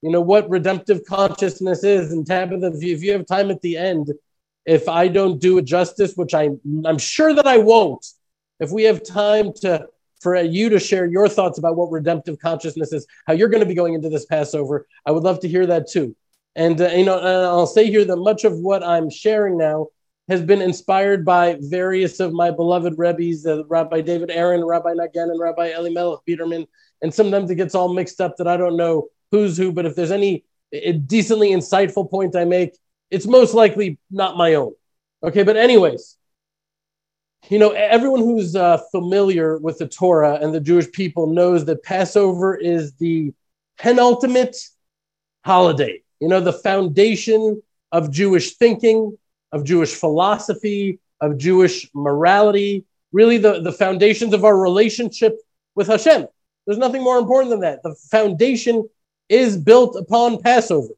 You 0.01 0.11
know 0.11 0.21
what 0.21 0.49
redemptive 0.49 1.05
consciousness 1.05 1.83
is. 1.83 2.11
And 2.11 2.27
tabitha 2.27 2.73
if 2.75 3.01
you, 3.01 3.13
have 3.13 3.25
time 3.25 3.49
at 3.49 3.61
the 3.61 3.77
end 3.77 4.11
if 4.65 4.89
i 4.89 5.07
don't 5.07 5.39
do 5.39 5.57
it 5.57 5.65
justice 5.65 6.13
which 6.15 6.33
I, 6.33 6.49
i'm 6.85 6.97
sure 6.97 7.33
that 7.33 7.47
i 7.47 7.57
won't 7.57 8.05
if 8.59 8.71
we 8.71 8.83
have 8.83 9.03
time 9.03 9.53
to 9.61 9.87
for 10.21 10.35
you 10.37 10.69
to 10.69 10.79
share 10.79 11.05
your 11.05 11.29
thoughts 11.29 11.59
about 11.59 11.75
what 11.75 11.91
redemptive 11.91 12.39
consciousness 12.39 12.91
is 12.91 13.05
how 13.27 13.33
you're 13.33 13.49
going 13.49 13.63
to 13.63 13.67
be 13.67 13.75
going 13.75 13.93
into 13.93 14.09
this 14.09 14.25
passover 14.25 14.87
i 15.05 15.11
would 15.11 15.23
love 15.23 15.39
to 15.41 15.47
hear 15.47 15.65
that 15.65 15.89
too 15.89 16.15
and 16.55 16.79
uh, 16.81 16.87
you 16.89 17.05
know 17.05 17.17
i'll 17.17 17.67
say 17.67 17.89
here 17.89 18.05
that 18.05 18.17
much 18.17 18.43
of 18.43 18.53
what 18.59 18.83
i'm 18.83 19.09
sharing 19.09 19.57
now 19.57 19.87
has 20.27 20.41
been 20.41 20.61
inspired 20.61 21.23
by 21.23 21.57
various 21.61 22.19
of 22.19 22.33
my 22.33 22.49
beloved 22.49 22.97
rebbes, 22.97 23.45
uh, 23.45 23.63
Rabbi 23.65 24.01
David 24.01 24.31
Aaron, 24.31 24.65
Rabbi 24.65 24.93
Nagen, 24.93 25.29
and 25.29 25.39
Rabbi 25.39 25.67
Elimelech 25.67 26.21
Biderman. 26.27 26.65
And 27.01 27.13
sometimes 27.13 27.51
it 27.51 27.55
gets 27.55 27.75
all 27.75 27.93
mixed 27.93 28.19
up 28.19 28.35
that 28.37 28.47
I 28.47 28.57
don't 28.57 28.77
know 28.77 29.09
who's 29.31 29.57
who, 29.57 29.71
but 29.71 29.85
if 29.85 29.95
there's 29.95 30.11
any 30.11 30.43
decently 31.05 31.51
insightful 31.51 32.09
point 32.09 32.35
I 32.35 32.45
make, 32.45 32.75
it's 33.11 33.27
most 33.27 33.53
likely 33.53 33.99
not 34.09 34.37
my 34.37 34.55
own. 34.55 34.73
Okay, 35.23 35.43
but 35.43 35.57
anyways, 35.57 36.17
you 37.49 37.59
know, 37.59 37.71
everyone 37.71 38.21
who's 38.21 38.55
uh, 38.55 38.79
familiar 38.91 39.57
with 39.59 39.77
the 39.77 39.87
Torah 39.87 40.39
and 40.41 40.53
the 40.53 40.59
Jewish 40.59 40.91
people 40.91 41.27
knows 41.27 41.65
that 41.65 41.83
Passover 41.83 42.55
is 42.55 42.93
the 42.95 43.33
penultimate 43.77 44.57
holiday, 45.43 46.01
you 46.19 46.27
know, 46.27 46.39
the 46.39 46.53
foundation 46.53 47.61
of 47.91 48.11
Jewish 48.11 48.55
thinking, 48.55 49.17
of 49.51 49.63
Jewish 49.63 49.93
philosophy, 49.93 50.99
of 51.21 51.37
Jewish 51.37 51.89
morality, 51.93 52.85
really 53.11 53.37
the, 53.37 53.61
the 53.61 53.71
foundations 53.71 54.33
of 54.33 54.43
our 54.43 54.57
relationship 54.57 55.37
with 55.75 55.87
Hashem. 55.87 56.27
There's 56.65 56.77
nothing 56.77 57.03
more 57.03 57.17
important 57.17 57.51
than 57.51 57.61
that. 57.61 57.83
The 57.83 57.95
foundation 58.09 58.89
is 59.29 59.57
built 59.57 59.95
upon 59.95 60.41
Passover. 60.41 60.93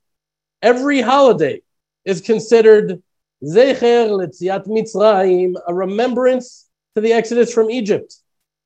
Every 0.62 1.01
holiday 1.01 1.62
is 2.06 2.21
considered 2.21 3.01
Zecher 3.43 4.10
Letziat 4.10 4.65
Mitzrayim, 4.65 5.56
a 5.67 5.73
remembrance 5.73 6.67
to 6.95 7.01
the 7.01 7.13
Exodus 7.13 7.53
from 7.53 7.69
Egypt, 7.69 8.15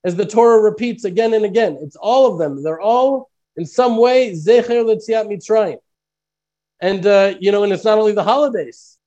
as 0.06 0.16
the 0.16 0.26
Torah 0.26 0.62
repeats 0.62 1.04
again 1.04 1.34
and 1.34 1.44
again. 1.44 1.78
It's 1.82 1.98
all 1.98 2.32
of 2.32 2.40
them. 2.40 2.64
They're 2.64 2.80
all 2.80 3.30
in 3.58 3.66
some 3.66 3.98
way 3.98 4.32
Zecher 4.32 4.86
Letziat 4.86 5.28
Mitzrayim. 5.28 5.80
And, 6.82 7.06
uh, 7.06 7.36
you 7.40 7.52
know, 7.52 7.64
and 7.64 7.72
it's 7.72 7.86
not 7.86 8.00
only 8.00 8.12
the 8.12 8.24
holidays, 8.24 8.98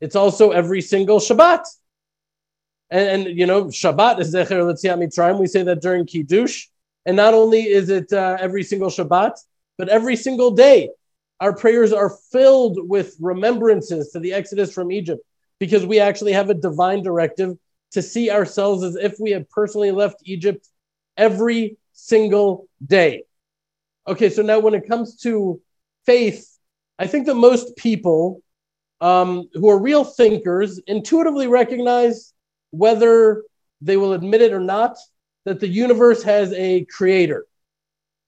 it's 0.00 0.14
also 0.14 0.50
every 0.50 0.82
single 0.82 1.18
Shabbat. 1.18 1.64
And, 2.90 3.26
and 3.26 3.38
you 3.38 3.46
know, 3.46 3.64
Shabbat 3.64 4.20
is 4.20 4.34
Zecher 4.34 4.62
Letziat 4.62 4.98
Mitzrayim. 4.98 5.40
We 5.40 5.46
say 5.46 5.62
that 5.62 5.80
during 5.80 6.06
Kiddush. 6.06 6.66
And 7.06 7.16
not 7.16 7.34
only 7.34 7.62
is 7.62 7.88
it 7.88 8.12
uh, 8.12 8.36
every 8.40 8.62
single 8.62 8.90
Shabbat, 8.90 9.32
but 9.78 9.88
every 9.88 10.16
single 10.16 10.50
day, 10.50 10.90
our 11.40 11.54
prayers 11.54 11.92
are 11.92 12.10
filled 12.30 12.88
with 12.88 13.16
remembrances 13.20 14.10
to 14.10 14.20
the 14.20 14.32
Exodus 14.32 14.72
from 14.72 14.92
Egypt 14.92 15.22
because 15.58 15.84
we 15.84 15.98
actually 16.00 16.32
have 16.32 16.50
a 16.50 16.54
divine 16.54 17.02
directive 17.02 17.56
to 17.92 18.02
see 18.02 18.30
ourselves 18.30 18.82
as 18.82 18.96
if 18.96 19.16
we 19.18 19.30
had 19.30 19.48
personally 19.48 19.90
left 19.90 20.16
Egypt 20.24 20.68
every 21.16 21.76
single 21.92 22.66
day. 22.84 23.24
Okay, 24.06 24.30
so 24.30 24.42
now 24.42 24.58
when 24.58 24.74
it 24.74 24.86
comes 24.86 25.16
to 25.20 25.60
faith, 26.04 26.53
I 26.98 27.06
think 27.06 27.26
that 27.26 27.34
most 27.34 27.76
people 27.76 28.42
um, 29.00 29.48
who 29.54 29.68
are 29.68 29.78
real 29.78 30.04
thinkers 30.04 30.80
intuitively 30.86 31.46
recognize 31.46 32.32
whether 32.70 33.42
they 33.80 33.96
will 33.96 34.12
admit 34.12 34.42
it 34.42 34.52
or 34.52 34.60
not 34.60 34.96
that 35.44 35.60
the 35.60 35.68
universe 35.68 36.22
has 36.22 36.52
a 36.52 36.84
creator, 36.86 37.46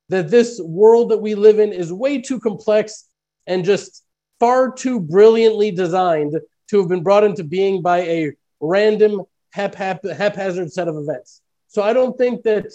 that 0.09 0.31
this 0.31 0.61
world 0.63 1.11
that 1.11 1.19
we 1.19 1.35
live 1.35 1.59
in 1.59 1.73
is 1.73 1.93
way 1.93 2.21
too 2.21 2.39
complex 2.39 3.09
and 3.47 3.65
just 3.65 4.05
far 4.39 4.71
too 4.73 5.01
brilliantly 5.01 5.71
designed 5.71 6.39
to 6.69 6.79
have 6.79 6.89
been 6.89 7.03
brought 7.03 7.25
into 7.25 7.45
being 7.45 7.81
by 7.81 8.01
a 8.01 8.33
random 8.61 9.23
hap- 9.53 9.75
hap- 9.75 10.05
haphazard 10.05 10.71
set 10.73 10.89
of 10.89 10.97
events. 10.97 11.41
So 11.69 11.83
I 11.83 11.93
don't 11.93 12.19
think 12.19 12.43
that 12.43 12.67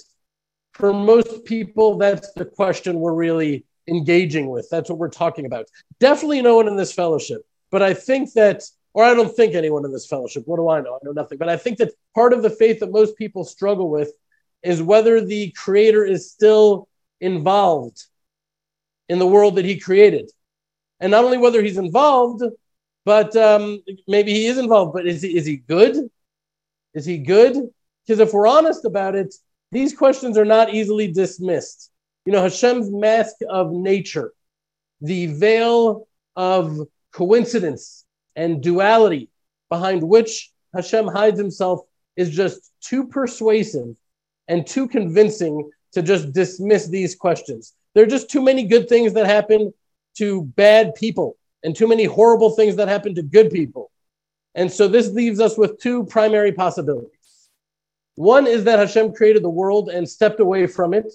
for 0.74 0.94
most 0.94 1.46
people, 1.46 1.98
that's 1.98 2.32
the 2.34 2.46
question 2.46 3.00
we're 3.00 3.14
really 3.14 3.66
engaging 3.92 4.50
with. 4.50 4.68
That's 4.72 4.90
what 4.90 4.98
we're 4.98 5.10
talking 5.10 5.46
about. 5.46 5.68
Definitely 6.00 6.42
no 6.42 6.56
one 6.56 6.68
in 6.68 6.78
this 6.78 6.94
fellowship. 6.94 7.46
But 7.70 7.84
I 7.84 7.94
think 7.94 8.34
that, 8.34 8.64
or 8.94 9.04
I 9.04 9.14
don't 9.14 9.36
think 9.36 9.54
anyone 9.54 9.86
in 9.86 9.92
this 9.92 10.08
fellowship, 10.08 10.44
what 10.48 10.58
do 10.58 10.70
I 10.70 10.82
know? 10.82 10.96
I 10.96 11.00
know 11.04 11.12
nothing. 11.12 11.38
But 11.38 11.50
I 11.50 11.58
think 11.58 11.78
that 11.78 11.92
part 12.16 12.34
of 12.34 12.42
the 12.42 12.50
faith 12.50 12.80
that 12.80 12.92
most 12.92 13.18
people 13.18 13.44
struggle 13.44 13.90
with 13.90 14.12
is 14.64 14.82
whether 14.82 15.24
the 15.24 15.52
creator 15.52 16.04
is 16.06 16.32
still 16.32 16.88
involved 17.20 18.04
in 19.10 19.20
the 19.20 19.28
world 19.28 19.58
that 19.58 19.66
he 19.66 19.80
created. 19.80 20.32
And 21.00 21.12
not 21.12 21.26
only 21.26 21.38
whether 21.38 21.62
he's 21.62 21.78
involved, 21.78 22.44
but 23.06 23.36
um, 23.36 23.84
maybe 24.08 24.34
he 24.34 24.48
is 24.48 24.58
involved, 24.58 24.94
but 24.94 25.08
is 25.08 25.22
he, 25.22 25.36
is 25.36 25.46
he 25.46 25.58
good? 25.58 26.10
Is 26.94 27.06
he 27.06 27.18
good? 27.18 27.56
Because 28.06 28.20
if 28.20 28.34
we're 28.34 28.48
honest 28.48 28.86
about 28.86 29.16
it, 29.16 29.34
these 29.72 29.96
questions 29.96 30.38
are 30.38 30.46
not 30.46 30.74
easily 30.74 31.12
dismissed. 31.12 31.91
You 32.26 32.34
know, 32.34 32.44
Hashem's 32.44 32.92
mask 32.92 33.36
of 33.50 33.72
nature, 33.72 34.34
the 35.02 35.28
veil 35.28 36.08
of 36.36 36.80
coincidence 37.12 38.06
and 38.36 38.62
duality 38.62 39.30
behind 39.70 40.04
which 40.04 40.52
Hashem 40.74 41.08
hides 41.08 41.40
himself 41.40 41.82
is 42.16 42.30
just 42.30 42.72
too 42.82 43.08
persuasive 43.08 43.96
and 44.48 44.68
too 44.68 44.88
convincing 44.88 45.70
to 45.94 46.02
just 46.02 46.32
dismiss 46.32 46.88
these 46.88 47.16
questions. 47.16 47.74
There 47.94 48.04
are 48.04 48.08
just 48.08 48.30
too 48.30 48.42
many 48.42 48.64
good 48.64 48.88
things 48.88 49.14
that 49.14 49.26
happen 49.26 49.74
to 50.18 50.44
bad 50.44 50.96
people 50.96 51.38
and 51.64 51.76
too 51.76 51.88
many 51.88 52.06
horrible 52.06 52.52
things 52.52 52.76
that 52.76 52.88
happen 52.88 53.16
to 53.16 53.22
good 53.22 53.50
people. 53.52 53.92
And 54.56 54.72
so 54.72 54.88
this 54.88 55.10
leaves 55.10 55.40
us 55.40 55.58
with 55.58 55.80
two 55.80 56.06
primary 56.06 56.52
possibilities. 56.52 57.10
One 58.16 58.46
is 58.48 58.66
that 58.66 58.80
Hashem 58.80 59.14
created 59.14 59.44
the 59.44 59.50
world 59.50 59.90
and 59.90 60.08
stepped 60.08 60.40
away 60.40 60.68
from 60.68 60.94
it, 60.94 61.12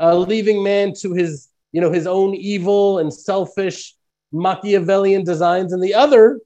uh, 0.00 0.16
leaving 0.16 0.62
man 0.62 0.92
to 1.00 1.12
his, 1.14 1.48
you 1.72 1.80
know, 1.80 1.90
his 1.90 2.06
own 2.06 2.34
evil 2.34 2.98
and 2.98 3.12
selfish 3.12 3.94
Machiavellian 4.32 5.24
designs. 5.24 5.72
And 5.72 5.82
the 5.82 5.94
other 5.94 6.40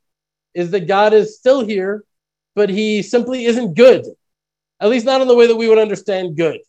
is 0.54 0.70
that 0.70 0.86
God 0.86 1.12
is 1.12 1.36
still 1.36 1.64
here, 1.64 2.04
but 2.54 2.68
he 2.68 3.02
simply 3.02 3.46
isn't 3.46 3.74
good, 3.74 4.04
at 4.80 4.88
least 4.88 5.06
not 5.06 5.20
in 5.20 5.28
the 5.28 5.36
way 5.36 5.46
that 5.46 5.56
we 5.56 5.68
would 5.68 5.78
understand 5.78 6.36
good. 6.36 6.60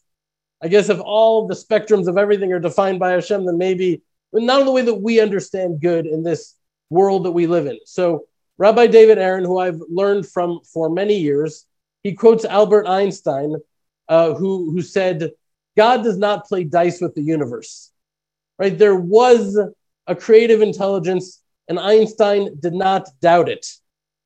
I 0.64 0.68
guess 0.68 0.90
if 0.90 1.00
all 1.00 1.48
the 1.48 1.56
spectrums 1.56 2.08
of 2.08 2.18
everything 2.18 2.54
are 2.54 2.60
defined 2.60 3.00
by 3.00 3.12
Hashem, 3.12 3.46
then 3.46 3.58
maybe 3.58 4.02
not 4.32 4.60
in 4.60 4.66
the 4.66 4.72
way 4.72 4.84
that 4.84 5.02
we 5.02 5.20
understand 5.20 5.82
good 5.82 6.06
in 6.06 6.24
this 6.24 6.56
world 6.90 7.26
that 7.26 7.32
we 7.32 7.48
live 7.48 7.66
in. 7.66 7.80
So, 7.86 8.26
Rabbi 8.58 8.88
David 8.88 9.18
Aaron, 9.18 9.44
who 9.44 9.58
I've 9.58 9.82
learned 9.90 10.28
from 10.28 10.60
for 10.72 10.88
many 10.90 11.18
years, 11.18 11.66
he 12.04 12.14
quotes 12.14 12.46
Albert 12.46 12.86
Einstein, 12.86 13.56
uh, 14.08 14.36
who, 14.36 14.70
who 14.72 14.84
said, 14.84 15.32
God 15.78 16.04
does 16.04 16.18
not 16.18 16.46
play 16.46 16.64
dice 16.64 17.02
with 17.02 17.16
the 17.16 17.22
universe. 17.22 17.92
Right? 18.60 18.78
There 18.78 18.96
was 18.96 19.58
a 20.08 20.16
creative 20.16 20.62
intelligence, 20.62 21.42
and 21.68 21.80
Einstein 21.80 22.60
did 22.60 22.74
not 22.74 23.08
doubt 23.22 23.50
it. 23.50 23.66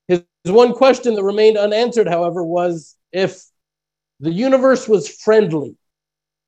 His, 0.07 0.23
one 0.45 0.73
question 0.73 1.15
that 1.15 1.23
remained 1.23 1.57
unanswered, 1.57 2.07
however, 2.07 2.43
was 2.43 2.95
if 3.11 3.41
the 4.19 4.31
universe 4.31 4.87
was 4.87 5.07
friendly. 5.07 5.75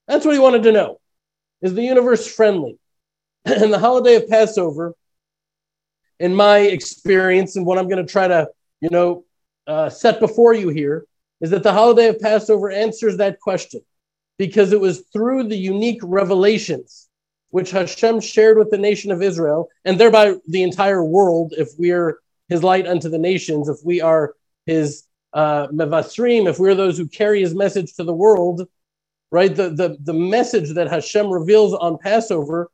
That's 0.08 0.26
what 0.26 0.34
he 0.34 0.40
wanted 0.40 0.64
to 0.64 0.72
know. 0.72 1.00
Is 1.62 1.74
the 1.74 1.84
universe 1.84 2.28
friendly? 2.28 2.78
and 3.46 3.72
the 3.72 3.80
holiday 3.80 4.16
of 4.16 4.28
Passover, 4.28 4.94
in 6.20 6.34
my 6.34 6.60
experience, 6.60 7.56
and 7.56 7.66
what 7.66 7.78
I'm 7.78 7.88
going 7.88 8.06
to 8.06 8.12
try 8.12 8.28
to, 8.28 8.50
you 8.82 8.90
know, 8.90 9.24
uh, 9.68 9.90
set 9.90 10.20
before 10.20 10.54
you 10.54 10.70
here, 10.70 11.06
is 11.42 11.52
that 11.52 11.64
the 11.64 11.74
holiday 11.74 12.08
of 12.08 12.20
Passover 12.20 12.72
answers 12.72 13.18
that 13.18 13.40
question 13.40 13.82
because 14.38 14.72
it 14.72 14.80
was 14.80 15.04
through 15.14 15.48
the 15.48 15.58
unique 15.58 16.00
revelations 16.04 17.08
which 17.50 17.72
Hashem 17.72 18.20
shared 18.20 18.58
with 18.58 18.72
the 18.72 18.78
nation 18.78 19.12
of 19.12 19.22
Israel, 19.22 19.70
and 19.86 20.00
thereby 20.00 20.36
the 20.48 20.64
entire 20.64 21.04
world, 21.04 21.54
if 21.58 21.70
we're 21.78 22.20
his 22.50 22.64
light 22.64 22.88
unto 22.88 23.10
the 23.10 23.18
nations, 23.18 23.70
if 23.70 23.78
we 23.84 24.02
are 24.02 24.36
his 24.66 25.04
uh, 25.34 25.68
mevasrim, 25.68 26.48
if 26.48 26.60
we're 26.60 26.76
those 26.76 26.98
who 26.98 27.08
carry 27.08 27.42
his 27.42 27.56
message 27.56 27.94
to 27.94 28.04
the 28.04 28.14
world, 28.14 28.68
right? 29.32 29.56
The, 29.56 29.70
the, 29.70 29.98
the 30.02 30.14
message 30.14 30.74
that 30.74 30.90
Hashem 30.90 31.30
reveals 31.30 31.74
on 31.74 31.98
Passover 31.98 32.70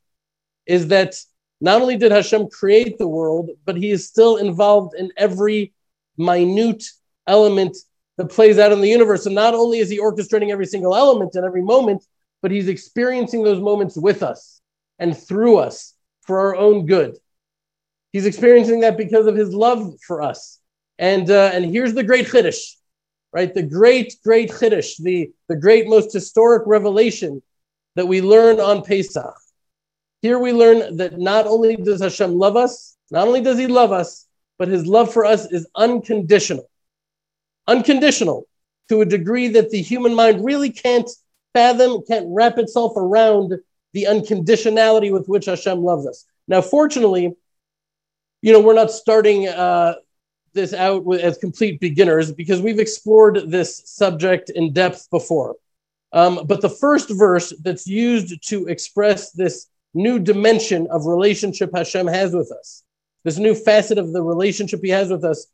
is 0.66 0.88
that 0.88 1.16
not 1.62 1.82
only 1.82 1.98
did 1.98 2.12
Hashem 2.12 2.50
create 2.50 2.98
the 2.98 3.08
world, 3.08 3.52
but 3.66 3.78
he 3.78 3.92
is 3.92 4.08
still 4.08 4.38
involved 4.38 4.96
in 4.96 5.12
every 5.18 5.74
minute 6.18 6.84
element 7.28 7.78
that 8.18 8.30
plays 8.30 8.60
out 8.60 8.72
in 8.72 8.82
the 8.82 8.88
universe. 8.88 9.26
And 9.26 9.36
not 9.36 9.54
only 9.54 9.80
is 9.80 9.90
he 9.90 10.00
orchestrating 10.00 10.52
every 10.52 10.66
single 10.66 10.96
element 10.96 11.36
and 11.36 11.46
every 11.46 11.62
moment, 11.62 12.06
but 12.42 12.52
he's 12.52 12.68
experiencing 12.68 13.44
those 13.44 13.62
moments 13.62 13.98
with 13.98 14.22
us 14.22 14.62
and 15.00 15.18
through 15.18 15.58
us 15.58 15.94
for 16.22 16.40
our 16.40 16.56
own 16.56 16.86
good. 16.86 17.18
He's 18.12 18.26
experiencing 18.26 18.82
that 18.82 18.98
because 18.98 19.26
of 19.26 19.36
his 19.36 19.54
love 19.54 19.96
for 20.06 20.22
us. 20.22 20.60
And, 21.00 21.30
uh, 21.30 21.52
and 21.54 21.66
here's 21.66 21.94
the 21.94 22.04
great 22.04 22.28
Chiddush, 22.28 22.76
right? 23.32 23.52
The 23.52 23.64
great, 23.64 24.16
great 24.24 24.52
Chiddush, 24.52 24.98
the, 24.98 25.32
the 25.50 25.56
great, 25.56 25.88
most 25.88 26.14
historic 26.14 26.64
revelation 26.68 27.42
that 27.96 28.08
we 28.08 28.22
learn 28.22 28.60
on 28.60 28.84
Pesach. 28.84 29.36
Here 30.22 30.38
we 30.38 30.54
learn 30.54 30.98
that 30.98 31.18
not 31.18 31.48
only 31.48 31.76
does 31.76 32.02
Hashem 32.02 32.34
love 32.36 32.56
us, 32.56 32.96
not 33.12 33.28
only 33.28 33.42
does 33.42 33.58
he 33.58 33.68
love 33.68 33.92
us, 33.92 34.28
but 34.60 34.68
his 34.68 34.86
love 34.86 35.12
for 35.12 35.26
us 35.26 35.52
is 35.52 35.68
unconditional. 35.76 36.70
Unconditional 37.68 38.48
to 38.90 39.02
a 39.02 39.06
degree 39.06 39.48
that 39.50 39.70
the 39.70 39.82
human 39.82 40.14
mind 40.14 40.44
really 40.44 40.70
can't 40.70 41.10
fathom, 41.54 42.04
can't 42.08 42.26
wrap 42.30 42.58
itself 42.58 42.94
around 42.98 43.54
the 43.94 44.08
unconditionality 44.10 45.12
with 45.12 45.28
which 45.28 45.46
Hashem 45.46 45.80
loves 45.80 46.06
us. 46.08 46.26
Now, 46.48 46.62
fortunately, 46.62 47.36
you 48.42 48.52
know, 48.52 48.60
we're 48.60 48.74
not 48.74 48.92
starting 48.92 49.48
uh, 49.48 49.96
this 50.54 50.74
out 50.74 51.06
with, 51.06 51.22
as 51.22 51.38
complete 51.38 51.80
beginners 51.80 52.32
because 52.32 52.62
we've 52.62 52.80
explored 52.80 53.50
this 53.50 53.82
subject 53.86 54.50
in 54.50 54.74
depth 54.74 55.10
before. 55.10 55.56
Um, 56.12 56.46
but 56.46 56.62
the 56.62 56.70
first 56.70 57.10
verse 57.10 57.54
that's 57.62 57.88
used 57.88 58.48
to 58.50 58.68
express 58.68 59.32
this 59.32 59.68
new 59.94 60.20
dimension 60.20 60.88
of 60.92 61.06
relationship 61.06 61.72
Hashem 61.74 62.08
has 62.08 62.34
with 62.34 62.52
us, 62.52 62.84
this 63.24 63.38
new 63.38 63.56
facet 63.56 63.98
of 63.98 64.12
the 64.12 64.22
relationship 64.22 64.82
he 64.84 64.90
has 64.90 65.10
with 65.10 65.24
us. 65.24 65.48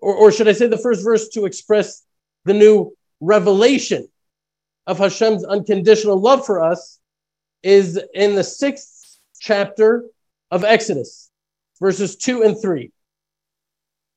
Or, 0.00 0.14
or 0.14 0.32
should 0.32 0.48
I 0.48 0.52
say 0.52 0.66
the 0.66 0.78
first 0.78 1.02
verse 1.02 1.28
to 1.30 1.44
express 1.44 2.02
the 2.44 2.54
new 2.54 2.96
revelation 3.20 4.08
of 4.86 4.98
Hashem's 4.98 5.44
unconditional 5.44 6.20
love 6.20 6.46
for 6.46 6.62
us 6.62 6.98
is 7.62 8.00
in 8.14 8.34
the 8.34 8.44
sixth 8.44 9.18
chapter 9.40 10.04
of 10.50 10.64
Exodus, 10.64 11.30
verses 11.80 12.16
2 12.16 12.42
and 12.42 12.60
3. 12.60 12.90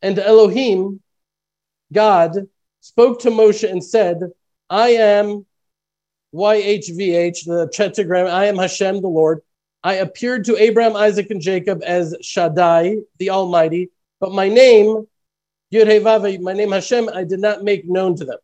And 0.01 0.17
Elohim, 0.17 1.01
God, 1.91 2.47
spoke 2.79 3.21
to 3.21 3.29
Moshe 3.29 3.69
and 3.69 3.83
said, 3.83 4.19
I 4.69 4.89
am 4.89 5.45
YHVH, 6.33 7.45
the 7.45 7.67
tetragram, 7.73 8.27
I 8.27 8.45
am 8.45 8.57
Hashem, 8.57 9.01
the 9.01 9.07
Lord. 9.07 9.41
I 9.83 9.95
appeared 9.95 10.45
to 10.45 10.57
Abraham, 10.57 10.95
Isaac, 10.95 11.29
and 11.31 11.41
Jacob 11.41 11.81
as 11.85 12.15
Shaddai, 12.21 12.97
the 13.17 13.31
Almighty, 13.31 13.89
but 14.19 14.31
my 14.31 14.47
name, 14.47 15.07
Yud 15.71 15.85
Hey 15.85 16.01
Vav, 16.01 16.41
my 16.41 16.51
name 16.53 16.71
Hashem, 16.71 17.09
I 17.13 17.23
did 17.23 17.39
not 17.39 17.63
make 17.63 17.87
known 17.87 18.15
to 18.17 18.25
them. 18.25 18.37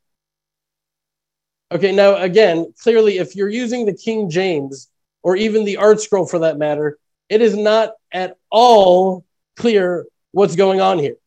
Okay, 1.71 1.91
now 1.91 2.15
again, 2.15 2.73
clearly, 2.81 3.17
if 3.17 3.35
you're 3.35 3.49
using 3.49 3.85
the 3.85 3.93
King 3.93 4.29
James 4.29 4.89
or 5.23 5.35
even 5.35 5.65
the 5.65 5.75
ArtScroll 5.75 6.29
for 6.29 6.39
that 6.39 6.57
matter, 6.57 6.97
it 7.27 7.41
is 7.41 7.57
not 7.57 7.91
at 8.13 8.37
all 8.49 9.25
clear 9.57 10.05
what's 10.31 10.55
going 10.55 10.79
on 10.79 10.99
here. 10.99 11.17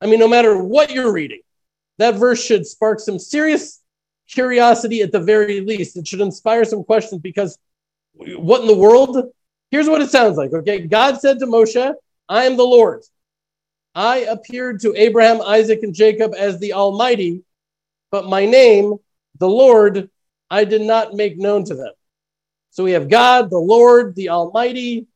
I 0.00 0.06
mean, 0.06 0.20
no 0.20 0.28
matter 0.28 0.56
what 0.62 0.92
you're 0.92 1.12
reading, 1.12 1.40
that 1.98 2.14
verse 2.14 2.42
should 2.44 2.64
spark 2.64 3.00
some 3.00 3.18
serious 3.18 3.80
curiosity 4.28 5.02
at 5.02 5.10
the 5.10 5.18
very 5.18 5.60
least. 5.60 5.96
It 5.96 6.06
should 6.06 6.20
inspire 6.20 6.64
some 6.64 6.84
questions 6.84 7.20
because 7.20 7.58
what 8.14 8.60
in 8.60 8.68
the 8.68 8.76
world? 8.76 9.32
Here's 9.72 9.88
what 9.88 10.00
it 10.00 10.10
sounds 10.10 10.36
like. 10.36 10.52
Okay, 10.52 10.86
God 10.86 11.20
said 11.20 11.40
to 11.40 11.46
Moshe, 11.46 11.94
I 12.28 12.44
am 12.44 12.56
the 12.56 12.62
Lord. 12.62 13.02
I 13.94 14.18
appeared 14.18 14.80
to 14.80 14.94
Abraham, 14.96 15.40
Isaac, 15.40 15.80
and 15.82 15.94
Jacob 15.94 16.34
as 16.36 16.58
the 16.58 16.74
Almighty, 16.74 17.42
but 18.10 18.26
my 18.26 18.46
name, 18.46 18.96
the 19.38 19.48
Lord, 19.48 20.10
I 20.50 20.64
did 20.64 20.82
not 20.82 21.14
make 21.14 21.38
known 21.38 21.64
to 21.64 21.74
them. 21.74 21.92
So 22.70 22.84
we 22.84 22.92
have 22.92 23.08
God, 23.08 23.50
the 23.50 23.58
Lord, 23.58 24.14
the 24.14 24.28
Almighty. 24.28 25.06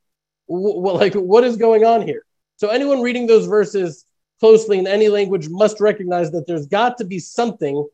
like, 0.49 1.15
what 1.15 1.45
is 1.45 1.57
going 1.57 1.85
on 1.85 2.03
here? 2.03 2.25
So 2.57 2.69
anyone 2.69 3.01
reading 3.01 3.27
those 3.27 3.47
verses 3.47 4.05
closely 4.41 4.79
in 4.79 4.87
any 4.87 5.09
language 5.09 5.49
must 5.49 5.81
recognize 5.81 6.31
that 6.33 6.47
there's 6.47 6.67
got 6.67 6.99
to 6.99 7.05
be 7.05 7.19
something 7.19 7.87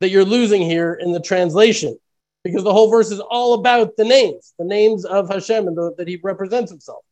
that 0.00 0.10
you're 0.10 0.24
losing 0.24 0.62
here 0.62 0.94
in 0.94 1.12
the 1.12 1.20
translation 1.20 1.98
because 2.42 2.64
the 2.64 2.72
whole 2.72 2.90
verse 2.90 3.10
is 3.10 3.20
all 3.20 3.54
about 3.54 3.96
the 3.96 4.04
names, 4.04 4.54
the 4.58 4.64
names 4.64 5.04
of 5.04 5.28
Hashem 5.28 5.68
and 5.68 5.76
the, 5.76 5.94
that 5.98 6.08
he 6.08 6.18
represents 6.22 6.70
himself. 6.70 7.04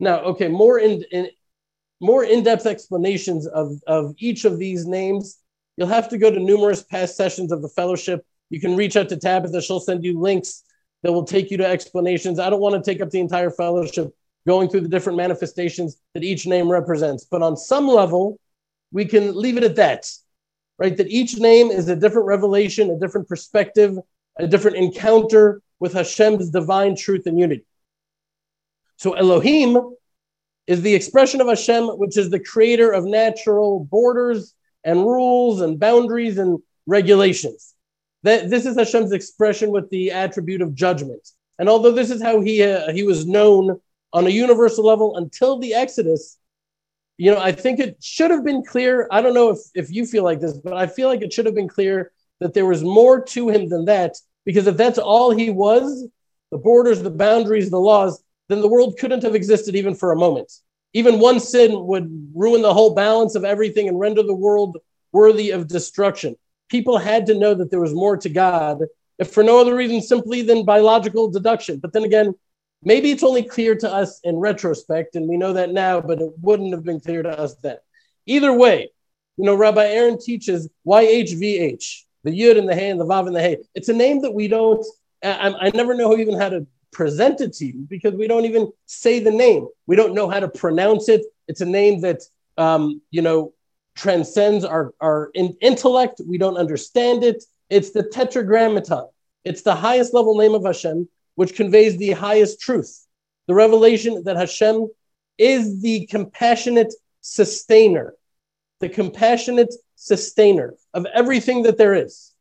Now, 0.00 0.20
okay, 0.20 0.48
more 0.48 0.78
in, 0.78 1.04
in 1.10 1.28
more 2.00 2.24
in-depth 2.24 2.66
explanations 2.66 3.46
of, 3.46 3.72
of 3.86 4.14
each 4.18 4.44
of 4.44 4.58
these 4.58 4.86
names, 4.86 5.38
you'll 5.76 5.88
have 5.88 6.08
to 6.10 6.18
go 6.18 6.30
to 6.30 6.38
numerous 6.38 6.82
past 6.82 7.16
sessions 7.16 7.52
of 7.52 7.62
the 7.62 7.68
fellowship. 7.68 8.24
You 8.50 8.60
can 8.60 8.76
reach 8.76 8.96
out 8.96 9.08
to 9.08 9.16
Tabitha, 9.16 9.62
she'll 9.62 9.80
send 9.80 10.04
you 10.04 10.20
links 10.20 10.62
that 11.02 11.12
will 11.12 11.24
take 11.24 11.50
you 11.50 11.56
to 11.58 11.66
explanations. 11.66 12.38
I 12.38 12.50
don't 12.50 12.60
want 12.60 12.82
to 12.82 12.90
take 12.90 13.00
up 13.00 13.10
the 13.10 13.20
entire 13.20 13.50
fellowship 13.50 14.14
going 14.46 14.68
through 14.68 14.82
the 14.82 14.88
different 14.88 15.16
manifestations 15.16 16.00
that 16.14 16.22
each 16.22 16.46
name 16.46 16.70
represents, 16.70 17.24
but 17.24 17.42
on 17.42 17.56
some 17.56 17.88
level, 17.88 18.38
we 18.92 19.04
can 19.04 19.34
leave 19.34 19.56
it 19.56 19.64
at 19.64 19.76
that, 19.76 20.08
right? 20.78 20.96
That 20.96 21.08
each 21.08 21.36
name 21.38 21.70
is 21.70 21.88
a 21.88 21.96
different 21.96 22.26
revelation, 22.26 22.90
a 22.90 22.98
different 22.98 23.28
perspective, 23.28 23.98
a 24.38 24.46
different 24.46 24.76
encounter 24.76 25.60
with 25.80 25.94
Hashem's 25.94 26.50
divine 26.50 26.94
truth 26.94 27.26
and 27.26 27.38
unity. 27.38 27.66
So 28.96 29.12
Elohim 29.12 29.94
is 30.66 30.82
the 30.82 30.94
expression 30.94 31.40
of 31.40 31.48
Hashem, 31.48 31.86
which 31.98 32.16
is 32.16 32.30
the 32.30 32.40
creator 32.40 32.90
of 32.90 33.04
natural 33.04 33.84
borders 33.84 34.54
and 34.84 35.00
rules 35.00 35.60
and 35.60 35.78
boundaries 35.78 36.38
and 36.38 36.58
regulations. 36.86 37.74
That 38.22 38.50
this 38.50 38.66
is 38.66 38.76
Hashem's 38.76 39.12
expression 39.12 39.70
with 39.70 39.88
the 39.90 40.10
attribute 40.10 40.62
of 40.62 40.74
judgment. 40.74 41.28
And 41.58 41.68
although 41.68 41.92
this 41.92 42.10
is 42.10 42.22
how 42.22 42.40
he 42.40 42.62
uh, 42.62 42.92
he 42.92 43.02
was 43.02 43.26
known 43.26 43.80
on 44.12 44.26
a 44.26 44.30
universal 44.30 44.84
level 44.84 45.16
until 45.16 45.58
the 45.58 45.74
Exodus, 45.74 46.38
you 47.18 47.30
know, 47.30 47.40
I 47.40 47.52
think 47.52 47.78
it 47.78 48.02
should 48.02 48.30
have 48.30 48.44
been 48.44 48.64
clear. 48.64 49.08
I 49.10 49.20
don't 49.22 49.34
know 49.34 49.50
if, 49.50 49.58
if 49.74 49.90
you 49.90 50.06
feel 50.06 50.24
like 50.24 50.40
this, 50.40 50.54
but 50.54 50.72
I 50.72 50.86
feel 50.86 51.08
like 51.08 51.22
it 51.22 51.32
should 51.32 51.46
have 51.46 51.54
been 51.54 51.68
clear 51.68 52.12
that 52.40 52.52
there 52.52 52.66
was 52.66 52.82
more 52.82 53.22
to 53.22 53.48
him 53.48 53.68
than 53.68 53.86
that. 53.86 54.16
Because 54.44 54.66
if 54.66 54.76
that's 54.76 54.98
all 54.98 55.30
he 55.30 55.50
was, 55.50 56.06
the 56.50 56.58
borders, 56.58 57.02
the 57.02 57.10
boundaries, 57.10 57.70
the 57.70 57.80
laws, 57.80 58.22
then 58.48 58.60
the 58.60 58.68
world 58.68 58.96
couldn't 58.98 59.22
have 59.22 59.34
existed 59.34 59.74
even 59.74 59.94
for 59.94 60.12
a 60.12 60.16
moment. 60.16 60.52
Even 60.92 61.18
one 61.18 61.40
sin 61.40 61.86
would 61.86 62.30
ruin 62.34 62.62
the 62.62 62.72
whole 62.72 62.94
balance 62.94 63.34
of 63.34 63.44
everything 63.44 63.88
and 63.88 63.98
render 63.98 64.22
the 64.22 64.34
world 64.34 64.78
worthy 65.12 65.50
of 65.50 65.68
destruction. 65.68 66.36
People 66.68 66.98
had 66.98 67.26
to 67.26 67.38
know 67.38 67.54
that 67.54 67.70
there 67.70 67.80
was 67.80 67.94
more 67.94 68.16
to 68.16 68.28
God, 68.28 68.82
if 69.18 69.30
for 69.30 69.42
no 69.42 69.60
other 69.60 69.74
reason 69.74 70.00
simply 70.00 70.42
than 70.42 70.64
biological 70.64 71.30
deduction. 71.30 71.78
But 71.78 71.92
then 71.92 72.04
again, 72.04 72.34
maybe 72.82 73.10
it's 73.10 73.22
only 73.22 73.42
clear 73.42 73.74
to 73.74 73.92
us 73.92 74.20
in 74.24 74.36
retrospect, 74.36 75.16
and 75.16 75.28
we 75.28 75.36
know 75.36 75.52
that 75.52 75.72
now, 75.72 76.00
but 76.00 76.20
it 76.20 76.32
wouldn't 76.40 76.72
have 76.72 76.84
been 76.84 77.00
clear 77.00 77.22
to 77.22 77.38
us 77.38 77.54
then. 77.56 77.76
Either 78.26 78.52
way, 78.52 78.90
you 79.36 79.44
know, 79.44 79.54
Rabbi 79.54 79.84
Aaron 79.84 80.18
teaches 80.18 80.68
YHVH, 80.86 82.02
the 82.24 82.30
Yud 82.30 82.58
and 82.58 82.68
the 82.68 82.74
Hay 82.74 82.90
and 82.90 83.00
the 83.00 83.04
Vav 83.04 83.26
and 83.26 83.36
the 83.36 83.40
Hay. 83.40 83.58
It's 83.74 83.88
a 83.88 83.92
name 83.92 84.22
that 84.22 84.32
we 84.32 84.48
don't, 84.48 84.84
I, 85.22 85.54
I 85.60 85.70
never 85.74 85.94
know 85.94 86.08
who 86.08 86.18
even 86.18 86.38
how 86.38 86.48
to 86.48 86.66
present 86.96 87.42
it 87.42 87.52
to 87.52 87.66
you 87.66 87.86
because 87.90 88.14
we 88.14 88.26
don't 88.26 88.46
even 88.46 88.72
say 88.86 89.20
the 89.20 89.30
name. 89.30 89.68
We 89.86 89.96
don't 89.96 90.14
know 90.14 90.30
how 90.30 90.40
to 90.40 90.48
pronounce 90.48 91.10
it. 91.10 91.26
It's 91.46 91.60
a 91.60 91.66
name 91.66 92.00
that, 92.00 92.22
um, 92.56 93.02
you 93.10 93.20
know, 93.20 93.52
transcends 93.94 94.64
our, 94.64 94.94
our 95.02 95.30
in- 95.34 95.58
intellect. 95.60 96.22
We 96.26 96.38
don't 96.38 96.56
understand 96.56 97.22
it. 97.22 97.44
It's 97.68 97.90
the 97.90 98.02
tetragrammaton. 98.02 99.08
It's 99.44 99.60
the 99.60 99.74
highest 99.74 100.14
level 100.14 100.38
name 100.38 100.54
of 100.54 100.64
Hashem, 100.64 101.06
which 101.34 101.54
conveys 101.54 101.98
the 101.98 102.12
highest 102.12 102.60
truth. 102.60 103.06
The 103.46 103.54
revelation 103.54 104.22
that 104.24 104.38
Hashem 104.38 104.88
is 105.36 105.82
the 105.82 106.06
compassionate 106.06 106.94
sustainer, 107.20 108.14
the 108.80 108.88
compassionate 108.88 109.74
sustainer 109.96 110.74
of 110.94 111.04
everything 111.12 111.64
that 111.64 111.76
there 111.76 111.92
is. 111.92 112.32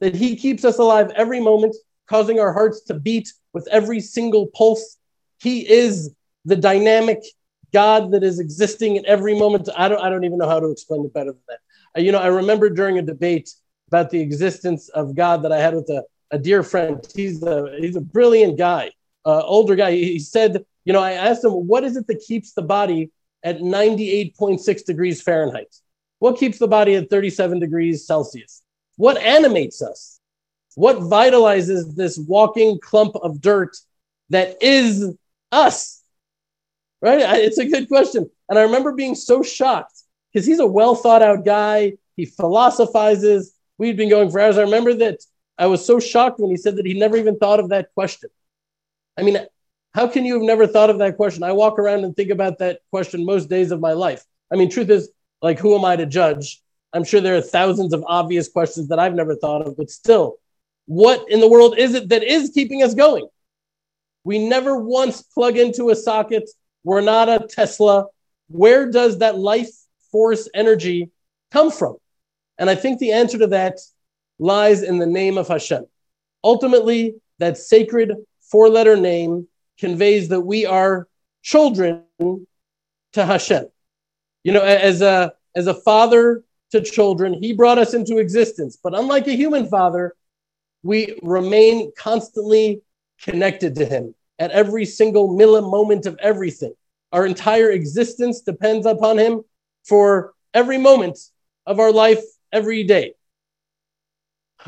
That 0.00 0.14
he 0.14 0.36
keeps 0.36 0.66
us 0.66 0.78
alive 0.78 1.12
every 1.16 1.40
moment, 1.40 1.76
causing 2.10 2.40
our 2.40 2.52
hearts 2.52 2.82
to 2.82 2.94
beat 2.94 3.32
with 3.54 3.66
every 3.70 4.00
single 4.00 4.48
pulse. 4.48 4.98
He 5.38 5.68
is 5.70 6.14
the 6.44 6.56
dynamic 6.56 7.22
God 7.72 8.10
that 8.10 8.24
is 8.24 8.40
existing 8.40 8.96
in 8.96 9.06
every 9.06 9.38
moment. 9.38 9.68
I 9.76 9.88
don't, 9.88 10.02
I 10.02 10.10
don't 10.10 10.24
even 10.24 10.38
know 10.38 10.48
how 10.48 10.58
to 10.58 10.70
explain 10.70 11.04
it 11.04 11.14
better 11.14 11.30
than 11.30 11.42
that. 11.48 11.58
Uh, 11.96 12.02
you 12.02 12.10
know, 12.10 12.18
I 12.18 12.26
remember 12.26 12.68
during 12.68 12.98
a 12.98 13.02
debate 13.02 13.50
about 13.88 14.10
the 14.10 14.20
existence 14.20 14.88
of 14.90 15.14
God 15.14 15.44
that 15.44 15.52
I 15.52 15.58
had 15.58 15.74
with 15.74 15.88
a, 15.88 16.02
a 16.32 16.38
dear 16.38 16.62
friend. 16.64 17.06
He's 17.14 17.42
a, 17.44 17.76
he's 17.78 17.96
a 17.96 18.00
brilliant 18.00 18.58
guy, 18.58 18.90
uh, 19.24 19.42
older 19.42 19.76
guy. 19.76 19.92
He 19.92 20.18
said, 20.18 20.64
you 20.84 20.92
know, 20.92 21.00
I 21.00 21.12
asked 21.12 21.44
him, 21.44 21.52
what 21.52 21.84
is 21.84 21.96
it 21.96 22.06
that 22.08 22.20
keeps 22.26 22.52
the 22.52 22.62
body 22.62 23.10
at 23.44 23.60
98.6 23.60 24.84
degrees 24.84 25.22
Fahrenheit? 25.22 25.74
What 26.18 26.38
keeps 26.38 26.58
the 26.58 26.68
body 26.68 26.96
at 26.96 27.08
37 27.08 27.60
degrees 27.60 28.06
Celsius? 28.06 28.62
What 28.96 29.16
animates 29.16 29.80
us? 29.80 30.19
What 30.74 30.98
vitalizes 30.98 31.94
this 31.94 32.18
walking 32.18 32.78
clump 32.80 33.16
of 33.16 33.40
dirt 33.40 33.76
that 34.30 34.62
is 34.62 35.16
us? 35.52 36.02
Right? 37.02 37.20
It's 37.38 37.58
a 37.58 37.66
good 37.66 37.88
question. 37.88 38.30
And 38.48 38.58
I 38.58 38.62
remember 38.62 38.92
being 38.92 39.14
so 39.14 39.42
shocked 39.42 40.02
because 40.32 40.46
he's 40.46 40.60
a 40.60 40.66
well 40.66 40.94
thought 40.94 41.22
out 41.22 41.44
guy. 41.44 41.94
He 42.16 42.26
philosophizes. 42.26 43.54
We'd 43.78 43.96
been 43.96 44.10
going 44.10 44.30
for 44.30 44.40
hours. 44.40 44.58
I 44.58 44.62
remember 44.62 44.94
that 44.94 45.20
I 45.56 45.66
was 45.66 45.84
so 45.84 45.98
shocked 45.98 46.40
when 46.40 46.50
he 46.50 46.56
said 46.56 46.76
that 46.76 46.86
he 46.86 46.94
never 46.94 47.16
even 47.16 47.38
thought 47.38 47.60
of 47.60 47.70
that 47.70 47.88
question. 47.94 48.30
I 49.18 49.22
mean, 49.22 49.38
how 49.94 50.06
can 50.06 50.24
you 50.24 50.34
have 50.34 50.42
never 50.42 50.66
thought 50.66 50.90
of 50.90 50.98
that 50.98 51.16
question? 51.16 51.42
I 51.42 51.52
walk 51.52 51.78
around 51.78 52.04
and 52.04 52.14
think 52.14 52.30
about 52.30 52.58
that 52.58 52.80
question 52.90 53.24
most 53.24 53.48
days 53.48 53.70
of 53.70 53.80
my 53.80 53.92
life. 53.92 54.24
I 54.52 54.56
mean, 54.56 54.70
truth 54.70 54.90
is, 54.90 55.10
like, 55.42 55.58
who 55.58 55.76
am 55.76 55.84
I 55.84 55.96
to 55.96 56.06
judge? 56.06 56.62
I'm 56.92 57.04
sure 57.04 57.20
there 57.20 57.36
are 57.36 57.42
thousands 57.42 57.92
of 57.92 58.04
obvious 58.06 58.48
questions 58.48 58.88
that 58.88 58.98
I've 58.98 59.14
never 59.14 59.34
thought 59.34 59.66
of, 59.66 59.76
but 59.76 59.90
still, 59.90 60.36
what 60.90 61.30
in 61.30 61.38
the 61.38 61.48
world 61.48 61.78
is 61.78 61.94
it 61.94 62.08
that 62.08 62.24
is 62.24 62.50
keeping 62.52 62.82
us 62.82 62.94
going? 62.94 63.28
We 64.24 64.44
never 64.48 64.76
once 64.76 65.22
plug 65.22 65.56
into 65.56 65.90
a 65.90 65.94
socket. 65.94 66.50
We're 66.82 67.00
not 67.00 67.28
a 67.28 67.46
Tesla. 67.48 68.06
Where 68.48 68.90
does 68.90 69.18
that 69.18 69.38
life 69.38 69.70
force 70.10 70.48
energy 70.52 71.12
come 71.52 71.70
from? 71.70 71.98
And 72.58 72.68
I 72.68 72.74
think 72.74 72.98
the 72.98 73.12
answer 73.12 73.38
to 73.38 73.46
that 73.46 73.78
lies 74.40 74.82
in 74.82 74.98
the 74.98 75.06
name 75.06 75.38
of 75.38 75.46
Hashem. 75.46 75.86
Ultimately, 76.42 77.14
that 77.38 77.56
sacred 77.56 78.12
four 78.50 78.68
letter 78.68 78.96
name 78.96 79.46
conveys 79.78 80.28
that 80.30 80.40
we 80.40 80.66
are 80.66 81.06
children 81.42 82.02
to 82.18 83.24
Hashem. 83.24 83.66
You 84.42 84.54
know, 84.54 84.62
as 84.62 85.02
a, 85.02 85.34
as 85.54 85.68
a 85.68 85.74
father 85.74 86.42
to 86.72 86.82
children, 86.82 87.32
he 87.32 87.52
brought 87.52 87.78
us 87.78 87.94
into 87.94 88.18
existence. 88.18 88.76
But 88.82 88.98
unlike 88.98 89.28
a 89.28 89.36
human 89.36 89.68
father, 89.68 90.16
we 90.82 91.18
remain 91.22 91.92
constantly 91.96 92.82
connected 93.22 93.74
to 93.76 93.84
Him 93.84 94.14
at 94.38 94.50
every 94.50 94.84
single 94.84 95.28
moment 95.36 96.06
of 96.06 96.18
everything. 96.20 96.72
Our 97.12 97.26
entire 97.26 97.70
existence 97.70 98.40
depends 98.40 98.86
upon 98.86 99.18
Him 99.18 99.42
for 99.84 100.32
every 100.54 100.78
moment 100.78 101.18
of 101.66 101.78
our 101.80 101.92
life, 101.92 102.22
every 102.52 102.84
day. 102.84 103.14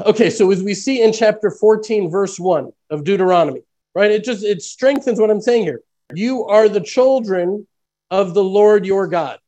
Okay, 0.00 0.30
so 0.30 0.50
as 0.50 0.62
we 0.62 0.74
see 0.74 1.02
in 1.02 1.12
chapter 1.12 1.50
14, 1.50 2.10
verse 2.10 2.40
1 2.40 2.72
of 2.90 3.04
Deuteronomy, 3.04 3.62
right? 3.94 4.10
It 4.10 4.24
just 4.24 4.42
it 4.42 4.62
strengthens 4.62 5.20
what 5.20 5.30
I'm 5.30 5.40
saying 5.40 5.64
here. 5.64 5.82
You 6.14 6.46
are 6.46 6.68
the 6.68 6.80
children 6.80 7.66
of 8.10 8.34
the 8.34 8.44
Lord 8.44 8.86
your 8.86 9.06
God. 9.06 9.38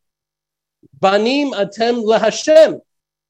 Banim 1.01 1.53
atem 1.53 2.05
lahashem. 2.05 2.81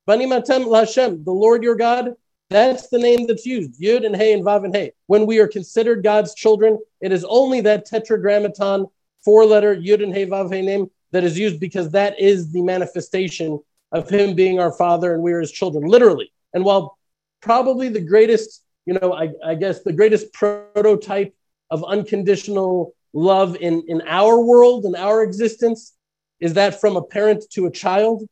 Banim 0.06 0.30
atem 0.30 0.66
lahashem. 0.66 1.24
The 1.24 1.32
Lord 1.32 1.62
your 1.62 1.76
God, 1.76 2.14
that's 2.54 2.88
the 2.88 2.98
name 2.98 3.26
that's 3.26 3.44
used. 3.44 3.80
Yud 3.80 4.06
and 4.06 4.14
Hey 4.14 4.32
and 4.32 4.44
Vav 4.44 4.64
and 4.64 4.74
Hey. 4.74 4.92
When 5.06 5.26
we 5.26 5.40
are 5.40 5.48
considered 5.48 6.04
God's 6.04 6.34
children, 6.34 6.78
it 7.00 7.10
is 7.10 7.24
only 7.24 7.60
that 7.62 7.84
tetragrammaton, 7.84 8.86
four 9.24 9.44
letter 9.44 9.74
Yud 9.74 10.02
and 10.02 10.14
Hey 10.14 10.26
Vav 10.26 10.52
Hey 10.52 10.62
name 10.62 10.88
that 11.10 11.24
is 11.24 11.36
used 11.36 11.58
because 11.58 11.90
that 11.90 12.18
is 12.20 12.52
the 12.52 12.62
manifestation 12.62 13.60
of 13.90 14.08
Him 14.08 14.34
being 14.34 14.60
our 14.60 14.72
Father 14.72 15.14
and 15.14 15.22
we 15.22 15.32
are 15.32 15.40
His 15.40 15.50
children, 15.50 15.84
literally. 15.84 16.32
And 16.52 16.64
while 16.64 16.96
probably 17.40 17.88
the 17.88 18.00
greatest, 18.00 18.62
you 18.86 18.94
know, 18.94 19.12
I, 19.12 19.30
I 19.44 19.56
guess 19.56 19.82
the 19.82 19.92
greatest 19.92 20.32
prototype 20.32 21.34
of 21.70 21.82
unconditional 21.84 22.94
love 23.12 23.56
in, 23.56 23.82
in 23.88 24.02
our 24.06 24.40
world, 24.40 24.84
in 24.84 24.94
our 24.94 25.22
existence, 25.24 25.94
is 26.38 26.54
that 26.54 26.80
from 26.80 26.96
a 26.96 27.02
parent 27.02 27.44
to 27.50 27.66
a 27.66 27.70
child. 27.70 28.28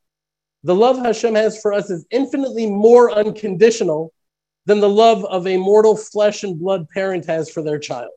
The 0.65 0.75
love 0.75 0.99
Hashem 0.99 1.35
has 1.35 1.61
for 1.61 1.73
us 1.73 1.91
is 1.91 2.07
infinitely 2.11 2.67
more 2.67 3.11
unconditional 3.11 4.13
than 4.67 4.81
the 4.81 4.89
love 4.89 5.25
of 5.25 5.47
a 5.47 5.57
mortal 5.57 5.97
flesh 5.97 6.45
and 6.45 6.59
blood 6.59 6.89
parent 6.89 7.27
has 7.27 7.51
for 7.51 7.63
their 7.63 7.79
child. 7.79 8.11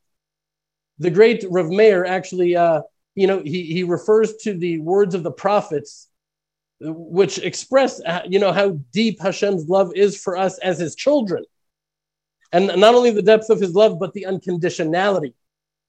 The 1.00 1.10
great 1.10 1.44
Rav 1.50 1.70
Meir 1.70 2.06
actually, 2.06 2.56
uh, 2.56 2.82
you 3.16 3.28
know, 3.28 3.42
he, 3.44 3.64
he 3.64 3.84
refers 3.84 4.36
to 4.44 4.54
the 4.54 4.80
words 4.80 5.16
of 5.16 5.24
the 5.24 5.32
prophets, 5.32 6.08
which 6.80 7.40
express, 7.40 8.00
uh, 8.02 8.22
you 8.28 8.40
know, 8.40 8.52
how 8.52 8.80
deep 8.94 9.20
Hashem's 9.20 9.68
love 9.68 9.92
is 9.96 10.22
for 10.22 10.38
us 10.38 10.60
as 10.60 10.78
his 10.78 10.96
children. 10.96 11.44
And 12.52 12.68
not 12.68 12.96
only 12.96 13.12
the 13.12 13.22
depth 13.22 13.50
of 13.50 13.60
his 13.60 13.74
love, 13.74 14.00
but 14.00 14.14
the 14.14 14.28
unconditionality 14.30 15.34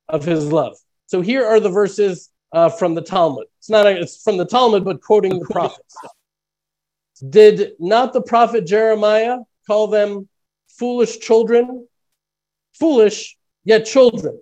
of 0.09 0.25
his 0.25 0.51
love. 0.51 0.77
So 1.07 1.21
here 1.21 1.45
are 1.45 1.61
the 1.61 1.69
verses 1.69 2.31
uh, 2.53 2.71
from 2.71 2.95
the 2.95 3.03
Talmud. 3.03 3.47
It's 3.59 3.71
not 3.71 3.87
a, 3.87 4.01
it's 4.01 4.23
from 4.23 4.39
the 4.39 4.47
Talmud, 4.47 4.85
but 4.85 5.03
quoting 5.03 5.39
the 5.39 5.47
prophets. 5.47 5.97
Did 7.19 7.73
not 7.79 8.13
the 8.13 8.23
prophet 8.23 8.67
Jeremiah 8.67 9.39
call 9.67 9.89
them 9.89 10.29
foolish 10.69 11.19
children? 11.19 11.87
Foolish, 12.79 13.37
yet 13.65 13.87
children. 13.87 14.41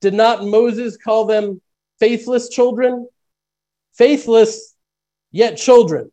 Did 0.00 0.14
not 0.14 0.44
Moses 0.44 0.96
call 0.96 1.26
them 1.26 1.60
faithless 2.00 2.48
children? 2.48 3.08
Faithless, 3.94 4.74
yet 5.30 5.56
children. 5.56 6.10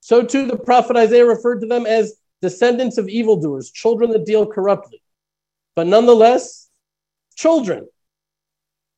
So 0.00 0.22
too 0.22 0.46
the 0.46 0.56
prophet 0.56 0.96
Isaiah 0.96 1.26
referred 1.26 1.60
to 1.60 1.66
them 1.66 1.86
as 1.86 2.14
descendants 2.40 2.98
of 2.98 3.08
evildoers, 3.08 3.70
children 3.70 4.10
that 4.10 4.26
deal 4.26 4.46
corruptly. 4.46 5.02
But 5.74 5.86
nonetheless, 5.86 6.68
children 7.36 7.88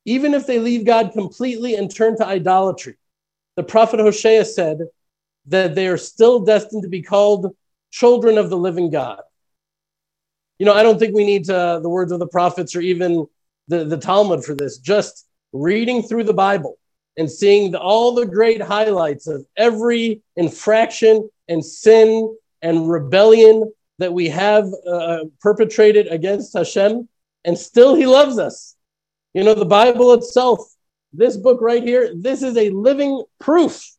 even 0.06 0.34
if 0.34 0.46
they 0.46 0.58
leave 0.58 0.86
God 0.86 1.12
completely 1.12 1.74
and 1.74 1.94
turn 1.94 2.16
to 2.16 2.26
idolatry. 2.26 2.94
The 3.56 3.64
prophet 3.64 4.00
Hosea 4.00 4.44
said 4.44 4.78
that 5.46 5.74
they 5.74 5.86
are 5.86 5.96
still 5.96 6.40
destined 6.40 6.82
to 6.82 6.88
be 6.88 7.02
called 7.02 7.54
children 7.90 8.38
of 8.38 8.50
the 8.50 8.56
living 8.56 8.90
God. 8.90 9.20
You 10.58 10.66
know, 10.66 10.74
I 10.74 10.82
don't 10.82 10.98
think 10.98 11.14
we 11.14 11.26
need 11.26 11.44
to, 11.44 11.80
the 11.82 11.88
words 11.88 12.12
of 12.12 12.18
the 12.18 12.26
prophets 12.26 12.74
or 12.74 12.80
even 12.80 13.26
the, 13.68 13.84
the 13.84 13.98
Talmud 13.98 14.44
for 14.44 14.54
this. 14.54 14.78
Just 14.78 15.26
reading 15.52 16.02
through 16.02 16.24
the 16.24 16.34
Bible 16.34 16.78
and 17.16 17.30
seeing 17.30 17.70
the, 17.70 17.80
all 17.80 18.14
the 18.14 18.26
great 18.26 18.60
highlights 18.60 19.26
of 19.26 19.44
every 19.56 20.22
infraction 20.36 21.28
and 21.48 21.64
sin 21.64 22.34
and 22.62 22.90
rebellion 22.90 23.72
that 23.98 24.12
we 24.12 24.28
have 24.28 24.66
uh, 24.86 25.20
perpetrated 25.40 26.06
against 26.08 26.52
Hashem, 26.52 27.08
and 27.44 27.56
still 27.56 27.94
He 27.94 28.06
loves 28.06 28.38
us. 28.38 28.76
You 29.32 29.44
know, 29.44 29.54
the 29.54 29.64
Bible 29.64 30.12
itself, 30.12 30.58
this 31.12 31.36
book 31.36 31.60
right 31.62 31.82
here, 31.82 32.12
this 32.14 32.42
is 32.42 32.56
a 32.56 32.70
living 32.70 33.22
proof 33.38 33.95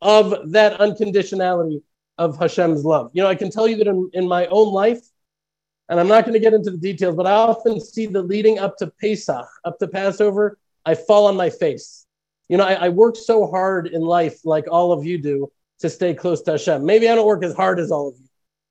of 0.00 0.52
that 0.52 0.78
unconditionality 0.78 1.82
of 2.18 2.38
Hashem's 2.38 2.84
love. 2.84 3.10
You 3.14 3.22
know, 3.22 3.28
I 3.28 3.34
can 3.34 3.50
tell 3.50 3.68
you 3.68 3.76
that 3.76 3.86
in, 3.86 4.10
in 4.12 4.28
my 4.28 4.46
own 4.46 4.72
life, 4.72 5.00
and 5.88 5.98
I'm 5.98 6.08
not 6.08 6.24
going 6.24 6.34
to 6.34 6.40
get 6.40 6.54
into 6.54 6.70
the 6.70 6.76
details, 6.76 7.16
but 7.16 7.26
I 7.26 7.32
often 7.32 7.80
see 7.80 8.06
the 8.06 8.22
leading 8.22 8.58
up 8.58 8.76
to 8.78 8.92
Pesach, 9.00 9.46
up 9.64 9.78
to 9.78 9.88
Passover, 9.88 10.58
I 10.84 10.94
fall 10.94 11.26
on 11.26 11.36
my 11.36 11.50
face. 11.50 12.06
You 12.48 12.56
know, 12.56 12.64
I, 12.64 12.74
I 12.74 12.88
work 12.88 13.16
so 13.16 13.46
hard 13.46 13.88
in 13.88 14.02
life, 14.02 14.44
like 14.44 14.66
all 14.70 14.92
of 14.92 15.04
you 15.04 15.18
do, 15.18 15.50
to 15.80 15.90
stay 15.90 16.14
close 16.14 16.42
to 16.42 16.52
Hashem. 16.52 16.84
Maybe 16.84 17.08
I 17.08 17.14
don't 17.14 17.26
work 17.26 17.44
as 17.44 17.54
hard 17.54 17.78
as 17.78 17.90
all 17.90 18.08
of 18.08 18.14
you, 18.18 18.26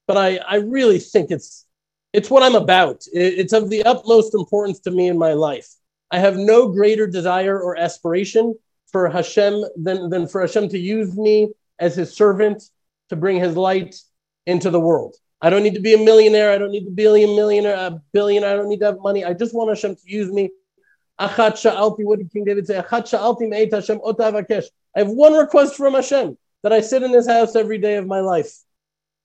but 0.08 0.18
I, 0.18 0.38
I 0.38 0.56
really 0.58 1.00
think 1.00 1.32
it's 1.32 1.66
it's 2.14 2.32
what 2.32 2.42
I'm 2.42 2.56
about. 2.56 3.04
It's 3.14 3.54
of 3.54 3.70
the 3.70 3.84
utmost 3.84 4.34
importance 4.34 4.80
to 4.82 4.92
me 4.92 5.08
in 5.08 5.18
my 5.18 5.34
life. 5.34 5.68
I 6.10 6.20
have 6.20 6.38
no 6.38 6.70
greater 6.70 7.06
desire 7.06 7.60
or 7.60 7.78
aspiration 7.78 8.56
for 8.92 9.10
Hashem 9.10 9.64
than, 9.76 10.10
than 10.10 10.28
for 10.28 10.42
Hashem 10.42 10.70
to 10.70 10.78
use 10.78 11.16
me 11.16 11.50
as 11.80 11.96
his 11.96 12.16
servant 12.16 12.64
to 13.10 13.16
bring 13.16 13.40
his 13.40 13.56
light 13.56 13.96
into 14.46 14.70
the 14.70 14.80
world. 14.80 15.16
I 15.42 15.50
don't 15.50 15.64
need 15.64 15.76
to 15.76 15.82
be 15.82 15.94
a 15.94 15.98
millionaire. 15.98 16.52
I 16.52 16.58
don't 16.58 16.72
need 16.72 16.86
to 16.86 16.92
be 16.92 17.06
a 17.06 17.28
millionaire, 17.28 17.76
a 17.76 18.02
billion. 18.12 18.44
I 18.44 18.54
don't 18.54 18.70
need 18.70 18.80
to 18.80 18.88
have 18.88 19.00
money. 19.00 19.24
I 19.24 19.34
just 19.34 19.54
want 19.54 19.70
Hashem 19.70 19.96
to 19.96 20.02
use 20.06 20.32
me. 20.32 20.50
What 21.20 22.20
did 22.20 22.32
King 22.32 22.46
David 22.46 22.68
say? 22.68 22.78
I 22.78 22.84
have 24.96 25.10
one 25.10 25.34
request 25.34 25.76
from 25.76 25.94
Hashem 25.94 26.38
that 26.64 26.74
I 26.74 26.82
sit 26.82 27.04
in 27.04 27.12
his 27.12 27.28
house 27.28 27.56
every 27.56 27.78
day 27.78 27.96
of 27.96 28.08
my 28.08 28.20
life 28.20 28.52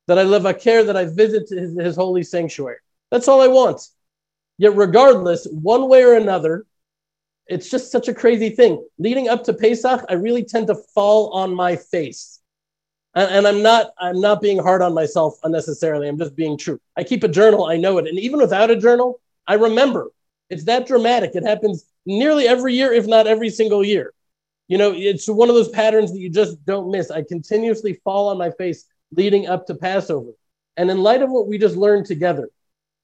that 0.06 0.18
I 0.18 0.22
live 0.22 0.44
a 0.44 0.54
care, 0.54 0.84
that 0.84 0.96
I 0.96 1.06
visit 1.06 1.48
his, 1.48 1.78
his 1.78 1.96
holy 1.96 2.22
sanctuary. 2.22 2.76
That's 3.10 3.28
all 3.28 3.40
I 3.40 3.48
want. 3.48 3.80
Yet, 4.58 4.76
regardless, 4.76 5.46
one 5.46 5.88
way 5.88 6.02
or 6.04 6.14
another, 6.14 6.66
it's 7.52 7.68
just 7.68 7.92
such 7.92 8.08
a 8.08 8.14
crazy 8.14 8.50
thing. 8.50 8.82
Leading 8.98 9.28
up 9.28 9.44
to 9.44 9.52
Pesach, 9.52 10.04
I 10.08 10.14
really 10.14 10.42
tend 10.42 10.68
to 10.68 10.74
fall 10.94 11.30
on 11.30 11.54
my 11.54 11.76
face. 11.76 12.40
And, 13.14 13.30
and, 13.30 13.46
I'm 13.46 13.62
not 13.62 13.90
I'm 13.98 14.20
not 14.20 14.40
being 14.40 14.58
hard 14.58 14.80
on 14.80 14.94
myself 14.94 15.38
unnecessarily. 15.44 16.08
I'm 16.08 16.18
just 16.18 16.34
being 16.34 16.56
true. 16.56 16.80
I 16.96 17.04
keep 17.04 17.22
a 17.24 17.28
journal, 17.28 17.66
I 17.66 17.76
know 17.76 17.98
it. 17.98 18.08
And 18.08 18.18
even 18.18 18.40
without 18.40 18.70
a 18.70 18.76
journal, 18.76 19.20
I 19.46 19.54
remember. 19.54 20.10
It's 20.48 20.64
that 20.64 20.86
dramatic. 20.86 21.34
It 21.34 21.44
happens 21.44 21.84
nearly 22.06 22.48
every 22.48 22.74
year, 22.74 22.92
if 22.92 23.06
not 23.06 23.26
every 23.26 23.50
single 23.50 23.84
year. 23.84 24.14
You 24.68 24.78
know, 24.78 24.92
it's 24.94 25.28
one 25.28 25.50
of 25.50 25.54
those 25.54 25.68
patterns 25.68 26.12
that 26.12 26.20
you 26.20 26.30
just 26.30 26.64
don't 26.64 26.90
miss. 26.90 27.10
I 27.10 27.22
continuously 27.22 28.00
fall 28.04 28.28
on 28.28 28.38
my 28.38 28.50
face 28.50 28.86
leading 29.14 29.46
up 29.46 29.66
to 29.66 29.74
Passover. 29.74 30.30
And 30.78 30.90
in 30.90 31.02
light 31.02 31.20
of 31.20 31.30
what 31.30 31.48
we 31.48 31.58
just 31.58 31.76
learned 31.76 32.06
together, 32.06 32.48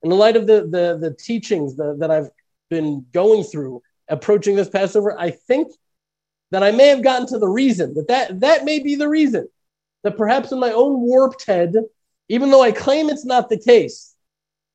in 0.02 0.10
light 0.10 0.36
of 0.36 0.46
the, 0.46 0.62
the, 0.62 0.98
the 0.98 1.14
teachings 1.18 1.76
that, 1.76 1.98
that 1.98 2.10
I've 2.10 2.30
been 2.70 3.04
going 3.12 3.44
through 3.44 3.82
approaching 4.08 4.56
this 4.56 4.68
Passover, 4.68 5.18
I 5.18 5.30
think 5.30 5.72
that 6.50 6.62
I 6.62 6.70
may 6.70 6.88
have 6.88 7.02
gotten 7.02 7.26
to 7.28 7.38
the 7.38 7.48
reason 7.48 7.94
that 7.94 8.08
that, 8.08 8.40
that 8.40 8.64
may 8.64 8.78
be 8.78 8.94
the 8.94 9.08
reason 9.08 9.48
that 10.02 10.16
perhaps 10.16 10.52
in 10.52 10.58
my 10.58 10.72
own 10.72 11.00
warped 11.00 11.44
head, 11.46 11.74
even 12.28 12.50
though 12.50 12.62
I 12.62 12.72
claim 12.72 13.10
it's 13.10 13.24
not 13.24 13.48
the 13.48 13.58
case, 13.58 14.14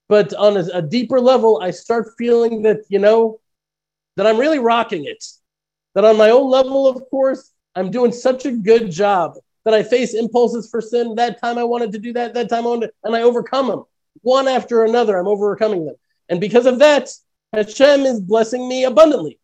but 0.09 0.33
on 0.33 0.57
a, 0.57 0.65
a 0.73 0.81
deeper 0.81 1.19
level, 1.19 1.59
I 1.61 1.71
start 1.71 2.13
feeling 2.17 2.63
that, 2.63 2.81
you 2.89 2.99
know, 2.99 3.39
that 4.15 4.27
I'm 4.27 4.37
really 4.37 4.59
rocking 4.59 5.05
it. 5.05 5.23
That 5.95 6.05
on 6.05 6.17
my 6.17 6.29
own 6.29 6.49
level, 6.49 6.87
of 6.87 7.09
course, 7.09 7.51
I'm 7.75 7.91
doing 7.91 8.11
such 8.11 8.45
a 8.45 8.51
good 8.51 8.91
job 8.91 9.35
that 9.65 9.73
I 9.73 9.83
face 9.83 10.13
impulses 10.13 10.69
for 10.69 10.81
sin. 10.81 11.15
That 11.15 11.39
time 11.39 11.57
I 11.57 11.63
wanted 11.63 11.91
to 11.93 11.99
do 11.99 12.13
that, 12.13 12.33
that 12.33 12.49
time 12.49 12.65
I 12.65 12.69
wanted, 12.69 12.91
and 13.03 13.15
I 13.15 13.21
overcome 13.21 13.67
them 13.67 13.83
one 14.21 14.47
after 14.47 14.83
another. 14.83 15.17
I'm 15.17 15.27
overcoming 15.27 15.85
them. 15.85 15.95
And 16.29 16.39
because 16.39 16.65
of 16.65 16.79
that, 16.79 17.09
Hashem 17.53 18.01
is 18.01 18.19
blessing 18.19 18.67
me 18.67 18.83
abundantly. 18.83 19.39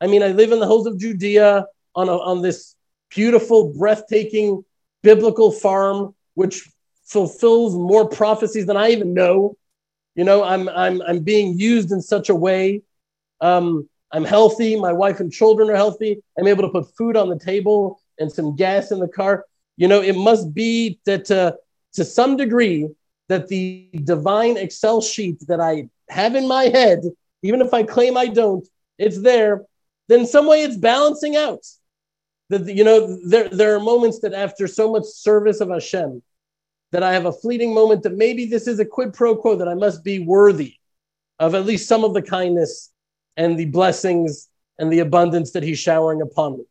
I 0.00 0.08
mean, 0.08 0.22
I 0.22 0.28
live 0.28 0.50
in 0.50 0.58
the 0.58 0.66
hills 0.66 0.86
of 0.86 0.98
Judea 0.98 1.64
on, 1.94 2.08
a, 2.08 2.18
on 2.18 2.42
this 2.42 2.74
beautiful, 3.14 3.72
breathtaking 3.72 4.64
biblical 5.02 5.52
farm, 5.52 6.14
which 6.34 6.68
fulfills 7.04 7.76
more 7.76 8.08
prophecies 8.08 8.66
than 8.66 8.76
I 8.76 8.90
even 8.90 9.14
know. 9.14 9.56
You 10.16 10.24
know, 10.24 10.42
I'm, 10.42 10.68
I'm, 10.68 11.02
I'm 11.02 11.20
being 11.20 11.58
used 11.58 11.92
in 11.92 12.02
such 12.02 12.28
a 12.30 12.34
way. 12.34 12.82
Um, 13.40 13.88
I'm 14.10 14.24
healthy. 14.24 14.78
My 14.78 14.92
wife 14.92 15.20
and 15.20 15.32
children 15.32 15.70
are 15.70 15.76
healthy. 15.76 16.22
I'm 16.38 16.48
able 16.48 16.62
to 16.62 16.68
put 16.68 16.94
food 16.96 17.16
on 17.16 17.28
the 17.28 17.38
table 17.38 18.00
and 18.18 18.30
some 18.30 18.56
gas 18.56 18.90
in 18.90 18.98
the 18.98 19.08
car. 19.08 19.44
You 19.76 19.88
know, 19.88 20.02
it 20.02 20.16
must 20.16 20.52
be 20.52 20.98
that 21.06 21.30
uh, 21.30 21.52
to 21.94 22.04
some 22.04 22.36
degree 22.36 22.88
that 23.28 23.48
the 23.48 23.88
divine 24.04 24.56
Excel 24.56 25.00
sheet 25.00 25.46
that 25.46 25.60
I 25.60 25.88
have 26.08 26.34
in 26.34 26.46
my 26.46 26.64
head, 26.64 27.02
even 27.42 27.60
if 27.60 27.74
I 27.74 27.82
claim 27.82 28.16
I 28.16 28.28
don't, 28.28 28.66
it's 28.98 29.20
there. 29.20 29.64
Then 30.08 30.26
some 30.26 30.46
way 30.46 30.62
it's 30.62 30.76
balancing 30.76 31.36
out. 31.36 31.64
That 32.50 32.66
you 32.66 32.84
know, 32.84 33.18
there 33.26 33.48
there 33.48 33.74
are 33.74 33.80
moments 33.80 34.20
that 34.20 34.34
after 34.34 34.66
so 34.66 34.90
much 34.92 35.04
service 35.04 35.60
of 35.60 35.70
Hashem, 35.70 36.22
that 36.90 37.02
I 37.02 37.12
have 37.12 37.26
a 37.26 37.32
fleeting 37.32 37.74
moment 37.74 38.02
that 38.02 38.16
maybe 38.16 38.44
this 38.46 38.66
is 38.66 38.78
a 38.78 38.84
quid 38.84 39.14
pro 39.14 39.34
quo 39.34 39.56
that 39.56 39.68
I 39.68 39.74
must 39.74 40.04
be 40.04 40.18
worthy 40.20 40.74
of 41.38 41.54
at 41.54 41.64
least 41.64 41.88
some 41.88 42.04
of 42.04 42.14
the 42.14 42.22
kindness 42.22 42.92
and 43.36 43.58
the 43.58 43.64
blessings 43.64 44.48
and 44.78 44.92
the 44.92 45.00
abundance 45.00 45.52
that 45.52 45.62
He's 45.62 45.78
showering 45.78 46.20
upon 46.20 46.58
me. 46.58 46.64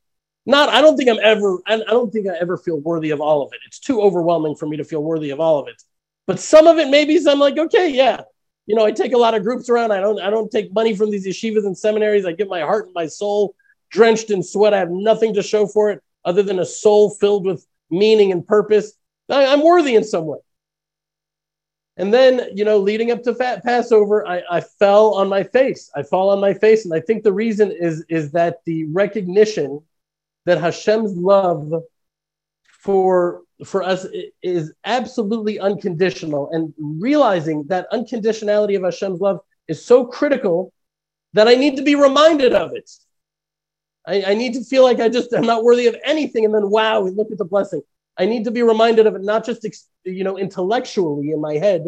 not 0.46 0.70
I 0.70 0.82
don't 0.82 0.96
think 0.96 1.10
I'm 1.10 1.20
ever 1.24 1.58
I 1.66 1.78
don't 1.78 2.12
think 2.12 2.28
I 2.28 2.38
ever 2.40 2.58
feel 2.58 2.80
worthy 2.80 3.10
of 3.10 3.20
all 3.20 3.42
of 3.42 3.52
it. 3.54 3.60
It's 3.66 3.80
too 3.80 4.02
overwhelming 4.02 4.56
for 4.56 4.68
me 4.68 4.78
to 4.78 4.84
feel 4.84 5.04
worthy 5.04 5.32
of 5.32 5.40
all 5.40 5.60
of 5.60 5.68
it. 5.68 5.82
But 6.28 6.40
some 6.40 6.68
of 6.68 6.78
it 6.78 6.90
maybe 6.90 7.20
I'm 7.28 7.40
like, 7.40 7.58
okay, 7.58 7.90
yeah. 7.90 8.22
You 8.68 8.76
know, 8.76 8.86
I 8.86 8.92
take 8.92 9.14
a 9.14 9.18
lot 9.18 9.34
of 9.34 9.44
groups 9.44 9.70
around. 9.70 9.92
I 9.92 10.00
don't 10.00 10.22
I 10.22 10.30
don't 10.30 10.52
take 10.52 10.74
money 10.74 10.96
from 10.96 11.12
these 11.12 11.28
yeshivas 11.28 11.66
and 11.66 11.78
seminaries. 11.78 12.26
I 12.26 12.32
give 12.32 12.48
my 12.48 12.62
heart 12.62 12.86
and 12.86 12.94
my 12.94 13.08
soul 13.08 13.56
drenched 13.90 14.30
in 14.30 14.44
sweat. 14.44 14.74
I 14.74 14.80
have 14.80 14.92
nothing 14.92 15.34
to 15.34 15.44
show 15.44 15.68
for 15.68 15.92
it 15.92 16.02
other 16.24 16.44
than 16.44 16.60
a 16.60 16.66
soul 16.66 17.10
filled 17.10 17.46
with 17.46 17.66
meaning 17.90 18.32
and 18.32 18.46
purpose. 18.46 18.94
I, 19.30 19.48
I'm 19.48 19.64
worthy 19.64 19.96
in 19.96 20.04
some 20.04 20.26
way. 20.26 20.40
And 21.98 22.14
then, 22.14 22.48
you 22.56 22.64
know, 22.64 22.78
leading 22.78 23.12
up 23.12 23.22
to 23.24 23.36
fat 23.36 23.64
Passover, 23.64 24.26
I, 24.26 24.42
I 24.50 24.62
fell 24.62 25.14
on 25.14 25.28
my 25.28 25.44
face. 25.44 25.92
I 25.96 26.04
fall 26.04 26.30
on 26.30 26.40
my 26.40 26.54
face. 26.54 26.86
And 26.86 26.94
I 26.94 27.02
think 27.02 27.24
the 27.24 27.34
reason 27.34 27.72
is, 27.72 28.06
is 28.10 28.32
that 28.32 28.60
the 28.66 28.86
recognition 28.86 29.82
that 30.46 30.58
Hashem's 30.58 31.16
love 31.16 31.72
for, 32.64 33.42
for 33.66 33.84
us 33.84 34.06
is 34.42 34.74
absolutely 34.86 35.60
unconditional. 35.60 36.50
And 36.52 36.74
realizing 36.78 37.64
that 37.68 37.92
unconditionality 37.92 38.76
of 38.76 38.84
Hashem's 38.84 39.22
love 39.22 39.40
is 39.68 39.84
so 39.84 40.06
critical 40.06 40.74
that 41.34 41.48
I 41.48 41.56
need 41.56 41.78
to 41.78 41.84
be 41.84 41.96
reminded 41.96 42.54
of 42.54 42.74
it. 42.74 42.90
I, 44.06 44.24
I 44.28 44.34
need 44.34 44.54
to 44.54 44.64
feel 44.64 44.84
like 44.84 45.00
I 45.00 45.10
just 45.10 45.32
am 45.34 45.46
not 45.46 45.64
worthy 45.64 45.88
of 45.88 45.96
anything. 46.04 46.46
And 46.46 46.54
then, 46.54 46.70
wow, 46.70 47.02
look 47.02 47.32
at 47.32 47.38
the 47.38 47.46
blessing. 47.46 47.82
I 48.18 48.26
need 48.26 48.44
to 48.46 48.52
be 48.52 48.64
reminded 48.64 49.08
of 49.08 49.16
it, 49.16 49.24
not 49.24 49.46
just 49.46 49.66
you 50.04 50.24
know 50.24 50.38
intellectually 50.38 51.32
in 51.32 51.40
my 51.40 51.56
head, 51.56 51.86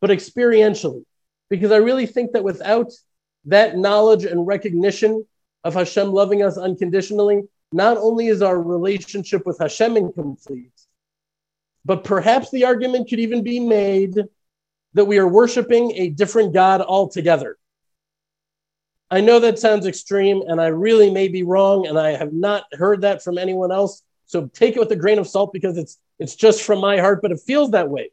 but 0.00 0.10
experientially, 0.10 1.04
because 1.48 1.72
I 1.72 1.76
really 1.78 2.06
think 2.06 2.32
that 2.32 2.44
without 2.44 2.92
that 3.46 3.76
knowledge 3.76 4.24
and 4.24 4.46
recognition 4.46 5.26
of 5.64 5.74
Hashem 5.74 6.12
loving 6.12 6.42
us 6.42 6.56
unconditionally, 6.56 7.42
not 7.72 7.96
only 7.96 8.28
is 8.28 8.42
our 8.42 8.60
relationship 8.60 9.44
with 9.44 9.58
Hashem 9.58 9.96
incomplete, 9.96 10.79
but 11.90 12.04
perhaps 12.04 12.52
the 12.52 12.66
argument 12.66 13.10
could 13.10 13.18
even 13.18 13.42
be 13.42 13.58
made 13.58 14.14
that 14.94 15.06
we 15.06 15.18
are 15.18 15.26
worshiping 15.26 15.90
a 15.96 16.10
different 16.10 16.54
God 16.54 16.80
altogether. 16.80 17.58
I 19.10 19.20
know 19.20 19.40
that 19.40 19.58
sounds 19.58 19.86
extreme, 19.86 20.40
and 20.46 20.60
I 20.60 20.68
really 20.68 21.10
may 21.10 21.26
be 21.26 21.42
wrong, 21.42 21.88
and 21.88 21.98
I 21.98 22.10
have 22.10 22.32
not 22.32 22.62
heard 22.74 23.00
that 23.00 23.24
from 23.24 23.38
anyone 23.38 23.72
else. 23.72 24.04
So 24.26 24.46
take 24.46 24.76
it 24.76 24.78
with 24.78 24.92
a 24.92 24.96
grain 25.04 25.18
of 25.18 25.26
salt 25.26 25.52
because 25.52 25.76
it's 25.76 25.98
it's 26.20 26.36
just 26.36 26.62
from 26.62 26.78
my 26.78 27.00
heart, 27.00 27.22
but 27.22 27.32
it 27.32 27.40
feels 27.40 27.72
that 27.72 27.90
way. 27.90 28.12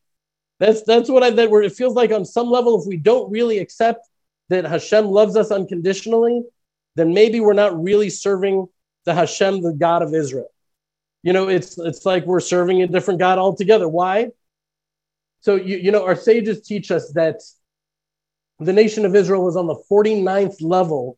That's 0.60 0.82
that's 0.82 1.08
what 1.08 1.22
I 1.22 1.30
that 1.30 1.52
where 1.52 1.62
it 1.62 1.74
feels 1.74 1.94
like 1.94 2.12
on 2.12 2.26
some 2.26 2.50
level, 2.50 2.82
if 2.82 2.88
we 2.88 2.98
don't 2.98 3.30
really 3.30 3.60
accept 3.60 4.10
that 4.50 4.66
Hashem 4.66 5.06
loves 5.06 5.38
us 5.38 5.52
unconditionally, 5.52 6.42
then 6.96 7.14
maybe 7.14 7.42
we're 7.42 7.54
not 7.54 7.80
really 7.80 8.10
serving 8.10 8.70
the 9.06 9.14
Hashem, 9.14 9.62
the 9.62 9.74
God 9.74 10.02
of 10.02 10.16
Israel. 10.16 10.50
You 11.24 11.34
know, 11.34 11.50
it's 11.50 11.78
it's 11.78 12.06
like 12.06 12.26
we're 12.26 12.40
serving 12.40 12.82
a 12.82 12.88
different 12.88 13.20
God 13.20 13.38
altogether. 13.38 13.88
Why? 13.88 14.30
So 15.42 15.56
you, 15.56 15.78
you 15.78 15.92
know, 15.92 16.06
our 16.06 16.16
sages 16.16 16.62
teach 16.62 16.92
us 16.92 17.12
that 17.14 17.42
the 18.60 18.74
nation 18.74 19.06
of 19.06 19.16
Israel 19.16 19.44
was 19.44 19.56
on 19.56 19.68
the 19.68 19.82
49th 19.90 20.62
level 20.62 21.18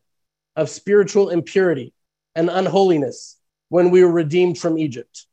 of 0.56 0.68
spiritual 0.68 1.30
impurity 1.30 1.92
and 2.34 2.50
unholiness 2.50 3.36
when 3.68 3.90
we 3.90 4.04
were 4.04 4.12
redeemed 4.12 4.58
from 4.58 4.78
Egypt. 4.78 5.26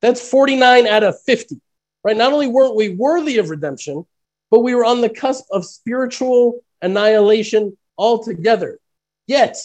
That's 0.00 0.26
49 0.26 0.86
out 0.86 1.02
of 1.02 1.20
50, 1.22 1.60
right? 2.04 2.16
Not 2.16 2.32
only 2.32 2.46
weren't 2.46 2.76
we 2.76 2.90
worthy 2.90 3.38
of 3.38 3.50
redemption, 3.50 4.06
but 4.50 4.60
we 4.60 4.74
were 4.74 4.84
on 4.84 5.00
the 5.00 5.08
cusp 5.08 5.44
of 5.50 5.64
spiritual 5.64 6.60
annihilation 6.82 7.76
altogether. 7.98 8.78
Yet, 9.26 9.56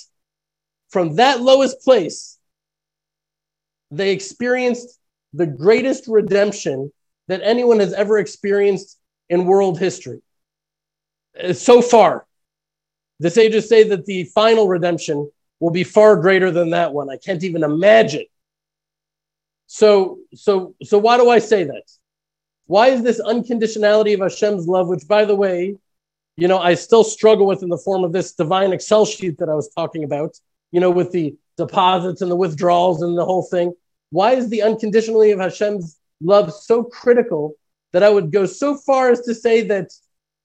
from 0.90 1.16
that 1.16 1.42
lowest 1.42 1.82
place, 1.82 2.35
they 3.92 4.12
experienced 4.12 5.00
the 5.34 5.46
greatest 5.46 6.08
redemption 6.08 6.92
that 7.28 7.42
anyone 7.44 7.80
has 7.80 7.94
ever 7.94 8.18
experienced 8.18 8.98
in 9.30 9.46
world 9.46 9.80
history. 9.80 10.22
Uh, 11.42 11.54
so 11.54 11.82
far, 11.82 12.26
the 13.20 13.30
sages 13.30 13.68
say 13.68 13.84
that 13.84 14.06
the 14.06 14.26
final 14.26 14.68
redemption 14.68 15.30
will 15.60 15.72
be 15.72 15.84
far 15.84 16.16
greater 16.18 16.52
than 16.52 16.72
that 16.72 16.94
one. 16.94 17.10
I 17.10 17.18
can't 17.18 17.44
even 17.44 17.64
imagine. 17.64 18.26
So, 19.68 20.20
so, 20.34 20.76
so 20.84 20.98
why 20.98 21.18
do 21.18 21.30
I 21.30 21.40
say 21.40 21.64
that? 21.64 21.84
Why 22.68 22.88
is 22.88 23.04
this 23.04 23.22
unconditionality 23.22 24.14
of 24.14 24.20
Hashem's 24.20 24.68
love, 24.68 24.88
which, 24.88 25.08
by 25.08 25.26
the 25.26 25.36
way, 25.36 25.78
you 26.38 26.48
know, 26.48 26.60
I 26.60 26.74
still 26.74 27.04
struggle 27.04 27.46
with 27.46 27.64
in 27.64 27.70
the 27.70 27.78
form 27.78 28.04
of 28.04 28.12
this 28.12 28.34
divine 28.34 28.74
Excel 28.74 29.06
sheet 29.06 29.38
that 29.38 29.50
I 29.50 29.54
was 29.54 29.70
talking 29.70 30.04
about, 30.04 30.38
you 30.72 30.80
know, 30.80 30.92
with 30.92 31.12
the 31.12 31.36
deposits 31.58 32.22
and 32.22 32.32
the 32.32 32.36
withdrawals 32.36 33.02
and 33.02 33.18
the 33.18 33.26
whole 33.26 33.44
thing. 33.44 33.74
Why 34.10 34.34
is 34.34 34.50
the 34.50 34.62
unconditionally 34.62 35.32
of 35.32 35.40
Hashem's 35.40 35.98
love 36.22 36.54
so 36.54 36.84
critical 36.84 37.56
that 37.94 38.04
I 38.04 38.10
would 38.10 38.32
go 38.32 38.46
so 38.46 38.76
far 38.76 39.10
as 39.10 39.22
to 39.22 39.34
say 39.34 39.62
that 39.68 39.92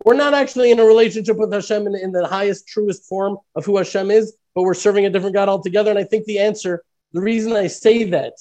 we're 0.04 0.14
not 0.14 0.34
actually 0.34 0.70
in 0.70 0.78
a 0.78 0.84
relationship 0.84 1.36
with 1.36 1.52
Hashem 1.52 1.86
in, 1.86 1.94
in 1.94 2.12
the 2.12 2.26
highest, 2.26 2.66
truest 2.66 3.04
form 3.04 3.36
of 3.54 3.66
who 3.66 3.76
Hashem 3.76 4.10
is, 4.10 4.34
but 4.54 4.62
we're 4.62 4.74
serving 4.74 5.04
a 5.04 5.10
different 5.10 5.34
God 5.34 5.48
altogether. 5.48 5.90
And 5.90 5.98
I 5.98 6.04
think 6.04 6.24
the 6.24 6.38
answer, 6.38 6.82
the 7.12 7.20
reason 7.20 7.52
I 7.52 7.66
say 7.66 8.04
that, 8.04 8.34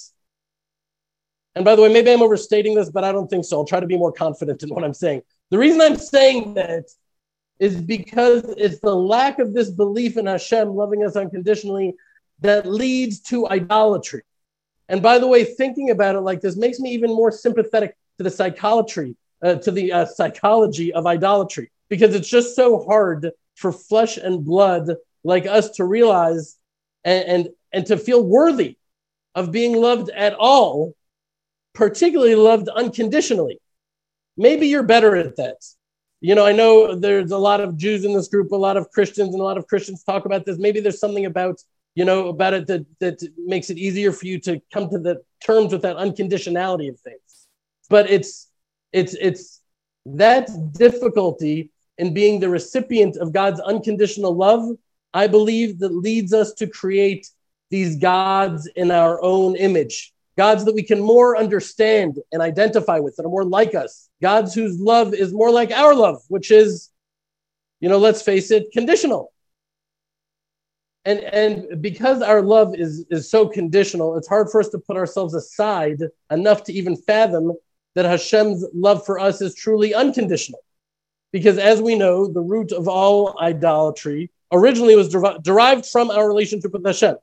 and 1.54 1.64
by 1.64 1.74
the 1.74 1.82
way, 1.82 1.92
maybe 1.92 2.12
I'm 2.12 2.22
overstating 2.22 2.74
this, 2.74 2.90
but 2.90 3.04
I 3.04 3.12
don't 3.12 3.28
think 3.28 3.44
so. 3.44 3.58
I'll 3.58 3.64
try 3.64 3.80
to 3.80 3.86
be 3.86 3.98
more 3.98 4.12
confident 4.12 4.62
in 4.62 4.70
what 4.70 4.84
I'm 4.84 4.94
saying. 4.94 5.22
The 5.50 5.58
reason 5.58 5.80
I'm 5.80 5.96
saying 5.96 6.54
that 6.54 6.84
is 7.58 7.80
because 7.80 8.44
it's 8.56 8.78
the 8.80 8.94
lack 8.94 9.38
of 9.38 9.52
this 9.52 9.70
belief 9.70 10.16
in 10.16 10.26
Hashem 10.26 10.68
loving 10.68 11.04
us 11.04 11.16
unconditionally 11.16 11.94
that 12.40 12.66
leads 12.66 13.20
to 13.20 13.48
idolatry. 13.48 14.22
And 14.88 15.02
by 15.02 15.18
the 15.18 15.26
way, 15.26 15.44
thinking 15.44 15.90
about 15.90 16.16
it 16.16 16.20
like 16.20 16.40
this 16.40 16.56
makes 16.56 16.80
me 16.80 16.90
even 16.90 17.10
more 17.10 17.30
sympathetic 17.30 17.96
to 18.18 18.24
the 18.24 18.30
psychology, 18.30 19.16
uh, 19.42 19.54
to 19.56 19.70
the 19.70 19.92
uh, 19.92 20.06
psychology 20.06 20.92
of 20.92 21.06
idolatry, 21.06 21.70
because 21.88 22.14
it's 22.14 22.28
just 22.28 22.56
so 22.56 22.84
hard 22.84 23.30
for 23.54 23.72
flesh 23.72 24.16
and 24.16 24.44
blood 24.44 24.90
like 25.22 25.46
us 25.46 25.70
to 25.70 25.84
realize 25.84 26.56
and, 27.04 27.24
and, 27.28 27.48
and 27.72 27.86
to 27.86 27.96
feel 27.96 28.22
worthy 28.22 28.76
of 29.34 29.52
being 29.52 29.76
loved 29.76 30.10
at 30.10 30.34
all, 30.34 30.94
particularly 31.74 32.34
loved 32.34 32.68
unconditionally. 32.68 33.60
Maybe 34.36 34.66
you're 34.66 34.82
better 34.82 35.14
at 35.14 35.36
that. 35.36 35.56
You 36.20 36.34
know, 36.34 36.44
I 36.44 36.52
know 36.52 36.94
there's 36.94 37.30
a 37.30 37.38
lot 37.38 37.60
of 37.60 37.76
Jews 37.76 38.04
in 38.04 38.12
this 38.12 38.28
group, 38.28 38.50
a 38.52 38.56
lot 38.56 38.76
of 38.76 38.90
Christians, 38.90 39.32
and 39.32 39.40
a 39.40 39.44
lot 39.44 39.56
of 39.56 39.66
Christians 39.66 40.02
talk 40.02 40.24
about 40.24 40.44
this. 40.44 40.58
Maybe 40.58 40.80
there's 40.80 40.98
something 40.98 41.26
about, 41.26 41.62
you 41.94 42.04
know, 42.04 42.28
about 42.28 42.54
it 42.54 42.66
that, 42.68 42.86
that 43.00 43.28
makes 43.36 43.70
it 43.70 43.78
easier 43.78 44.12
for 44.12 44.26
you 44.26 44.38
to 44.40 44.60
come 44.72 44.88
to 44.90 44.98
the 44.98 45.22
terms 45.44 45.72
with 45.72 45.82
that 45.82 45.96
unconditionality 45.96 46.88
of 46.88 46.98
things. 47.00 47.48
But 47.88 48.08
it's 48.10 48.48
it's 48.92 49.14
it's 49.14 49.60
that 50.06 50.48
difficulty 50.72 51.70
in 51.98 52.14
being 52.14 52.40
the 52.40 52.48
recipient 52.48 53.16
of 53.16 53.32
God's 53.32 53.60
unconditional 53.60 54.34
love 54.34 54.70
I 55.12 55.26
believe 55.26 55.78
that 55.80 55.94
leads 55.94 56.32
us 56.32 56.52
to 56.54 56.66
create 56.66 57.28
these 57.70 57.96
gods 57.96 58.68
in 58.76 58.90
our 58.90 59.22
own 59.22 59.56
image, 59.56 60.12
gods 60.36 60.64
that 60.64 60.74
we 60.74 60.82
can 60.82 61.00
more 61.00 61.36
understand 61.36 62.18
and 62.32 62.42
identify 62.42 62.98
with, 62.98 63.16
that 63.16 63.26
are 63.26 63.30
more 63.30 63.44
like 63.44 63.74
us, 63.74 64.08
gods 64.22 64.54
whose 64.54 64.78
love 64.78 65.14
is 65.14 65.32
more 65.32 65.50
like 65.50 65.70
our 65.70 65.94
love, 65.94 66.22
which 66.28 66.50
is, 66.50 66.90
you 67.80 67.88
know, 67.88 67.98
let's 67.98 68.22
face 68.22 68.50
it, 68.50 68.70
conditional. 68.72 69.32
And, 71.04 71.20
and 71.20 71.80
because 71.82 72.20
our 72.20 72.42
love 72.42 72.74
is, 72.74 73.06
is 73.10 73.30
so 73.30 73.48
conditional, 73.48 74.16
it's 74.16 74.28
hard 74.28 74.50
for 74.50 74.60
us 74.60 74.68
to 74.70 74.78
put 74.78 74.96
ourselves 74.96 75.34
aside 75.34 76.02
enough 76.30 76.64
to 76.64 76.72
even 76.72 76.96
fathom 76.96 77.52
that 77.94 78.04
Hashem's 78.04 78.64
love 78.74 79.04
for 79.06 79.18
us 79.18 79.40
is 79.40 79.54
truly 79.54 79.94
unconditional. 79.94 80.60
Because 81.32 81.58
as 81.58 81.80
we 81.80 81.94
know, 81.94 82.26
the 82.26 82.40
root 82.40 82.72
of 82.72 82.88
all 82.88 83.38
idolatry 83.40 84.30
originally 84.52 84.96
was 84.96 85.08
derived 85.42 85.86
from 85.86 86.10
our 86.10 86.28
relationship 86.28 86.72
with 86.72 86.84
Hashem. 86.84 87.16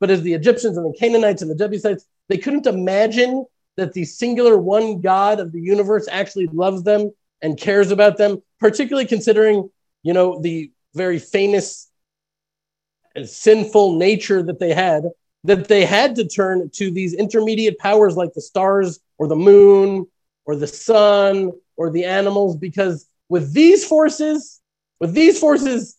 But 0.00 0.10
as 0.10 0.22
the 0.22 0.34
Egyptians 0.34 0.76
and 0.76 0.92
the 0.92 0.98
Canaanites 0.98 1.40
and 1.40 1.50
the 1.50 1.54
Jebusites, 1.54 2.04
they 2.28 2.36
couldn't 2.36 2.66
imagine 2.66 3.46
that 3.76 3.92
the 3.92 4.04
singular 4.04 4.56
one 4.58 5.00
God 5.00 5.40
of 5.40 5.52
the 5.52 5.60
universe 5.60 6.06
actually 6.10 6.48
loves 6.48 6.82
them 6.82 7.12
and 7.42 7.58
cares 7.58 7.90
about 7.90 8.16
them, 8.16 8.42
particularly 8.60 9.06
considering, 9.06 9.70
you 10.02 10.12
know, 10.12 10.40
the 10.40 10.72
very 10.94 11.18
famous 11.18 11.88
sinful 13.24 13.96
nature 13.96 14.42
that 14.42 14.58
they 14.58 14.74
had, 14.74 15.04
that 15.44 15.68
they 15.68 15.84
had 15.84 16.16
to 16.16 16.26
turn 16.26 16.70
to 16.74 16.90
these 16.90 17.14
intermediate 17.14 17.78
powers 17.78 18.16
like 18.16 18.32
the 18.34 18.40
stars 18.40 18.98
or 19.18 19.28
the 19.28 19.36
moon 19.36 20.06
or 20.44 20.56
the 20.56 20.66
sun 20.66 21.52
or 21.76 21.90
the 21.90 22.04
animals, 22.04 22.56
because 22.56 23.06
with 23.28 23.52
these 23.52 23.86
forces, 23.86 24.60
with 25.00 25.12
these 25.14 25.38
forces, 25.38 25.96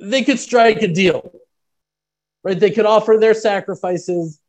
they 0.00 0.22
could 0.22 0.38
strike 0.38 0.82
a 0.82 0.88
deal, 0.88 1.32
right? 2.42 2.58
They 2.58 2.70
could 2.70 2.86
offer 2.86 3.16
their 3.18 3.34
sacrifices, 3.34 4.40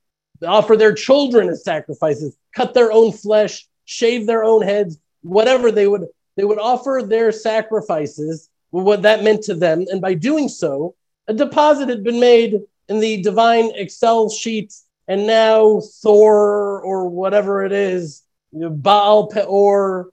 offer 0.45 0.75
their 0.75 0.93
children 0.93 1.49
as 1.49 1.63
sacrifices, 1.63 2.35
cut 2.55 2.73
their 2.73 2.91
own 2.91 3.11
flesh, 3.11 3.67
shave 3.85 4.25
their 4.25 4.43
own 4.43 4.61
heads, 4.61 4.97
whatever 5.21 5.71
they 5.71 5.87
would. 5.87 6.07
They 6.35 6.43
would 6.43 6.59
offer 6.59 7.03
their 7.05 7.31
sacrifices, 7.31 8.49
what 8.71 9.03
that 9.03 9.23
meant 9.23 9.43
to 9.43 9.53
them, 9.53 9.85
and 9.91 10.01
by 10.01 10.15
doing 10.15 10.49
so, 10.49 10.95
a 11.27 11.33
deposit 11.33 11.89
had 11.89 12.03
been 12.03 12.19
made 12.19 12.61
in 12.89 12.99
the 12.99 13.21
divine 13.21 13.71
Excel 13.75 14.29
sheet 14.29 14.73
and 15.07 15.27
now 15.27 15.81
Thor 16.01 16.81
or 16.81 17.09
whatever 17.09 17.65
it 17.65 17.71
is, 17.71 18.23
Baal 18.53 19.27
Peor, 19.27 20.09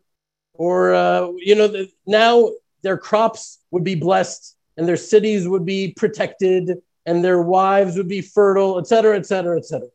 or 0.54 0.94
uh, 0.94 1.28
you 1.36 1.54
know, 1.54 1.68
the, 1.68 1.90
now 2.06 2.50
their 2.82 2.96
crops 2.96 3.58
would 3.70 3.84
be 3.84 3.94
blessed 3.94 4.56
and 4.76 4.88
their 4.88 4.96
cities 4.96 5.48
would 5.48 5.64
be 5.64 5.92
protected 5.96 6.78
and 7.06 7.24
their 7.24 7.42
wives 7.42 7.96
would 7.96 8.08
be 8.08 8.20
fertile, 8.20 8.78
et 8.78 8.86
cetera, 8.86 9.16
et 9.16 9.26
cetera, 9.26 9.56
et 9.56 9.64
cetera. 9.64 9.88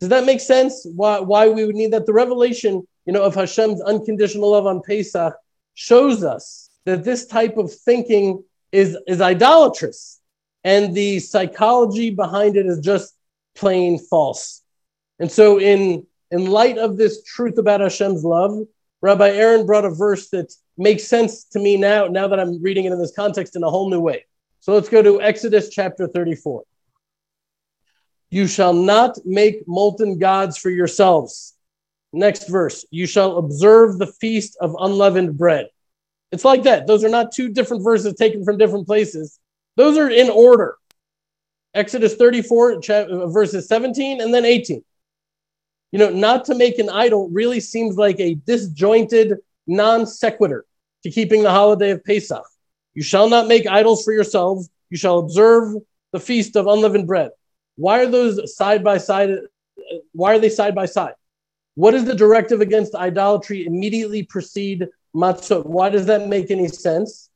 Does 0.00 0.08
that 0.10 0.26
make 0.26 0.40
sense? 0.40 0.86
Why, 0.94 1.18
why 1.20 1.48
we 1.48 1.64
would 1.64 1.74
need 1.74 1.92
that? 1.92 2.06
The 2.06 2.12
revelation, 2.12 2.86
you 3.04 3.12
know, 3.12 3.22
of 3.22 3.34
Hashem's 3.34 3.80
unconditional 3.80 4.50
love 4.50 4.66
on 4.66 4.82
Pesach 4.82 5.34
shows 5.74 6.22
us 6.22 6.70
that 6.84 7.04
this 7.04 7.26
type 7.26 7.56
of 7.56 7.72
thinking 7.72 8.42
is, 8.70 8.96
is 9.06 9.20
idolatrous 9.20 10.17
and 10.64 10.94
the 10.94 11.20
psychology 11.20 12.10
behind 12.10 12.56
it 12.56 12.66
is 12.66 12.80
just 12.80 13.14
plain 13.54 13.98
false. 13.98 14.62
And 15.18 15.30
so, 15.30 15.60
in, 15.60 16.06
in 16.30 16.46
light 16.46 16.78
of 16.78 16.96
this 16.96 17.22
truth 17.22 17.58
about 17.58 17.80
Hashem's 17.80 18.24
love, 18.24 18.58
Rabbi 19.00 19.30
Aaron 19.30 19.66
brought 19.66 19.84
a 19.84 19.90
verse 19.90 20.28
that 20.30 20.52
makes 20.76 21.04
sense 21.04 21.44
to 21.44 21.58
me 21.58 21.76
now, 21.76 22.06
now 22.06 22.28
that 22.28 22.40
I'm 22.40 22.62
reading 22.62 22.84
it 22.84 22.92
in 22.92 22.98
this 22.98 23.14
context 23.14 23.56
in 23.56 23.62
a 23.62 23.70
whole 23.70 23.90
new 23.90 24.00
way. 24.00 24.24
So 24.60 24.74
let's 24.74 24.88
go 24.88 25.02
to 25.02 25.20
Exodus 25.22 25.68
chapter 25.70 26.08
34. 26.08 26.64
You 28.30 28.46
shall 28.46 28.74
not 28.74 29.18
make 29.24 29.66
molten 29.66 30.18
gods 30.18 30.58
for 30.58 30.70
yourselves. 30.70 31.54
Next 32.12 32.48
verse. 32.48 32.84
You 32.90 33.06
shall 33.06 33.38
observe 33.38 33.98
the 33.98 34.06
feast 34.06 34.56
of 34.60 34.76
unleavened 34.78 35.38
bread. 35.38 35.68
It's 36.30 36.44
like 36.44 36.64
that. 36.64 36.86
Those 36.86 37.04
are 37.04 37.08
not 37.08 37.32
two 37.32 37.48
different 37.48 37.84
verses 37.84 38.14
taken 38.14 38.44
from 38.44 38.58
different 38.58 38.86
places. 38.86 39.38
Those 39.78 39.96
are 39.96 40.10
in 40.10 40.28
order. 40.28 40.76
Exodus 41.72 42.16
34, 42.16 42.80
verses 43.28 43.68
17 43.68 44.20
and 44.20 44.34
then 44.34 44.44
18. 44.44 44.82
You 45.92 45.98
know, 46.00 46.10
not 46.10 46.46
to 46.46 46.56
make 46.56 46.80
an 46.80 46.90
idol 46.90 47.28
really 47.30 47.60
seems 47.60 47.96
like 47.96 48.18
a 48.18 48.34
disjointed 48.34 49.34
non 49.68 50.04
sequitur 50.04 50.64
to 51.04 51.10
keeping 51.12 51.44
the 51.44 51.52
holiday 51.52 51.92
of 51.92 52.02
Pesach. 52.02 52.44
You 52.94 53.04
shall 53.04 53.28
not 53.28 53.46
make 53.46 53.68
idols 53.68 54.02
for 54.02 54.12
yourselves. 54.12 54.68
You 54.90 54.96
shall 54.96 55.20
observe 55.20 55.76
the 56.10 56.18
feast 56.18 56.56
of 56.56 56.66
unleavened 56.66 57.06
bread. 57.06 57.30
Why 57.76 58.00
are 58.00 58.06
those 58.06 58.56
side 58.56 58.82
by 58.82 58.98
side? 58.98 59.30
Why 60.10 60.34
are 60.34 60.40
they 60.40 60.48
side 60.48 60.74
by 60.74 60.86
side? 60.86 61.14
What 61.76 61.94
is 61.94 62.04
the 62.04 62.16
directive 62.16 62.60
against 62.60 62.96
idolatry 62.96 63.64
immediately 63.64 64.24
precede 64.24 64.88
matzot? 65.14 65.66
Why 65.66 65.88
does 65.88 66.06
that 66.06 66.26
make 66.26 66.50
any 66.50 66.66
sense? 66.66 67.27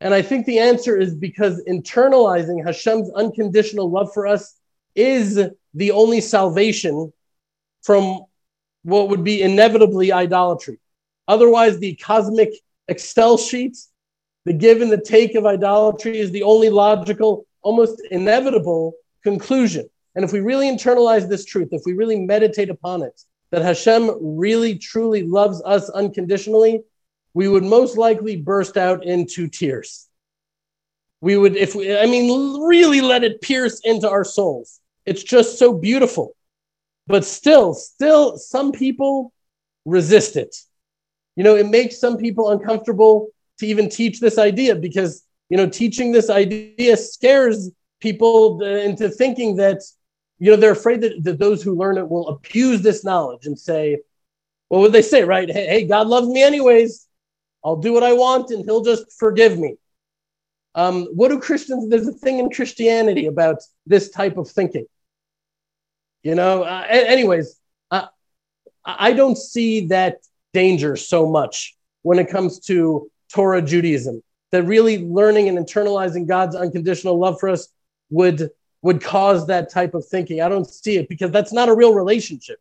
And 0.00 0.14
I 0.14 0.22
think 0.22 0.46
the 0.46 0.58
answer 0.58 0.96
is 0.98 1.14
because 1.14 1.62
internalizing 1.68 2.64
Hashem's 2.64 3.10
unconditional 3.12 3.90
love 3.90 4.12
for 4.14 4.26
us 4.26 4.54
is 4.94 5.38
the 5.74 5.90
only 5.90 6.20
salvation 6.20 7.12
from 7.82 8.24
what 8.82 9.08
would 9.10 9.24
be 9.24 9.42
inevitably 9.42 10.10
idolatry. 10.10 10.78
Otherwise, 11.28 11.78
the 11.78 11.96
cosmic 11.96 12.50
Excel 12.88 13.36
sheets 13.36 13.90
the 14.44 14.52
give 14.52 14.80
and 14.80 14.90
the 14.90 15.00
take 15.00 15.34
of 15.34 15.46
idolatry 15.46 16.18
is 16.18 16.30
the 16.30 16.42
only 16.42 16.70
logical, 16.70 17.46
almost 17.62 18.00
inevitable 18.10 18.94
conclusion. 19.22 19.88
And 20.14 20.24
if 20.24 20.32
we 20.32 20.40
really 20.40 20.66
internalize 20.66 21.28
this 21.28 21.44
truth, 21.44 21.68
if 21.72 21.82
we 21.84 21.92
really 21.92 22.18
meditate 22.18 22.70
upon 22.70 23.02
it, 23.02 23.20
that 23.50 23.62
Hashem 23.62 24.10
really 24.20 24.78
truly 24.78 25.22
loves 25.22 25.62
us 25.64 25.90
unconditionally, 25.90 26.82
we 27.34 27.48
would 27.48 27.64
most 27.64 27.96
likely 27.96 28.36
burst 28.36 28.76
out 28.76 29.04
into 29.04 29.48
tears. 29.48 30.08
We 31.20 31.36
would, 31.36 31.56
if 31.56 31.74
we, 31.74 31.96
I 31.96 32.06
mean, 32.06 32.62
really 32.62 33.00
let 33.00 33.24
it 33.24 33.40
pierce 33.40 33.80
into 33.84 34.08
our 34.08 34.24
souls. 34.24 34.80
It's 35.04 35.22
just 35.22 35.58
so 35.58 35.72
beautiful. 35.72 36.34
But 37.06 37.24
still, 37.24 37.74
still, 37.74 38.38
some 38.38 38.72
people 38.72 39.32
resist 39.84 40.36
it. 40.36 40.56
You 41.36 41.44
know, 41.44 41.56
it 41.56 41.68
makes 41.68 41.98
some 41.98 42.16
people 42.16 42.50
uncomfortable 42.50 43.28
to 43.60 43.66
even 43.66 43.88
teach 43.88 44.20
this 44.20 44.38
idea 44.38 44.74
because 44.74 45.22
you 45.50 45.56
know 45.56 45.68
teaching 45.68 46.10
this 46.10 46.30
idea 46.30 46.96
scares 46.96 47.70
people 48.00 48.62
into 48.62 49.08
thinking 49.08 49.56
that 49.56 49.82
you 50.38 50.50
know 50.50 50.56
they're 50.56 50.72
afraid 50.72 51.02
that, 51.02 51.22
that 51.22 51.38
those 51.38 51.62
who 51.62 51.76
learn 51.76 51.98
it 51.98 52.08
will 52.08 52.28
abuse 52.28 52.80
this 52.80 53.04
knowledge 53.04 53.46
and 53.46 53.58
say 53.58 53.98
what 54.68 54.80
would 54.80 54.92
they 54.92 55.02
say 55.02 55.22
right 55.22 55.50
hey, 55.50 55.66
hey 55.66 55.86
god 55.86 56.08
loves 56.08 56.28
me 56.28 56.42
anyways 56.42 57.06
i'll 57.64 57.76
do 57.76 57.92
what 57.92 58.02
i 58.02 58.12
want 58.12 58.50
and 58.50 58.64
he'll 58.64 58.84
just 58.84 59.12
forgive 59.18 59.58
me 59.58 59.74
um, 60.74 61.06
what 61.14 61.28
do 61.28 61.40
christians 61.40 61.88
there's 61.88 62.06
a 62.06 62.12
thing 62.12 62.38
in 62.38 62.50
christianity 62.50 63.26
about 63.26 63.58
this 63.86 64.10
type 64.10 64.36
of 64.36 64.48
thinking 64.48 64.86
you 66.22 66.34
know 66.34 66.62
uh, 66.62 66.86
anyways 66.88 67.60
I, 68.84 69.10
I 69.10 69.12
don't 69.12 69.36
see 69.36 69.86
that 69.86 70.18
danger 70.52 70.96
so 70.96 71.28
much 71.28 71.74
when 72.02 72.18
it 72.18 72.28
comes 72.28 72.58
to 72.60 73.10
Torah 73.32 73.62
Judaism, 73.62 74.22
that 74.52 74.64
really 74.64 75.04
learning 75.04 75.48
and 75.48 75.58
internalizing 75.58 76.26
God's 76.26 76.56
unconditional 76.56 77.18
love 77.18 77.38
for 77.38 77.48
us 77.48 77.68
would, 78.10 78.50
would 78.82 79.02
cause 79.02 79.46
that 79.46 79.70
type 79.70 79.94
of 79.94 80.06
thinking. 80.06 80.40
I 80.40 80.48
don't 80.48 80.68
see 80.68 80.96
it 80.96 81.08
because 81.08 81.30
that's 81.30 81.52
not 81.52 81.68
a 81.68 81.74
real 81.74 81.94
relationship. 81.94 82.58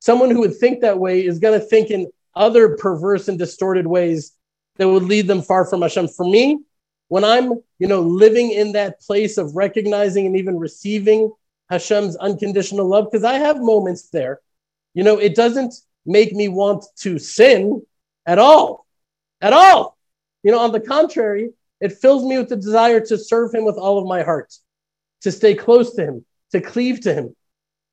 Someone 0.00 0.30
who 0.30 0.40
would 0.40 0.56
think 0.56 0.80
that 0.80 0.98
way 0.98 1.24
is 1.24 1.38
going 1.38 1.58
to 1.58 1.64
think 1.64 1.90
in 1.90 2.10
other 2.34 2.76
perverse 2.76 3.28
and 3.28 3.38
distorted 3.38 3.86
ways 3.86 4.32
that 4.76 4.88
would 4.88 5.04
lead 5.04 5.26
them 5.26 5.42
far 5.42 5.64
from 5.64 5.82
Hashem. 5.82 6.08
For 6.08 6.24
me, 6.24 6.60
when 7.08 7.24
I'm, 7.24 7.60
you 7.78 7.88
know, 7.88 8.00
living 8.00 8.52
in 8.52 8.72
that 8.72 9.00
place 9.00 9.36
of 9.36 9.54
recognizing 9.54 10.26
and 10.26 10.36
even 10.36 10.58
receiving 10.58 11.30
Hashem's 11.68 12.16
unconditional 12.16 12.86
love, 12.88 13.08
because 13.10 13.24
I 13.24 13.34
have 13.34 13.60
moments 13.60 14.08
there, 14.10 14.40
you 14.94 15.04
know, 15.04 15.18
it 15.18 15.34
doesn't 15.34 15.74
make 16.06 16.32
me 16.32 16.48
want 16.48 16.84
to 16.98 17.18
sin 17.18 17.82
at 18.26 18.38
all 18.38 18.86
at 19.42 19.52
all. 19.52 19.98
You 20.42 20.52
know, 20.52 20.60
on 20.60 20.72
the 20.72 20.80
contrary, 20.80 21.50
it 21.80 21.92
fills 21.92 22.24
me 22.24 22.38
with 22.38 22.48
the 22.48 22.56
desire 22.56 23.00
to 23.00 23.18
serve 23.18 23.52
him 23.52 23.64
with 23.64 23.76
all 23.76 23.98
of 23.98 24.06
my 24.06 24.22
heart, 24.22 24.54
to 25.22 25.32
stay 25.32 25.54
close 25.54 25.94
to 25.96 26.04
him, 26.04 26.24
to 26.52 26.60
cleave 26.60 27.00
to 27.02 27.12
him. 27.12 27.36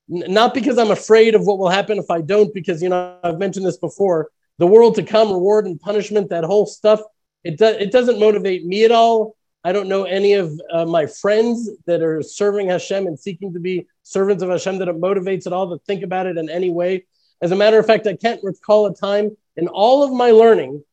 Not 0.09 0.55
because 0.55 0.79
I'm 0.79 0.89
afraid 0.91 1.35
of 1.35 1.45
what 1.45 1.59
will 1.59 1.69
happen 1.69 1.99
if 1.99 2.09
I 2.09 2.21
don't, 2.21 2.51
because, 2.53 2.81
you 2.81 2.89
know, 2.89 3.17
I've 3.23 3.37
mentioned 3.37 3.65
this 3.65 3.77
before 3.77 4.31
the 4.57 4.67
world 4.67 4.95
to 4.95 5.03
come, 5.03 5.31
reward 5.31 5.67
and 5.67 5.79
punishment, 5.79 6.29
that 6.29 6.43
whole 6.43 6.65
stuff, 6.65 6.99
it, 7.43 7.57
do- 7.57 7.65
it 7.65 7.91
doesn't 7.91 8.19
motivate 8.19 8.65
me 8.65 8.83
at 8.83 8.91
all. 8.91 9.35
I 9.63 9.71
don't 9.71 9.87
know 9.87 10.05
any 10.05 10.33
of 10.33 10.51
uh, 10.71 10.85
my 10.85 11.05
friends 11.05 11.69
that 11.85 12.01
are 12.01 12.21
serving 12.23 12.69
Hashem 12.69 13.07
and 13.07 13.19
seeking 13.19 13.53
to 13.53 13.59
be 13.59 13.87
servants 14.03 14.41
of 14.41 14.49
Hashem 14.49 14.79
that 14.79 14.87
it 14.87 14.99
motivates 14.99 15.45
at 15.45 15.53
all 15.53 15.69
to 15.69 15.83
think 15.85 16.01
about 16.01 16.25
it 16.27 16.37
in 16.37 16.49
any 16.49 16.69
way. 16.69 17.05
As 17.41 17.51
a 17.51 17.55
matter 17.55 17.77
of 17.77 17.85
fact, 17.85 18.07
I 18.07 18.15
can't 18.15 18.43
recall 18.43 18.87
a 18.87 18.95
time 18.95 19.37
in 19.55 19.67
all 19.67 20.03
of 20.03 20.11
my 20.11 20.31
learning 20.31 20.83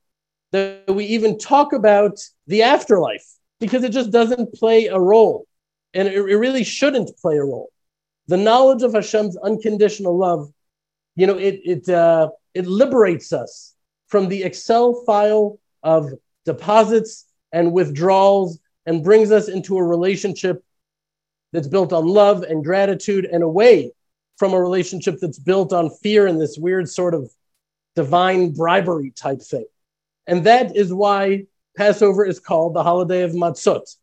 that 0.52 0.84
we 0.88 1.06
even 1.06 1.38
talk 1.38 1.72
about 1.72 2.20
the 2.46 2.62
afterlife 2.62 3.26
because 3.60 3.82
it 3.82 3.92
just 3.92 4.10
doesn't 4.10 4.54
play 4.54 4.86
a 4.86 4.98
role. 4.98 5.46
And 5.94 6.06
it, 6.06 6.14
it 6.14 6.36
really 6.36 6.64
shouldn't 6.64 7.16
play 7.18 7.36
a 7.38 7.44
role. 7.44 7.70
The 8.28 8.36
knowledge 8.36 8.82
of 8.82 8.92
Hashem's 8.92 9.36
unconditional 9.36 10.16
love, 10.16 10.52
you 11.14 11.26
know, 11.26 11.38
it, 11.38 11.60
it, 11.64 11.88
uh, 11.88 12.30
it 12.54 12.66
liberates 12.66 13.32
us 13.32 13.74
from 14.08 14.28
the 14.28 14.42
Excel 14.42 15.02
file 15.04 15.58
of 15.82 16.12
deposits 16.44 17.26
and 17.52 17.72
withdrawals 17.72 18.58
and 18.84 19.04
brings 19.04 19.30
us 19.30 19.48
into 19.48 19.76
a 19.76 19.82
relationship 19.82 20.64
that's 21.52 21.68
built 21.68 21.92
on 21.92 22.06
love 22.06 22.42
and 22.42 22.64
gratitude 22.64 23.24
and 23.24 23.42
away 23.42 23.92
from 24.36 24.52
a 24.52 24.60
relationship 24.60 25.16
that's 25.20 25.38
built 25.38 25.72
on 25.72 25.90
fear 25.90 26.26
and 26.26 26.40
this 26.40 26.58
weird 26.58 26.88
sort 26.88 27.14
of 27.14 27.30
divine 27.94 28.52
bribery 28.52 29.10
type 29.10 29.40
thing. 29.40 29.64
And 30.26 30.44
that 30.44 30.76
is 30.76 30.92
why 30.92 31.46
Passover 31.76 32.24
is 32.24 32.40
called 32.40 32.74
the 32.74 32.82
holiday 32.82 33.22
of 33.22 33.32
matzot. 33.32 33.96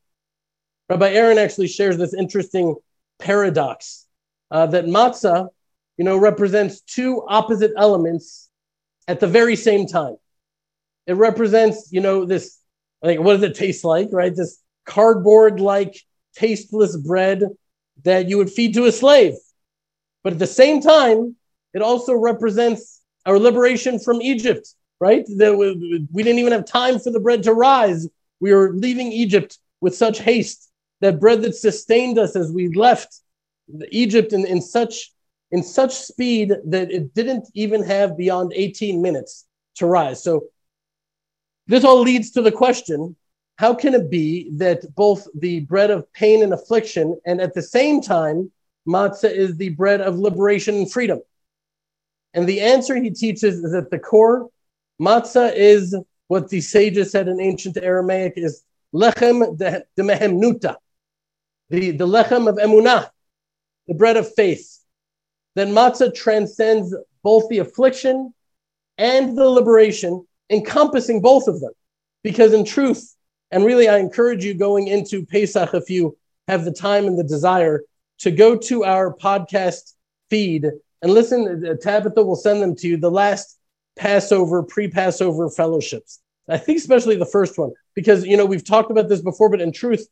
Rabbi 0.89 1.09
Aaron 1.09 1.38
actually 1.38 1.67
shares 1.67 1.97
this 1.97 2.13
interesting 2.13 2.76
paradox 3.19 4.03
uh, 4.52 4.68
that 4.68 4.86
matzah, 4.86 5.48
you 5.98 6.06
know, 6.06 6.18
represents 6.18 6.82
two 6.82 7.24
opposite 7.28 7.72
elements 7.78 8.50
at 9.08 9.20
the 9.20 9.28
very 9.28 9.56
same 9.56 9.88
time. 9.88 10.16
It 11.08 11.14
represents, 11.14 11.89
you 11.91 12.02
know, 12.02 12.26
this, 12.26 12.60
like, 13.02 13.20
what 13.20 13.34
does 13.34 13.44
it 13.44 13.56
taste 13.56 13.84
like, 13.84 14.10
right? 14.12 14.36
This 14.36 14.62
cardboard 14.86 15.60
like, 15.60 15.96
tasteless 16.36 16.98
bread 16.98 17.44
that 18.04 18.28
you 18.28 18.38
would 18.38 18.50
feed 18.50 18.74
to 18.74 18.86
a 18.86 18.91
slave. 18.91 19.34
But 20.24 20.34
at 20.34 20.39
the 20.39 20.48
same 20.48 20.82
time, 20.82 21.36
it 21.74 21.82
also 21.82 22.14
represents 22.14 23.02
our 23.26 23.38
liberation 23.38 24.00
from 24.00 24.22
Egypt 24.22 24.74
right? 25.04 25.26
We, 25.28 26.08
we 26.14 26.24
didn't 26.24 26.39
even 26.39 26.54
have 26.54 26.66
time 26.66 26.98
for 26.98 27.12
the 27.12 27.20
bread 27.20 27.44
to 27.44 27.54
rise. 27.54 28.08
We 28.39 28.54
were 28.54 28.72
leaving 28.72 29.12
Egypt 29.12 29.60
with 29.82 29.96
such 29.96 30.20
haste. 30.20 30.72
That 31.02 31.20
bread 31.20 31.41
that 31.41 31.56
sustained 31.56 32.18
us 32.18 32.38
as 32.38 32.50
we 32.54 32.70
left 32.70 33.20
Egypt 33.91 34.34
in, 34.34 34.45
in 34.45 34.61
such 34.61 35.11
in 35.51 35.61
such 35.61 35.93
speed 35.93 36.51
that 36.66 36.91
it 36.91 37.14
didn't 37.14 37.47
even 37.53 37.84
have 37.84 38.18
beyond 38.18 38.51
18 38.55 39.01
minutes 39.01 39.45
to 39.76 39.86
rise. 39.86 40.24
So 40.24 40.45
this 41.68 41.84
all 41.84 42.01
leads 42.01 42.32
to 42.32 42.41
the 42.41 42.51
question 42.51 43.16
how 43.57 43.74
can 43.74 43.93
it 43.93 44.09
be 44.09 44.49
that 44.57 44.84
both 44.95 45.28
the 45.36 45.61
bread 45.61 45.91
of 45.91 46.11
pain 46.14 46.41
and 46.41 46.53
affliction 46.53 47.20
and 47.26 47.39
at 47.39 47.53
the 47.53 47.61
same 47.61 48.01
time 48.01 48.51
matzah 48.88 49.32
is 49.32 49.55
the 49.55 49.70
bread 49.70 50.01
of 50.01 50.18
liberation 50.18 50.76
and 50.76 50.91
freedom? 50.91 51.20
And 52.34 52.47
the 52.47 52.61
answer 52.61 52.95
he 52.95 53.11
teaches 53.11 53.64
is 53.64 53.74
at 53.76 53.91
the 53.91 53.99
core, 53.99 54.49
matzah 54.99 55.53
is 55.55 55.95
what 56.28 56.49
the 56.49 56.61
sages 56.61 57.11
said 57.11 57.28
in 57.28 57.39
ancient 57.39 57.78
Aramaic 57.78 58.34
is 58.38 58.64
lechem 58.93 59.55
de, 59.57 59.84
de 59.95 60.03
mehemnuta, 60.03 60.76
the, 61.70 61.91
the 61.91 62.07
lechem 62.07 62.49
of 62.49 62.55
emunah, 62.55 63.09
the 63.88 63.94
bread 63.94 64.18
of 64.18 64.34
faith. 64.36 64.80
Then 65.56 65.70
matzah 65.70 66.14
transcends 66.14 66.96
both 67.24 67.48
the 67.50 67.60
affliction 67.60 68.34
and 68.98 69.38
the 69.38 69.48
liberation, 69.48 70.26
encompassing 70.50 71.22
both 71.22 71.48
of 71.48 71.60
them. 71.60 71.72
Because 72.24 72.54
in 72.54 72.66
truth, 72.66 73.16
and 73.52 73.66
really 73.66 73.88
I 73.88 73.98
encourage 73.98 74.44
you 74.44 74.54
going 74.54 74.88
into 74.88 75.26
Pesach 75.26 75.74
if 75.74 75.90
you 75.90 76.18
have 76.48 76.66
the 76.66 76.72
time 76.72 77.06
and 77.06 77.18
the 77.18 77.24
desire 77.24 77.84
to 78.20 78.32
go 78.32 78.56
to 78.58 78.84
our 78.84 79.14
podcast 79.14 79.94
feed 80.30 80.66
and 81.02 81.14
listen. 81.14 81.78
Tabitha 81.82 82.24
will 82.24 82.36
send 82.36 82.62
them 82.62 82.76
to 82.78 82.88
you. 82.88 82.98
The 82.98 83.12
last 83.12 83.60
Passover, 83.98 84.64
pre-Passover 84.64 85.50
fellowships. 85.50 86.20
I 86.50 86.58
think 86.58 86.80
especially 86.80 87.16
the 87.16 87.26
first 87.26 87.58
one 87.58 87.72
because 87.94 88.26
you 88.26 88.36
know 88.36 88.46
we've 88.46 88.66
talked 88.66 88.92
about 88.92 89.08
this 89.08 89.22
before, 89.22 89.50
but 89.50 89.62
in 89.62 89.72
truth, 89.72 90.08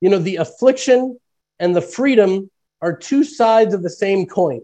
you 0.00 0.08
know 0.08 0.18
the 0.18 0.36
affliction 0.36 1.18
and 1.58 1.74
the 1.74 1.82
freedom 1.82 2.50
are 2.80 2.96
two 2.96 3.24
sides 3.24 3.74
of 3.74 3.82
the 3.82 3.90
same 3.90 4.26
coin, 4.26 4.60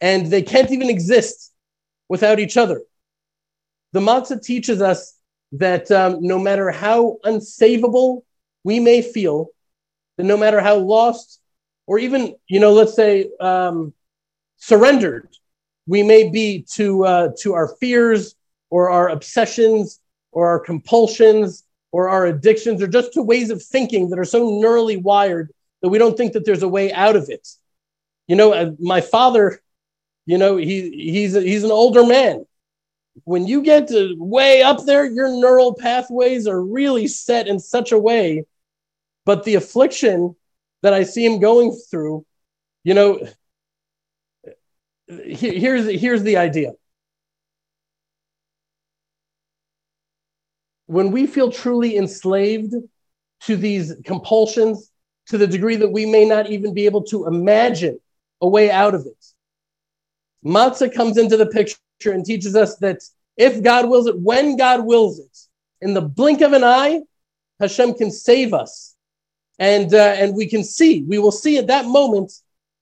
and 0.00 0.26
they 0.26 0.42
can't 0.42 0.70
even 0.70 0.90
exist 0.90 1.52
without 2.08 2.38
each 2.38 2.56
other. 2.56 2.82
The 3.92 4.00
matzah 4.00 4.42
teaches 4.42 4.82
us 4.82 5.18
that 5.52 5.90
um, 5.90 6.18
no 6.20 6.38
matter 6.38 6.70
how 6.70 7.18
unsavable 7.24 8.22
we 8.64 8.80
may 8.80 9.02
feel, 9.02 9.48
that 10.16 10.24
no 10.24 10.36
matter 10.36 10.60
how 10.60 10.76
lost 10.76 11.40
or 11.86 11.98
even, 11.98 12.34
you 12.48 12.60
know, 12.60 12.72
let's 12.72 12.94
say 12.94 13.30
um, 13.40 13.92
surrendered 14.56 15.28
we 15.86 16.02
may 16.02 16.30
be 16.30 16.62
to, 16.72 17.04
uh, 17.04 17.28
to 17.40 17.52
our 17.52 17.76
fears 17.76 18.34
or 18.70 18.90
our 18.90 19.10
obsessions 19.10 20.00
or 20.32 20.48
our 20.48 20.58
compulsions 20.58 21.64
or 21.92 22.08
our 22.08 22.26
addictions 22.26 22.82
or 22.82 22.86
just 22.86 23.12
to 23.12 23.22
ways 23.22 23.50
of 23.50 23.62
thinking 23.62 24.08
that 24.10 24.18
are 24.18 24.24
so 24.24 24.48
neurally 24.48 25.00
wired 25.00 25.52
that 25.84 25.90
we 25.90 25.98
don't 25.98 26.16
think 26.16 26.32
that 26.32 26.46
there's 26.46 26.62
a 26.62 26.68
way 26.68 26.90
out 26.94 27.14
of 27.14 27.28
it. 27.28 27.46
You 28.26 28.36
know, 28.36 28.54
uh, 28.54 28.70
my 28.78 29.02
father, 29.02 29.60
you 30.24 30.38
know, 30.38 30.56
he, 30.56 30.90
he's, 31.10 31.36
a, 31.36 31.42
he's 31.42 31.62
an 31.62 31.70
older 31.70 32.06
man. 32.06 32.46
When 33.24 33.46
you 33.46 33.60
get 33.60 33.88
to 33.88 34.16
way 34.16 34.62
up 34.62 34.86
there, 34.86 35.04
your 35.04 35.28
neural 35.28 35.74
pathways 35.74 36.48
are 36.48 36.58
really 36.58 37.06
set 37.06 37.48
in 37.48 37.60
such 37.60 37.92
a 37.92 37.98
way. 37.98 38.46
But 39.26 39.44
the 39.44 39.56
affliction 39.56 40.34
that 40.80 40.94
I 40.94 41.02
see 41.02 41.22
him 41.22 41.38
going 41.38 41.78
through, 41.90 42.24
you 42.82 42.94
know, 42.94 43.20
here's, 45.06 45.84
here's 46.00 46.22
the 46.22 46.38
idea. 46.38 46.72
When 50.86 51.10
we 51.10 51.26
feel 51.26 51.52
truly 51.52 51.98
enslaved 51.98 52.72
to 53.42 53.56
these 53.56 53.92
compulsions, 54.06 54.90
to 55.28 55.38
the 55.38 55.46
degree 55.46 55.76
that 55.76 55.90
we 55.90 56.06
may 56.06 56.24
not 56.24 56.50
even 56.50 56.74
be 56.74 56.86
able 56.86 57.02
to 57.02 57.26
imagine 57.26 57.98
a 58.40 58.48
way 58.48 58.70
out 58.70 58.94
of 58.94 59.06
it, 59.06 59.24
Matzah 60.44 60.94
comes 60.94 61.16
into 61.16 61.36
the 61.36 61.46
picture 61.46 61.78
and 62.06 62.24
teaches 62.24 62.54
us 62.54 62.76
that 62.76 63.00
if 63.36 63.62
God 63.62 63.88
wills 63.88 64.06
it, 64.06 64.18
when 64.18 64.56
God 64.56 64.84
wills 64.84 65.18
it, 65.18 65.38
in 65.80 65.94
the 65.94 66.02
blink 66.02 66.40
of 66.40 66.52
an 66.52 66.64
eye, 66.64 67.00
Hashem 67.60 67.94
can 67.94 68.10
save 68.10 68.52
us 68.52 68.94
and, 69.58 69.92
uh, 69.94 70.14
and 70.18 70.34
we 70.34 70.46
can 70.46 70.64
see, 70.64 71.02
we 71.02 71.18
will 71.18 71.32
see 71.32 71.58
at 71.58 71.68
that 71.68 71.86
moment 71.86 72.32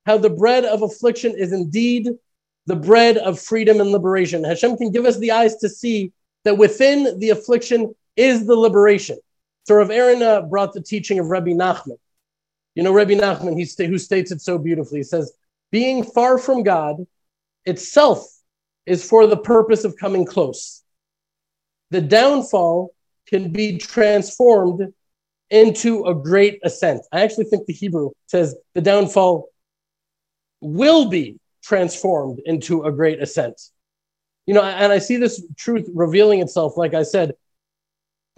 how 0.07 0.19
the 0.19 0.31
bread 0.31 0.65
of 0.65 0.83
affliction 0.83 1.35
is 1.37 1.53
indeed 1.53 2.09
the 2.67 2.77
bread 2.77 3.19
of 3.19 3.41
freedom 3.41 3.81
and 3.81 3.91
liberation. 3.91 4.45
Hashem 4.45 4.77
can 4.77 4.91
give 4.91 5.05
us 5.05 5.19
the 5.19 5.33
eyes 5.33 5.57
to 5.57 5.69
see 5.69 6.13
that 6.45 6.57
within 6.57 7.19
the 7.19 7.31
affliction 7.31 7.95
is 8.17 8.47
the 8.47 8.55
liberation. 8.55 9.19
So 9.65 9.77
Rav 9.77 9.91
Aaron 9.91 10.23
uh, 10.23 10.43
brought 10.43 10.73
the 10.73 10.81
teaching 10.81 11.19
of 11.19 11.27
Rabbi 11.27 11.51
Nachman. 11.51 11.99
You 12.75 12.83
know, 12.83 12.93
Rabbi 12.93 13.13
Nachman, 13.13 13.59
he 13.59 13.65
st- 13.65 13.91
who 13.91 13.99
states 13.99 14.33
it 14.33 14.41
so 14.41 14.59
beautifully. 14.59 15.01
He 15.01 15.05
says, 15.05 15.33
being 15.71 16.05
far 16.05 16.39
from 16.39 16.63
God 16.63 17.07
itself 17.65 18.27
is 18.87 19.07
for 19.07 19.27
the 19.27 19.37
purpose 19.37 19.85
of 19.85 19.97
coming 19.97 20.25
close. 20.25 20.83
The 21.91 22.01
downfall 22.01 22.95
can 23.27 23.53
be 23.53 23.79
transformed 23.79 24.93
into 25.51 26.05
a 26.05 26.15
great 26.15 26.61
ascent. 26.65 27.03
I 27.13 27.21
actually 27.23 27.45
think 27.45 27.67
the 27.67 27.73
Hebrew 27.75 28.11
says 28.27 28.57
the 28.75 28.81
downfall 28.81 29.49
will 30.61 31.09
be 31.09 31.39
transformed 31.63 32.41
into 32.47 32.85
a 32.85 32.93
great 32.93 33.21
ascent. 33.23 33.61
You 34.47 34.55
know, 34.55 34.63
and 34.63 34.93
I 34.93 34.99
see 34.99 35.17
this 35.17 35.45
truth 35.57 35.89
revealing 35.95 36.41
itself, 36.41 36.77
like 36.77 36.95
I 36.95 37.03
said, 37.03 37.35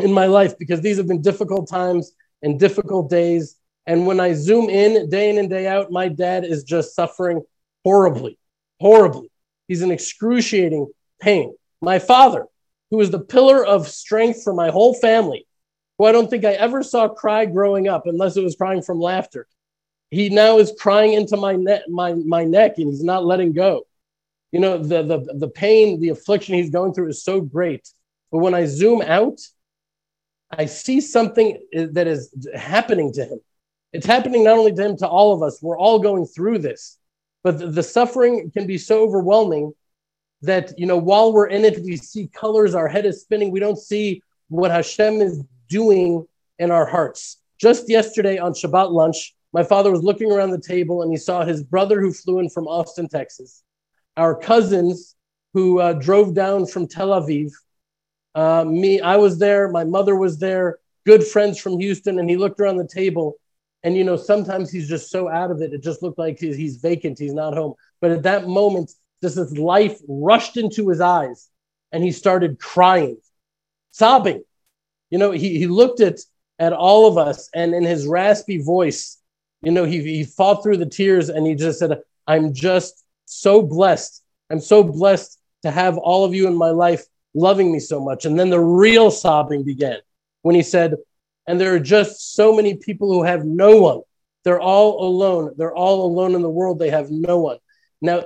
in 0.01 0.13
my 0.13 0.27
life, 0.27 0.59
because 0.59 0.81
these 0.81 0.97
have 0.99 1.07
been 1.07 1.23
difficult 1.23 1.69
times 1.69 2.13
and 2.43 2.59
difficult 2.59 3.09
days. 3.09 3.57
And 3.87 4.07
when 4.07 4.21
I 4.21 4.33
zoom 4.33 4.71
in 4.71 5.09
day 5.11 5.31
in 5.31 5.39
and 5.39 5.51
day 5.51 5.67
out, 5.67 5.91
my 5.91 6.09
dad 6.09 6.45
is 6.45 6.65
just 6.65 6.95
suffering 6.95 7.43
horribly, 7.85 8.39
horribly. 8.81 9.31
He's 9.69 9.83
in 9.83 9.91
excruciating 9.91 10.91
pain. 11.21 11.55
My 11.81 11.99
father, 11.99 12.47
who 12.91 13.01
is 13.01 13.11
the 13.11 13.21
pillar 13.21 13.65
of 13.65 13.89
strength 13.89 14.43
for 14.43 14.55
my 14.55 14.71
whole 14.71 14.95
family, 14.95 15.47
who 15.99 16.07
I 16.07 16.13
don't 16.13 16.31
think 16.31 16.45
I 16.45 16.53
ever 16.53 16.83
saw 16.83 17.09
cry 17.09 17.45
growing 17.45 17.89
up 17.89 18.07
unless 18.07 18.37
it 18.37 18.45
was 18.45 18.57
crying 18.57 18.83
from 18.83 19.01
laughter. 19.01 19.47
He 20.11 20.29
now 20.29 20.59
is 20.59 20.73
crying 20.79 21.13
into 21.13 21.37
my, 21.37 21.57
ne- 21.57 21.83
my, 21.89 22.15
my 22.15 22.45
neck 22.45 22.79
and 22.79 22.89
he's 22.89 23.03
not 23.03 23.25
letting 23.25 23.53
go. 23.53 23.87
You 24.53 24.61
know, 24.61 24.79
the, 24.79 25.03
the, 25.03 25.35
the 25.35 25.49
pain, 25.49 26.01
the 26.01 26.11
affliction 26.11 26.55
he's 26.55 26.71
going 26.71 26.95
through 26.95 27.09
is 27.09 27.23
so 27.23 27.41
great. 27.41 27.89
But 28.31 28.39
when 28.39 28.55
I 28.55 28.67
zoom 28.67 29.03
out, 29.03 29.41
I 30.51 30.67
see 30.67 31.01
something 31.01 31.59
that 31.73 32.07
is 32.07 32.33
happening 32.55 33.13
to 33.15 33.25
him. 33.25 33.41
It's 33.95 34.07
happening 34.07 34.43
not 34.43 34.59
only 34.59 34.73
to 34.75 34.85
him, 34.85 34.97
to 34.99 35.09
all 35.09 35.33
of 35.33 35.43
us. 35.43 35.63
We're 35.63 35.79
all 35.79 36.01
going 36.01 36.27
through 36.27 36.59
this. 36.59 36.99
But 37.45 37.61
the, 37.61 37.69
the 37.69 37.83
suffering 37.83 38.51
can 38.51 38.67
be 38.67 38.77
so 38.77 39.03
overwhelming 39.03 39.73
that, 40.43 40.77
you 40.77 40.87
know, 40.87 40.99
while 40.99 41.33
we're 41.33 41.47
in 41.47 41.65
it, 41.65 41.81
we 41.85 41.97
see 41.97 42.27
colors, 42.27 42.75
our 42.75 42.89
head 42.89 43.07
is 43.07 43.21
spinning. 43.21 43.53
We 43.53 43.61
don't 43.61 43.79
see 43.79 44.21
what 44.49 44.73
Hashem 44.73 45.21
is 45.21 45.41
doing 45.69 46.27
in 46.59 46.73
our 46.73 46.85
hearts. 46.85 47.39
Just 47.61 47.89
yesterday 47.89 48.37
on 48.37 48.53
Shabbat 48.53 48.91
lunch, 48.91 49.33
my 49.53 49.63
father 49.63 49.93
was 49.93 50.03
looking 50.03 50.33
around 50.33 50.51
the 50.51 50.61
table 50.61 51.03
and 51.03 51.13
he 51.13 51.17
saw 51.17 51.45
his 51.45 51.63
brother 51.63 52.01
who 52.01 52.13
flew 52.13 52.41
in 52.41 52.51
from 52.51 52.67
Austin, 52.67 53.09
Texas, 53.09 53.63
our 54.17 54.35
cousins 54.35 55.15
who 55.53 55.79
uh, 55.79 55.93
drove 55.93 56.35
down 56.35 56.67
from 56.67 56.89
Tel 56.89 57.11
Aviv. 57.11 57.53
Uh, 58.35 58.65
me, 58.65 59.01
I 59.01 59.19
was 59.19 59.39
there, 59.39 59.69
my 59.69 59.85
mother 59.85 60.17
was 60.17 60.41
there, 60.41 60.79
good 61.07 61.25
friends 61.25 61.61
from 61.61 61.79
Houston, 61.79 62.19
and 62.19 62.29
he 62.29 62.37
looked 62.37 62.59
around 62.59 62.79
the 62.79 62.89
table. 62.89 63.37
And 63.85 63.97
you 63.97 64.03
know, 64.03 64.17
sometimes 64.17 64.71
he's 64.71 64.89
just 64.89 65.11
so 65.11 65.29
out 65.29 65.51
of 65.51 65.61
it, 65.61 65.75
it 65.75 65.83
just 65.83 66.03
looked 66.03 66.19
like 66.19 66.41
he's, 66.41 66.77
vacant, 66.77 67.19
he's 67.19 67.35
not 67.35 67.55
home. 67.55 67.75
But 68.01 68.13
at 68.13 68.23
that 68.23 68.49
moment, 68.49 68.91
just 69.23 69.37
this 69.37 69.57
life 69.57 70.01
rushed 70.09 70.57
into 70.57 70.89
his 70.89 71.03
eyes 71.03 71.51
and 71.93 72.03
he 72.03 72.11
started 72.11 72.59
crying, 72.59 73.19
sobbing. 73.91 74.43
You 75.11 75.19
know, 75.19 75.31
he, 75.31 75.59
he 75.59 75.67
looked 75.67 76.01
at, 76.01 76.19
at 76.59 76.73
all 76.73 77.07
of 77.07 77.19
us 77.19 77.51
and 77.55 77.75
in 77.75 77.85
his 77.85 78.07
raspy 78.07 78.63
voice, 78.63 79.19
you 79.63 79.71
know, 79.71 79.85
he, 79.85 80.03
he 80.03 80.25
fought 80.25 80.63
through 80.63 80.79
the 80.79 80.87
tears 80.87 81.29
and 81.29 81.47
he 81.47 81.55
just 81.55 81.79
said, 81.79 82.01
I'm 82.27 82.55
just 82.55 83.05
so 83.27 83.61
blessed. 83.63 84.23
I'm 84.51 84.61
so 84.61 84.83
blessed 84.83 85.39
to 85.63 85.71
have 85.71 85.99
all 85.99 86.25
of 86.25 86.35
you 86.35 86.47
in 86.47 86.57
my 86.57 86.71
life 86.71 87.05
loving 87.35 87.71
me 87.71 87.81
so 87.81 88.01
much. 88.01 88.25
And 88.25 88.39
then 88.39 88.49
the 88.49 88.61
real 88.61 89.11
sobbing 89.11 89.63
began 89.63 89.99
when 90.43 90.55
he 90.55 90.63
said, 90.63 90.95
and 91.47 91.61
there 91.61 91.75
are 91.75 91.81
just 91.81 92.35
so 92.35 92.55
many 92.55 92.75
people 92.75 93.13
who 93.13 93.23
have 93.23 93.45
no 93.45 93.81
one. 93.81 94.01
They're 94.45 94.61
all 94.61 95.07
alone. 95.07 95.55
They're 95.57 95.75
all 95.75 96.07
alone 96.07 96.35
in 96.35 96.43
the 96.43 96.51
world. 96.51 96.79
They 96.79 96.91
have 96.91 97.11
no 97.11 97.39
one. 97.39 97.59
Now, 98.01 98.25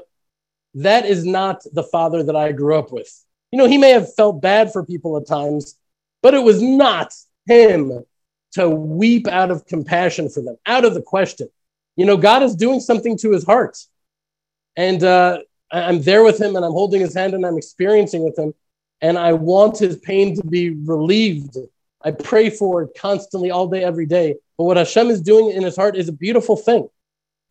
that 0.74 1.06
is 1.06 1.24
not 1.24 1.62
the 1.72 1.82
father 1.82 2.22
that 2.24 2.36
I 2.36 2.52
grew 2.52 2.78
up 2.78 2.92
with. 2.92 3.08
You 3.50 3.58
know, 3.58 3.66
he 3.66 3.78
may 3.78 3.90
have 3.90 4.14
felt 4.14 4.42
bad 4.42 4.72
for 4.72 4.84
people 4.84 5.16
at 5.16 5.26
times, 5.26 5.76
but 6.22 6.34
it 6.34 6.42
was 6.42 6.60
not 6.60 7.14
him 7.46 8.04
to 8.52 8.68
weep 8.68 9.26
out 9.26 9.50
of 9.50 9.66
compassion 9.66 10.28
for 10.28 10.42
them, 10.42 10.56
out 10.66 10.84
of 10.84 10.94
the 10.94 11.02
question. 11.02 11.48
You 11.96 12.06
know, 12.06 12.16
God 12.16 12.42
is 12.42 12.54
doing 12.54 12.80
something 12.80 13.16
to 13.18 13.32
his 13.32 13.44
heart. 13.44 13.78
And 14.76 15.02
uh, 15.02 15.40
I'm 15.72 16.02
there 16.02 16.22
with 16.22 16.40
him 16.40 16.56
and 16.56 16.64
I'm 16.64 16.72
holding 16.72 17.00
his 17.00 17.14
hand 17.14 17.34
and 17.34 17.44
I'm 17.44 17.58
experiencing 17.58 18.22
with 18.22 18.38
him. 18.38 18.54
And 19.00 19.18
I 19.18 19.32
want 19.32 19.78
his 19.78 19.96
pain 19.96 20.36
to 20.36 20.44
be 20.44 20.70
relieved. 20.70 21.56
I 22.02 22.12
pray 22.12 22.50
for 22.50 22.82
it 22.82 22.90
constantly, 22.96 23.50
all 23.50 23.68
day, 23.68 23.82
every 23.82 24.06
day. 24.06 24.36
But 24.56 24.64
what 24.64 24.76
Hashem 24.76 25.08
is 25.10 25.20
doing 25.20 25.50
in 25.50 25.62
his 25.62 25.76
heart 25.76 25.96
is 25.96 26.08
a 26.08 26.12
beautiful 26.12 26.56
thing. 26.56 26.88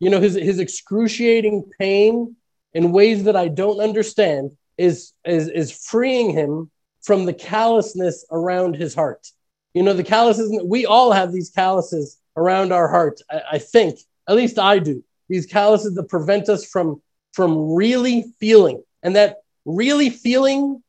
You 0.00 0.10
know, 0.10 0.20
his, 0.20 0.34
his 0.34 0.58
excruciating 0.58 1.70
pain 1.78 2.36
in 2.72 2.92
ways 2.92 3.24
that 3.24 3.36
I 3.36 3.48
don't 3.48 3.80
understand 3.80 4.52
is, 4.76 5.12
is, 5.24 5.48
is 5.48 5.72
freeing 5.72 6.30
him 6.30 6.70
from 7.02 7.26
the 7.26 7.34
callousness 7.34 8.24
around 8.30 8.76
his 8.76 8.94
heart. 8.94 9.26
You 9.74 9.82
know, 9.82 9.92
the 9.92 10.04
calluses, 10.04 10.60
we 10.64 10.86
all 10.86 11.12
have 11.12 11.32
these 11.32 11.50
calluses 11.50 12.18
around 12.36 12.72
our 12.72 12.88
heart. 12.88 13.20
I, 13.30 13.42
I 13.52 13.58
think, 13.58 13.98
at 14.28 14.36
least 14.36 14.58
I 14.58 14.78
do. 14.78 15.02
these 15.28 15.46
calluses 15.46 15.94
that 15.94 16.08
prevent 16.08 16.48
us 16.48 16.64
from 16.64 17.00
from 17.32 17.74
really 17.74 18.24
feeling. 18.40 18.82
And 19.02 19.14
that 19.14 19.42
really 19.64 20.10
feeling, 20.10 20.82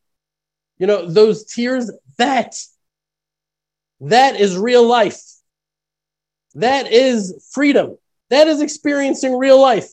you 0.79 0.87
know, 0.87 1.07
those 1.07 1.45
tears, 1.45 1.91
that 2.17 2.55
that 4.01 4.39
is 4.39 4.57
real 4.57 4.85
life. 4.85 5.21
That 6.55 6.91
is 6.91 7.47
freedom. 7.53 7.97
That 8.29 8.47
is 8.47 8.61
experiencing 8.61 9.37
real 9.37 9.59
life. 9.61 9.89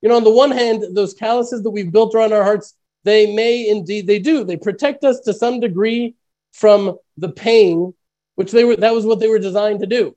You 0.00 0.08
know, 0.08 0.16
on 0.16 0.24
the 0.24 0.30
one 0.30 0.50
hand, 0.50 0.84
those 0.94 1.14
calluses 1.14 1.62
that 1.62 1.70
we've 1.70 1.92
built 1.92 2.14
around 2.14 2.32
our 2.32 2.44
hearts, 2.44 2.74
they 3.04 3.34
may 3.34 3.68
indeed, 3.68 4.06
they 4.06 4.18
do. 4.18 4.44
They 4.44 4.56
protect 4.56 5.04
us 5.04 5.20
to 5.20 5.32
some 5.32 5.60
degree 5.60 6.14
from 6.52 6.98
the 7.16 7.30
pain, 7.30 7.94
which 8.36 8.52
they 8.52 8.64
were, 8.64 8.76
that 8.76 8.94
was 8.94 9.04
what 9.04 9.20
they 9.20 9.28
were 9.28 9.38
designed 9.38 9.80
to 9.80 9.86
do. 9.86 10.16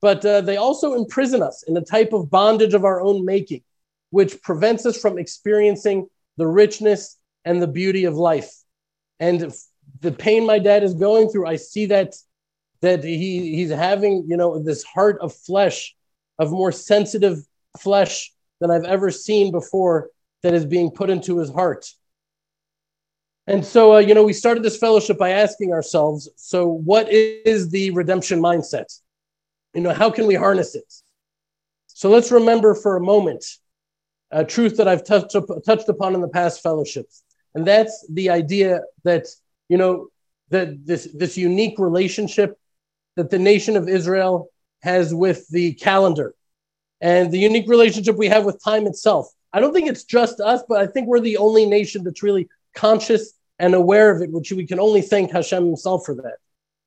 But 0.00 0.24
uh, 0.24 0.42
they 0.42 0.56
also 0.56 0.94
imprison 0.94 1.42
us 1.42 1.64
in 1.66 1.76
a 1.76 1.80
type 1.84 2.12
of 2.12 2.30
bondage 2.30 2.74
of 2.74 2.84
our 2.84 3.00
own 3.00 3.24
making, 3.24 3.62
which 4.10 4.42
prevents 4.42 4.86
us 4.86 5.00
from 5.00 5.18
experiencing 5.18 6.08
the 6.36 6.46
richness 6.46 7.16
and 7.44 7.60
the 7.60 7.66
beauty 7.66 8.04
of 8.04 8.14
life. 8.14 8.52
And 9.18 9.52
the 10.00 10.12
pain 10.12 10.46
my 10.46 10.58
dad 10.58 10.82
is 10.82 10.94
going 10.94 11.28
through, 11.28 11.46
I 11.46 11.56
see 11.56 11.86
that 11.86 12.14
that 12.80 13.02
he 13.02 13.54
he's 13.56 13.70
having, 13.70 14.24
you 14.28 14.36
know, 14.36 14.58
this 14.58 14.82
heart 14.82 15.18
of 15.20 15.34
flesh, 15.34 15.94
of 16.38 16.50
more 16.50 16.72
sensitive 16.72 17.38
flesh 17.78 18.32
than 18.60 18.70
I've 18.70 18.84
ever 18.84 19.10
seen 19.10 19.52
before 19.52 20.10
that 20.42 20.54
is 20.54 20.66
being 20.66 20.90
put 20.90 21.10
into 21.10 21.38
his 21.38 21.50
heart. 21.50 21.86
And 23.46 23.64
so, 23.64 23.96
uh, 23.96 23.98
you 23.98 24.14
know, 24.14 24.24
we 24.24 24.32
started 24.32 24.62
this 24.62 24.78
fellowship 24.78 25.18
by 25.18 25.30
asking 25.30 25.72
ourselves 25.72 26.28
so, 26.36 26.66
what 26.66 27.10
is 27.10 27.70
the 27.70 27.90
redemption 27.90 28.40
mindset? 28.40 28.86
You 29.74 29.82
know, 29.82 29.92
how 29.92 30.10
can 30.10 30.26
we 30.26 30.34
harness 30.34 30.74
it? 30.74 30.92
So, 31.86 32.10
let's 32.10 32.32
remember 32.32 32.74
for 32.74 32.96
a 32.96 33.00
moment 33.00 33.44
a 34.30 34.44
truth 34.44 34.76
that 34.78 34.88
I've 34.88 35.04
touched, 35.04 35.36
touched 35.64 35.88
upon 35.88 36.14
in 36.14 36.20
the 36.20 36.28
past 36.28 36.62
fellowships. 36.62 37.22
And 37.54 37.66
that's 37.66 38.04
the 38.10 38.30
idea 38.30 38.80
that, 39.04 39.26
you 39.68 39.76
know, 39.76 40.08
that 40.50 40.86
this, 40.86 41.08
this 41.14 41.36
unique 41.36 41.78
relationship 41.78 42.58
that 43.16 43.30
the 43.30 43.38
nation 43.38 43.76
of 43.76 43.88
Israel 43.88 44.48
has 44.82 45.14
with 45.14 45.48
the 45.48 45.74
calendar 45.74 46.34
and 47.00 47.30
the 47.30 47.38
unique 47.38 47.68
relationship 47.68 48.16
we 48.16 48.28
have 48.28 48.44
with 48.44 48.62
time 48.62 48.86
itself. 48.86 49.28
I 49.52 49.60
don't 49.60 49.72
think 49.72 49.88
it's 49.88 50.04
just 50.04 50.40
us, 50.40 50.62
but 50.68 50.80
I 50.80 50.86
think 50.86 51.06
we're 51.06 51.20
the 51.20 51.36
only 51.36 51.64
nation 51.64 52.04
that's 52.04 52.22
really 52.22 52.48
conscious 52.74 53.34
and 53.58 53.74
aware 53.74 54.10
of 54.10 54.20
it, 54.20 54.30
which 54.30 54.52
we 54.52 54.66
can 54.66 54.80
only 54.80 55.00
thank 55.00 55.30
Hashem 55.30 55.64
himself 55.64 56.04
for 56.04 56.14
that. 56.16 56.36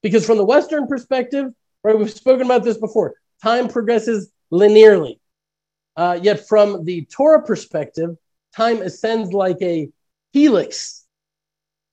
Because 0.03 0.25
from 0.25 0.37
the 0.37 0.45
Western 0.45 0.85
perspective, 0.87 1.53
right, 1.83 1.97
we've 1.97 2.11
spoken 2.11 2.45
about 2.45 2.63
this 2.63 2.77
before, 2.77 3.15
time 3.41 3.67
progresses 3.67 4.31
linearly. 4.51 5.19
Uh, 5.95 6.19
yet 6.21 6.47
from 6.47 6.85
the 6.85 7.05
Torah 7.05 7.43
perspective, 7.43 8.15
time 8.55 8.81
ascends 8.81 9.33
like 9.33 9.57
a 9.61 9.89
helix, 10.31 11.06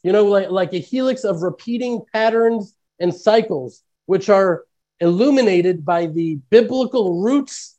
you 0.04 0.12
know, 0.12 0.24
like, 0.26 0.50
like 0.50 0.72
a 0.72 0.78
helix 0.78 1.24
of 1.24 1.42
repeating 1.42 2.02
patterns 2.12 2.76
and 3.00 3.12
cycles, 3.12 3.82
which 4.06 4.28
are 4.28 4.64
illuminated 5.00 5.84
by 5.84 6.06
the 6.06 6.36
biblical 6.50 7.20
roots 7.20 7.76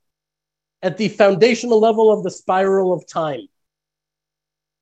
at 0.81 0.97
the 0.97 1.07
foundational 1.07 1.79
level 1.79 2.11
of 2.11 2.23
the 2.23 2.31
spiral 2.31 2.91
of 2.91 3.07
time. 3.07 3.47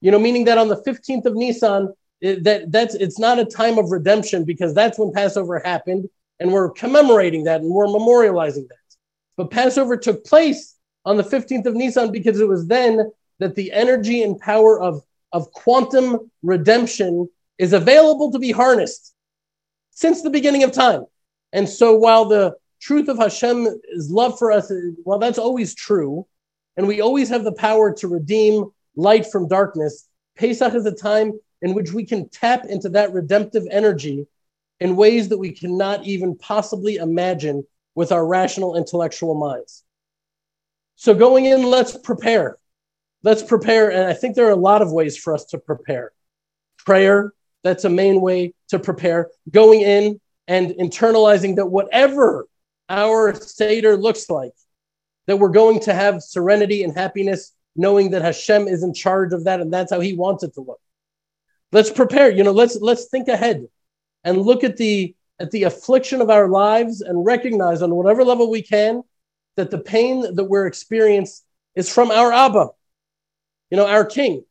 You 0.01 0.11
know, 0.11 0.19
meaning 0.19 0.45
that 0.45 0.57
on 0.57 0.67
the 0.67 0.81
15th 0.81 1.25
of 1.25 1.35
Nisan, 1.35 1.93
it, 2.19 2.43
that 2.45 2.71
that's 2.71 2.95
it's 2.95 3.19
not 3.19 3.39
a 3.39 3.45
time 3.45 3.77
of 3.77 3.91
redemption 3.91 4.45
because 4.45 4.73
that's 4.73 4.97
when 4.97 5.11
Passover 5.11 5.59
happened, 5.59 6.09
and 6.39 6.51
we're 6.51 6.71
commemorating 6.71 7.43
that 7.43 7.61
and 7.61 7.69
we're 7.69 7.85
memorializing 7.85 8.67
that. 8.67 8.95
But 9.35 9.51
Passover 9.51 9.97
took 9.97 10.25
place 10.25 10.75
on 11.05 11.17
the 11.17 11.23
15th 11.23 11.65
of 11.65 11.75
Nisan 11.75 12.11
because 12.11 12.39
it 12.39 12.47
was 12.47 12.67
then 12.67 13.11
that 13.39 13.55
the 13.55 13.71
energy 13.73 14.23
and 14.23 14.39
power 14.39 14.79
of, 14.79 15.03
of 15.33 15.51
quantum 15.51 16.31
redemption 16.43 17.27
is 17.57 17.73
available 17.73 18.31
to 18.31 18.39
be 18.39 18.51
harnessed 18.51 19.13
since 19.91 20.21
the 20.21 20.29
beginning 20.29 20.63
of 20.63 20.71
time. 20.71 21.05
And 21.51 21.67
so 21.67 21.95
while 21.95 22.25
the 22.25 22.55
truth 22.79 23.09
of 23.09 23.17
Hashem's 23.17 24.09
love 24.09 24.37
for 24.37 24.51
us, 24.51 24.71
well, 25.03 25.19
that's 25.19 25.37
always 25.37 25.75
true. 25.75 26.25
And 26.77 26.87
we 26.87 27.01
always 27.01 27.29
have 27.29 27.43
the 27.43 27.53
power 27.53 27.93
to 27.95 28.07
redeem 28.07 28.71
light 28.95 29.25
from 29.31 29.47
darkness. 29.47 30.07
Pesach 30.37 30.73
is 30.73 30.85
a 30.85 30.91
time 30.91 31.33
in 31.61 31.73
which 31.73 31.93
we 31.93 32.05
can 32.05 32.29
tap 32.29 32.65
into 32.65 32.89
that 32.89 33.13
redemptive 33.13 33.63
energy 33.69 34.27
in 34.79 34.95
ways 34.95 35.29
that 35.29 35.37
we 35.37 35.51
cannot 35.51 36.03
even 36.05 36.37
possibly 36.37 36.95
imagine 36.95 37.63
with 37.95 38.11
our 38.11 38.25
rational 38.25 38.75
intellectual 38.75 39.35
minds. 39.35 39.83
So, 40.95 41.13
going 41.13 41.45
in, 41.45 41.63
let's 41.63 41.97
prepare. 41.97 42.57
Let's 43.23 43.41
prepare. 43.41 43.91
And 43.91 44.05
I 44.05 44.13
think 44.13 44.35
there 44.35 44.47
are 44.47 44.51
a 44.51 44.55
lot 44.55 44.81
of 44.81 44.91
ways 44.91 45.17
for 45.17 45.33
us 45.33 45.45
to 45.45 45.57
prepare. 45.57 46.11
Prayer, 46.77 47.33
that's 47.63 47.85
a 47.85 47.89
main 47.89 48.21
way 48.21 48.53
to 48.69 48.79
prepare. 48.79 49.29
Going 49.49 49.81
in 49.81 50.19
and 50.47 50.71
internalizing 50.71 51.55
that 51.55 51.67
whatever 51.67 52.47
our 52.89 53.33
Seder 53.33 53.95
looks 53.95 54.29
like, 54.29 54.51
that 55.27 55.37
we're 55.37 55.49
going 55.49 55.79
to 55.81 55.93
have 55.93 56.21
serenity 56.21 56.83
and 56.83 56.93
happiness, 56.93 57.53
knowing 57.75 58.11
that 58.11 58.21
Hashem 58.21 58.67
is 58.67 58.83
in 58.83 58.93
charge 58.93 59.31
of 59.31 59.45
that 59.45 59.61
and 59.61 59.73
that's 59.73 59.91
how 59.91 60.01
He 60.01 60.13
wants 60.13 60.43
it 60.43 60.53
to 60.55 60.61
look. 60.61 60.81
Let's 61.71 61.89
prepare, 61.89 62.29
you 62.29 62.43
know, 62.43 62.51
let's 62.51 62.77
let's 62.81 63.05
think 63.05 63.29
ahead 63.29 63.65
and 64.23 64.41
look 64.41 64.63
at 64.63 64.77
the 64.77 65.15
at 65.39 65.49
the 65.51 65.63
affliction 65.63 66.21
of 66.21 66.29
our 66.29 66.47
lives 66.47 67.01
and 67.01 67.25
recognize 67.25 67.81
on 67.81 67.95
whatever 67.95 68.23
level 68.23 68.51
we 68.51 68.61
can 68.61 69.01
that 69.55 69.71
the 69.71 69.79
pain 69.79 70.35
that 70.35 70.43
we're 70.43 70.67
experiencing 70.67 71.43
is 71.75 71.91
from 71.91 72.11
our 72.11 72.31
Abba, 72.31 72.69
you 73.73 73.77
know, 73.77 73.87
our 73.87 74.05
King, 74.05 74.45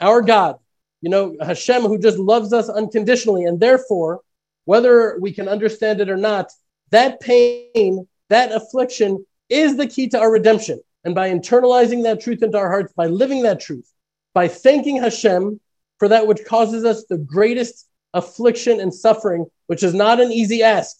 our 0.00 0.20
God, 0.22 0.58
you 1.02 1.08
know, 1.08 1.36
Hashem 1.40 1.82
who 1.82 2.00
just 2.00 2.18
loves 2.18 2.52
us 2.52 2.68
unconditionally. 2.68 3.44
And 3.44 3.60
therefore, 3.60 4.22
whether 4.64 5.16
we 5.20 5.32
can 5.32 5.46
understand 5.46 6.00
it 6.00 6.10
or 6.10 6.16
not, 6.16 6.50
that 6.90 7.20
pain, 7.20 8.08
that 8.28 8.50
affliction 8.50 9.24
is 9.48 9.76
the 9.76 9.86
key 9.86 10.08
to 10.08 10.18
our 10.18 10.32
redemption. 10.32 10.80
And 11.04 11.14
by 11.14 11.30
internalizing 11.30 12.02
that 12.02 12.20
truth 12.20 12.42
into 12.42 12.58
our 12.58 12.68
hearts, 12.68 12.92
by 12.92 13.06
living 13.06 13.44
that 13.44 13.60
truth, 13.60 13.88
by 14.34 14.48
thanking 14.48 14.96
Hashem 14.96 15.60
for 16.00 16.08
that 16.08 16.26
which 16.26 16.44
causes 16.44 16.84
us 16.84 17.04
the 17.04 17.18
greatest 17.18 17.86
affliction 18.14 18.80
and 18.80 18.92
suffering, 18.92 19.46
which 19.68 19.84
is 19.84 19.94
not 19.94 20.20
an 20.20 20.32
easy 20.32 20.64
ask, 20.64 20.96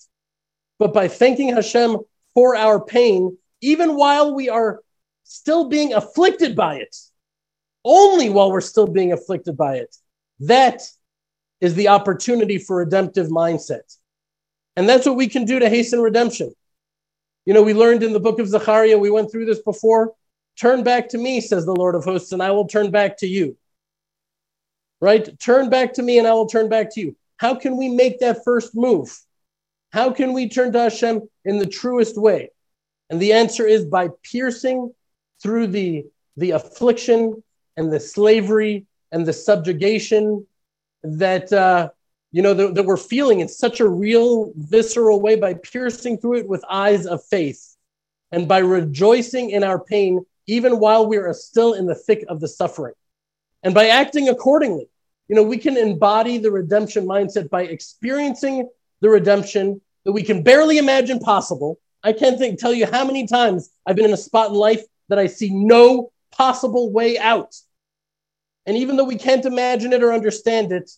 but 0.78 0.94
by 0.94 1.08
thanking 1.08 1.48
Hashem 1.48 1.96
for 2.32 2.54
our 2.54 2.80
pain, 2.80 3.36
even 3.60 3.96
while 3.96 4.36
we 4.36 4.48
are 4.48 4.82
still 5.24 5.68
being 5.68 5.94
afflicted 5.94 6.54
by 6.54 6.76
it, 6.76 6.96
only 7.84 8.28
while 8.28 8.50
we're 8.50 8.60
still 8.60 8.86
being 8.86 9.12
afflicted 9.12 9.56
by 9.56 9.76
it. 9.76 9.94
That 10.40 10.82
is 11.60 11.74
the 11.74 11.88
opportunity 11.88 12.58
for 12.58 12.76
redemptive 12.76 13.28
mindset. 13.28 13.96
And 14.76 14.88
that's 14.88 15.06
what 15.06 15.16
we 15.16 15.28
can 15.28 15.44
do 15.44 15.58
to 15.58 15.68
hasten 15.68 16.00
redemption. 16.00 16.52
You 17.44 17.54
know, 17.54 17.62
we 17.62 17.74
learned 17.74 18.02
in 18.02 18.12
the 18.12 18.20
book 18.20 18.38
of 18.38 18.48
Zechariah, 18.48 18.98
we 18.98 19.10
went 19.10 19.30
through 19.30 19.46
this 19.46 19.60
before. 19.60 20.14
Turn 20.58 20.82
back 20.82 21.08
to 21.10 21.18
me, 21.18 21.40
says 21.40 21.64
the 21.64 21.74
Lord 21.74 21.94
of 21.94 22.04
hosts, 22.04 22.32
and 22.32 22.42
I 22.42 22.50
will 22.50 22.66
turn 22.66 22.90
back 22.90 23.18
to 23.18 23.26
you. 23.26 23.56
Right? 25.00 25.38
Turn 25.40 25.70
back 25.70 25.94
to 25.94 26.02
me, 26.02 26.18
and 26.18 26.26
I 26.26 26.32
will 26.34 26.46
turn 26.46 26.68
back 26.68 26.92
to 26.94 27.00
you. 27.00 27.16
How 27.38 27.54
can 27.54 27.76
we 27.76 27.88
make 27.88 28.20
that 28.20 28.44
first 28.44 28.74
move? 28.74 29.18
How 29.92 30.12
can 30.12 30.32
we 30.34 30.48
turn 30.48 30.72
to 30.72 30.80
Hashem 30.80 31.28
in 31.44 31.58
the 31.58 31.66
truest 31.66 32.20
way? 32.20 32.50
And 33.08 33.20
the 33.20 33.32
answer 33.32 33.66
is 33.66 33.84
by 33.84 34.08
piercing 34.22 34.94
through 35.42 35.68
the, 35.68 36.04
the 36.36 36.52
affliction 36.52 37.42
and 37.76 37.92
the 37.92 38.00
slavery 38.00 38.86
and 39.12 39.26
the 39.26 39.32
subjugation 39.32 40.46
that 41.02 41.52
uh, 41.52 41.90
you 42.32 42.42
know, 42.42 42.54
that, 42.54 42.74
that 42.74 42.84
we're 42.84 42.96
feeling 42.96 43.40
in 43.40 43.48
such 43.48 43.80
a 43.80 43.88
real, 43.88 44.52
visceral 44.56 45.20
way 45.20 45.36
by 45.36 45.54
piercing 45.54 46.18
through 46.18 46.38
it 46.38 46.48
with 46.48 46.64
eyes 46.70 47.06
of 47.06 47.24
faith 47.24 47.76
and 48.30 48.46
by 48.46 48.58
rejoicing 48.58 49.50
in 49.50 49.64
our 49.64 49.80
pain, 49.80 50.24
even 50.46 50.78
while 50.78 51.06
we 51.06 51.16
are 51.16 51.32
still 51.32 51.72
in 51.74 51.86
the 51.86 51.94
thick 51.94 52.24
of 52.28 52.40
the 52.40 52.48
suffering. 52.48 52.94
And 53.62 53.74
by 53.74 53.88
acting 53.88 54.28
accordingly, 54.28 54.88
you 55.28 55.36
know, 55.36 55.42
we 55.42 55.58
can 55.58 55.76
embody 55.76 56.38
the 56.38 56.50
redemption 56.50 57.04
mindset 57.04 57.50
by 57.50 57.62
experiencing 57.62 58.68
the 59.00 59.08
redemption 59.08 59.80
that 60.04 60.12
we 60.12 60.22
can 60.22 60.42
barely 60.42 60.78
imagine 60.78 61.18
possible. 61.18 61.78
I 62.02 62.12
can't 62.12 62.38
think, 62.38 62.58
tell 62.58 62.72
you 62.72 62.86
how 62.86 63.04
many 63.04 63.26
times 63.26 63.70
I've 63.86 63.96
been 63.96 64.06
in 64.06 64.12
a 64.12 64.16
spot 64.16 64.50
in 64.50 64.54
life 64.54 64.82
that 65.08 65.18
I 65.18 65.26
see 65.26 65.50
no 65.52 66.12
possible 66.40 66.90
way 66.90 67.18
out. 67.18 67.54
And 68.64 68.74
even 68.78 68.96
though 68.96 69.04
we 69.04 69.18
can't 69.18 69.44
imagine 69.44 69.92
it 69.92 70.02
or 70.02 70.10
understand 70.10 70.72
it, 70.72 70.90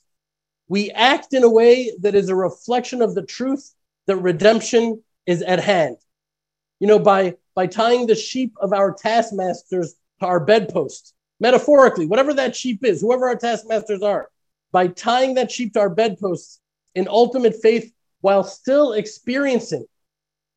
we 0.69 0.93
act 0.93 1.35
in 1.35 1.43
a 1.43 1.51
way 1.51 1.91
that 2.03 2.15
is 2.15 2.29
a 2.29 2.37
reflection 2.37 3.03
of 3.03 3.17
the 3.17 3.27
truth 3.27 3.75
that 4.07 4.19
redemption 4.19 5.03
is 5.27 5.43
at 5.43 5.59
hand. 5.59 5.97
You 6.79 6.87
know, 6.87 7.01
by, 7.01 7.35
by 7.57 7.67
tying 7.67 8.07
the 8.07 8.15
sheep 8.15 8.55
of 8.61 8.73
our 8.73 8.95
taskmasters 8.95 9.97
to 10.21 10.27
our 10.27 10.39
bedpost, 10.39 11.13
metaphorically, 11.41 12.07
whatever 12.07 12.33
that 12.35 12.55
sheep 12.55 12.85
is, 12.85 13.01
whoever 13.01 13.27
our 13.27 13.35
taskmasters 13.35 14.01
are, 14.01 14.29
by 14.71 14.87
tying 14.87 15.35
that 15.35 15.51
sheep 15.51 15.73
to 15.73 15.81
our 15.81 15.91
bedposts 15.91 16.61
in 16.95 17.09
ultimate 17.09 17.57
faith 17.61 17.93
while 18.21 18.45
still 18.45 18.93
experiencing 18.93 19.87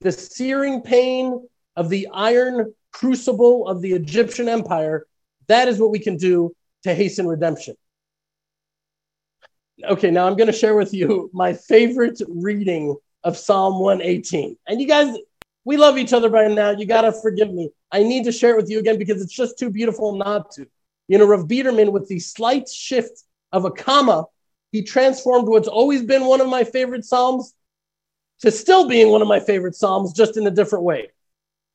the 0.02 0.12
searing 0.12 0.82
pain 0.82 1.48
of 1.76 1.90
the 1.90 2.08
iron 2.14 2.72
crucible 3.00 3.68
of 3.68 3.82
the 3.82 3.94
Egyptian 3.94 4.48
empire, 4.48 5.06
that 5.48 5.68
is 5.68 5.80
what 5.80 5.92
we 5.92 6.00
can 6.00 6.16
do 6.16 6.56
to 6.84 6.94
hasten 6.94 7.28
redemption. 7.28 7.76
Okay, 9.84 10.10
now 10.10 10.26
I'm 10.26 10.38
going 10.38 10.48
to 10.48 10.58
share 10.58 10.76
with 10.76 10.94
you 10.94 11.30
my 11.34 11.52
favorite 11.54 12.22
reading 12.30 12.96
of 13.24 13.38
Psalm 13.38 13.80
118. 13.80 14.56
And 14.68 14.80
you 14.80 14.88
guys, 14.88 15.18
we 15.66 15.76
love 15.76 15.98
each 15.98 16.14
other 16.14 16.30
by 16.30 16.48
now. 16.48 16.72
You 16.72 16.86
got 16.86 17.02
to 17.02 17.12
forgive 17.12 17.52
me. 17.54 17.70
I 17.92 18.04
need 18.04 18.24
to 18.26 18.32
share 18.32 18.52
it 18.52 18.58
with 18.58 18.70
you 18.70 18.80
again 18.80 18.98
because 18.98 19.22
it's 19.22 19.34
just 19.34 19.60
too 19.60 19.70
beautiful 19.70 20.16
not 20.16 20.52
to. 20.52 20.66
You 21.10 21.18
know, 21.18 21.26
Rav 21.26 21.48
Biederman, 21.48 21.92
with 21.92 22.08
the 22.08 22.20
slight 22.20 22.70
shift 22.70 23.24
of 23.52 23.66
a 23.66 23.72
comma, 23.72 24.26
he 24.72 24.84
transformed 24.84 25.50
what's 25.50 25.68
always 25.68 26.02
been 26.02 26.26
one 26.26 26.40
of 26.40 26.48
my 26.48 26.64
favorite 26.64 27.04
Psalms 27.04 27.54
to 28.40 28.52
still 28.52 28.88
being 28.88 29.10
one 29.10 29.22
of 29.22 29.28
my 29.28 29.40
favorite 29.40 29.76
Psalms, 29.76 30.14
just 30.14 30.38
in 30.38 30.48
a 30.48 30.52
different 30.52 30.86
way. 30.86 31.10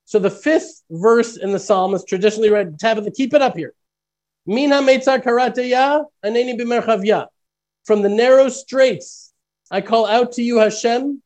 So 0.05 0.18
the 0.18 0.30
fifth 0.30 0.82
verse 0.90 1.36
in 1.36 1.53
the 1.53 1.59
Psalm 1.59 1.94
is 1.94 2.05
traditionally 2.05 2.51
read, 2.51 2.78
Tabitha, 2.78 3.12
keep 3.12 3.32
it 3.34 3.42
up 3.42 3.57
here. 3.57 3.74
Mina 4.46 4.82
meitzar 4.82 5.22
karateya 5.22 6.05
aneni 6.24 6.59
b'merchavya. 6.59 7.26
From 7.84 8.03
the 8.03 8.09
narrow 8.09 8.48
straits, 8.48 9.32
I 9.70 9.80
call 9.80 10.07
out 10.07 10.32
to 10.32 10.42
you, 10.42 10.59
Hashem, 10.59 11.22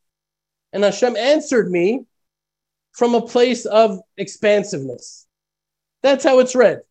and 0.73 0.85
Hashem 0.85 1.17
answered 1.17 1.71
me 1.71 2.05
from 2.93 3.15
a 3.15 3.23
place 3.23 3.65
of 3.67 4.01
expansiveness. 4.17 5.27
That's 6.03 6.25
how 6.25 6.39
it's 6.41 6.55
read. 6.55 6.83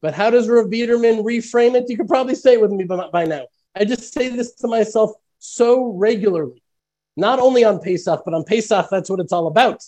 But 0.00 0.14
how 0.14 0.30
does 0.30 0.48
Rav 0.48 0.66
Biederman 0.66 1.22
reframe 1.22 1.74
it? 1.74 1.88
You 1.88 1.96
could 1.96 2.08
probably 2.08 2.34
say 2.34 2.54
it 2.54 2.60
with 2.60 2.70
me 2.70 2.84
by, 2.84 3.08
by 3.08 3.24
now. 3.24 3.46
I 3.74 3.84
just 3.84 4.12
say 4.12 4.28
this 4.28 4.54
to 4.56 4.68
myself 4.68 5.12
so 5.38 5.92
regularly, 5.92 6.62
not 7.16 7.38
only 7.38 7.64
on 7.64 7.80
Pesach, 7.80 8.22
but 8.24 8.34
on 8.34 8.44
Pesach, 8.44 8.86
that's 8.90 9.10
what 9.10 9.20
it's 9.20 9.32
all 9.32 9.46
about. 9.46 9.82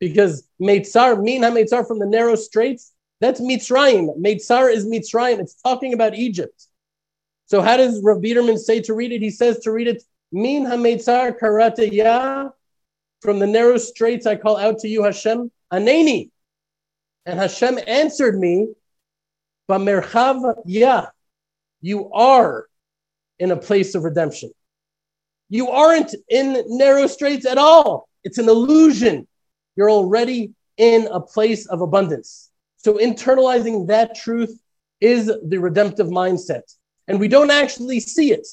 Because 0.00 0.48
Meitzar, 0.60 1.22
Min 1.22 1.42
HaMeitzar 1.42 1.86
from 1.86 1.98
the 1.98 2.06
narrow 2.06 2.36
straits, 2.36 2.92
that's 3.20 3.40
Mitzrayim. 3.40 4.16
Meitzar 4.18 4.72
is 4.72 4.86
Mitzrayim. 4.86 5.40
It's 5.40 5.54
talking 5.54 5.92
about 5.92 6.14
Egypt. 6.14 6.66
So 7.46 7.60
how 7.62 7.76
does 7.76 8.00
Rav 8.02 8.20
Biederman 8.20 8.58
say 8.58 8.80
to 8.82 8.94
read 8.94 9.12
it? 9.12 9.22
He 9.22 9.30
says 9.30 9.58
to 9.60 9.72
read 9.72 9.88
it, 9.88 10.02
Min 10.30 10.64
HaMeitzar 10.64 11.38
Karate 11.38 11.90
Ya, 11.90 12.50
from 13.22 13.38
the 13.38 13.46
narrow 13.46 13.78
straits 13.78 14.26
I 14.26 14.36
call 14.36 14.56
out 14.56 14.78
to 14.80 14.88
you, 14.88 15.02
Hashem, 15.02 15.50
Aneni. 15.72 16.30
And 17.26 17.38
Hashem 17.38 17.78
answered 17.86 18.38
me, 18.38 18.68
Bamerchav 19.68 20.62
Ya, 20.66 21.06
you 21.80 22.10
are 22.12 22.66
in 23.38 23.50
a 23.50 23.56
place 23.56 23.94
of 23.94 24.04
redemption. 24.04 24.50
You 25.48 25.70
aren't 25.70 26.14
in 26.28 26.62
narrow 26.66 27.06
straits 27.06 27.46
at 27.46 27.58
all. 27.58 28.08
It's 28.24 28.38
an 28.38 28.48
illusion. 28.48 29.26
You're 29.78 29.90
already 29.90 30.52
in 30.76 31.06
a 31.10 31.20
place 31.20 31.66
of 31.66 31.80
abundance. 31.80 32.50
So 32.76 32.98
internalizing 32.98 33.86
that 33.86 34.14
truth 34.14 34.60
is 35.00 35.26
the 35.26 35.58
redemptive 35.58 36.08
mindset. 36.08 36.64
And 37.06 37.18
we 37.18 37.28
don't 37.28 37.50
actually 37.50 38.00
see 38.00 38.32
it. 38.32 38.46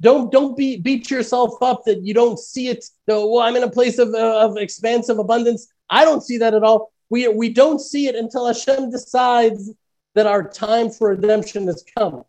Don't 0.00 0.30
don't 0.30 0.56
be, 0.56 0.76
beat 0.76 1.10
yourself 1.10 1.54
up 1.62 1.84
that 1.86 2.02
you 2.02 2.14
don't 2.14 2.38
see 2.38 2.68
it. 2.68 2.84
Though, 3.06 3.32
well, 3.32 3.42
I'm 3.42 3.56
in 3.56 3.64
a 3.64 3.70
place 3.70 3.98
of, 3.98 4.14
uh, 4.14 4.46
of 4.46 4.56
expansive 4.58 5.18
abundance. 5.18 5.66
I 5.88 6.04
don't 6.04 6.22
see 6.22 6.38
that 6.38 6.54
at 6.54 6.62
all. 6.62 6.92
We, 7.08 7.26
we 7.28 7.48
don't 7.48 7.80
see 7.80 8.06
it 8.06 8.14
until 8.14 8.46
Hashem 8.46 8.90
decides 8.90 9.72
that 10.14 10.26
our 10.26 10.48
time 10.48 10.90
for 10.90 11.08
redemption 11.08 11.66
has 11.66 11.84
come 11.98 12.24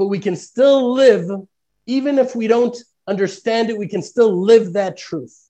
but 0.00 0.06
we 0.06 0.18
can 0.18 0.34
still 0.34 0.94
live, 0.94 1.28
even 1.84 2.18
if 2.18 2.34
we 2.34 2.46
don't 2.46 2.74
understand 3.06 3.68
it, 3.68 3.76
we 3.76 3.86
can 3.86 4.00
still 4.00 4.34
live 4.34 4.72
that 4.72 4.96
truth. 4.96 5.49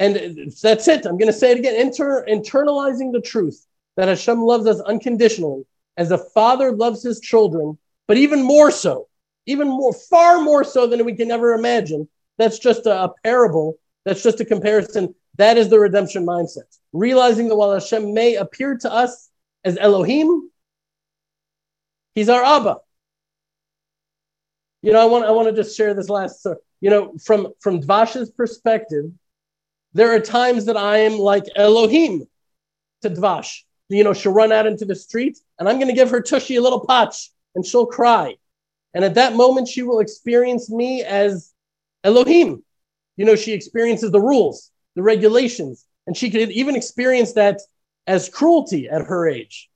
And 0.00 0.50
that's 0.62 0.88
it. 0.88 1.04
I'm 1.04 1.18
going 1.18 1.30
to 1.30 1.32
say 1.32 1.52
it 1.52 1.58
again 1.58 1.76
Inter- 1.76 2.24
internalizing 2.26 3.12
the 3.12 3.20
truth 3.20 3.66
that 3.96 4.08
Hashem 4.08 4.40
loves 4.40 4.66
us 4.66 4.80
unconditionally, 4.80 5.64
as 5.98 6.10
a 6.10 6.16
father 6.16 6.72
loves 6.72 7.02
his 7.02 7.20
children, 7.20 7.76
but 8.08 8.16
even 8.16 8.42
more 8.42 8.70
so, 8.70 9.08
even 9.44 9.68
more, 9.68 9.92
far 9.92 10.40
more 10.40 10.64
so 10.64 10.86
than 10.86 11.04
we 11.04 11.14
can 11.14 11.30
ever 11.30 11.52
imagine. 11.52 12.08
That's 12.38 12.58
just 12.58 12.86
a, 12.86 13.04
a 13.04 13.12
parable. 13.22 13.74
That's 14.06 14.22
just 14.22 14.40
a 14.40 14.44
comparison. 14.46 15.14
That 15.36 15.58
is 15.58 15.68
the 15.68 15.78
redemption 15.78 16.24
mindset. 16.24 16.78
Realizing 16.94 17.48
that 17.48 17.56
while 17.56 17.74
Hashem 17.74 18.14
may 18.14 18.36
appear 18.36 18.78
to 18.78 18.90
us 18.90 19.28
as 19.64 19.76
Elohim, 19.76 20.50
he's 22.14 22.30
our 22.30 22.42
Abba. 22.42 22.78
You 24.80 24.92
know, 24.92 25.02
I 25.02 25.04
want 25.04 25.26
I 25.26 25.30
want 25.32 25.48
to 25.48 25.54
just 25.54 25.76
share 25.76 25.92
this 25.92 26.08
last. 26.08 26.46
You 26.80 26.88
know, 26.88 27.14
from 27.22 27.48
from 27.60 27.82
Dvash's 27.82 28.30
perspective, 28.30 29.12
there 29.92 30.14
are 30.14 30.20
times 30.20 30.66
that 30.66 30.76
I 30.76 30.98
am 30.98 31.18
like 31.18 31.44
Elohim 31.56 32.26
to 33.02 33.10
Dvash. 33.10 33.62
You 33.88 34.04
know, 34.04 34.12
she'll 34.12 34.32
run 34.32 34.52
out 34.52 34.66
into 34.66 34.84
the 34.84 34.94
street, 34.94 35.38
and 35.58 35.68
I'm 35.68 35.76
going 35.76 35.88
to 35.88 35.94
give 35.94 36.10
her 36.10 36.20
Tushy 36.20 36.56
a 36.56 36.62
little 36.62 36.86
patch, 36.86 37.30
and 37.54 37.66
she'll 37.66 37.86
cry. 37.86 38.36
And 38.94 39.04
at 39.04 39.14
that 39.14 39.34
moment, 39.34 39.68
she 39.68 39.82
will 39.82 40.00
experience 40.00 40.70
me 40.70 41.02
as 41.02 41.52
Elohim. 42.04 42.62
You 43.16 43.24
know, 43.24 43.34
she 43.34 43.52
experiences 43.52 44.10
the 44.12 44.20
rules, 44.20 44.70
the 44.94 45.02
regulations, 45.02 45.86
and 46.06 46.16
she 46.16 46.30
could 46.30 46.50
even 46.50 46.76
experience 46.76 47.32
that 47.32 47.60
as 48.06 48.28
cruelty 48.28 48.88
at 48.88 49.02
her 49.02 49.28
age. 49.28 49.68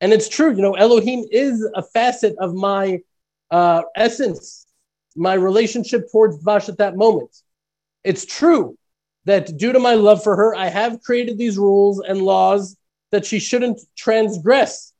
And 0.00 0.12
it's 0.12 0.28
true, 0.28 0.54
you 0.54 0.62
know, 0.62 0.74
Elohim 0.74 1.24
is 1.30 1.66
a 1.74 1.82
facet 1.82 2.36
of 2.38 2.54
my 2.54 3.00
uh, 3.50 3.82
essence, 3.96 4.66
my 5.16 5.34
relationship 5.34 6.10
towards 6.10 6.42
Dvash 6.42 6.68
at 6.68 6.78
that 6.78 6.96
moment. 6.96 7.34
It's 8.02 8.26
true 8.26 8.76
that 9.24 9.56
due 9.56 9.72
to 9.72 9.78
my 9.78 9.94
love 9.94 10.22
for 10.22 10.36
her, 10.36 10.54
I 10.54 10.66
have 10.66 11.02
created 11.02 11.38
these 11.38 11.58
rules 11.58 12.00
and 12.00 12.20
laws 12.20 12.76
that 13.10 13.24
she 13.24 13.38
shouldn't 13.38 13.80
transgress, 13.96 14.92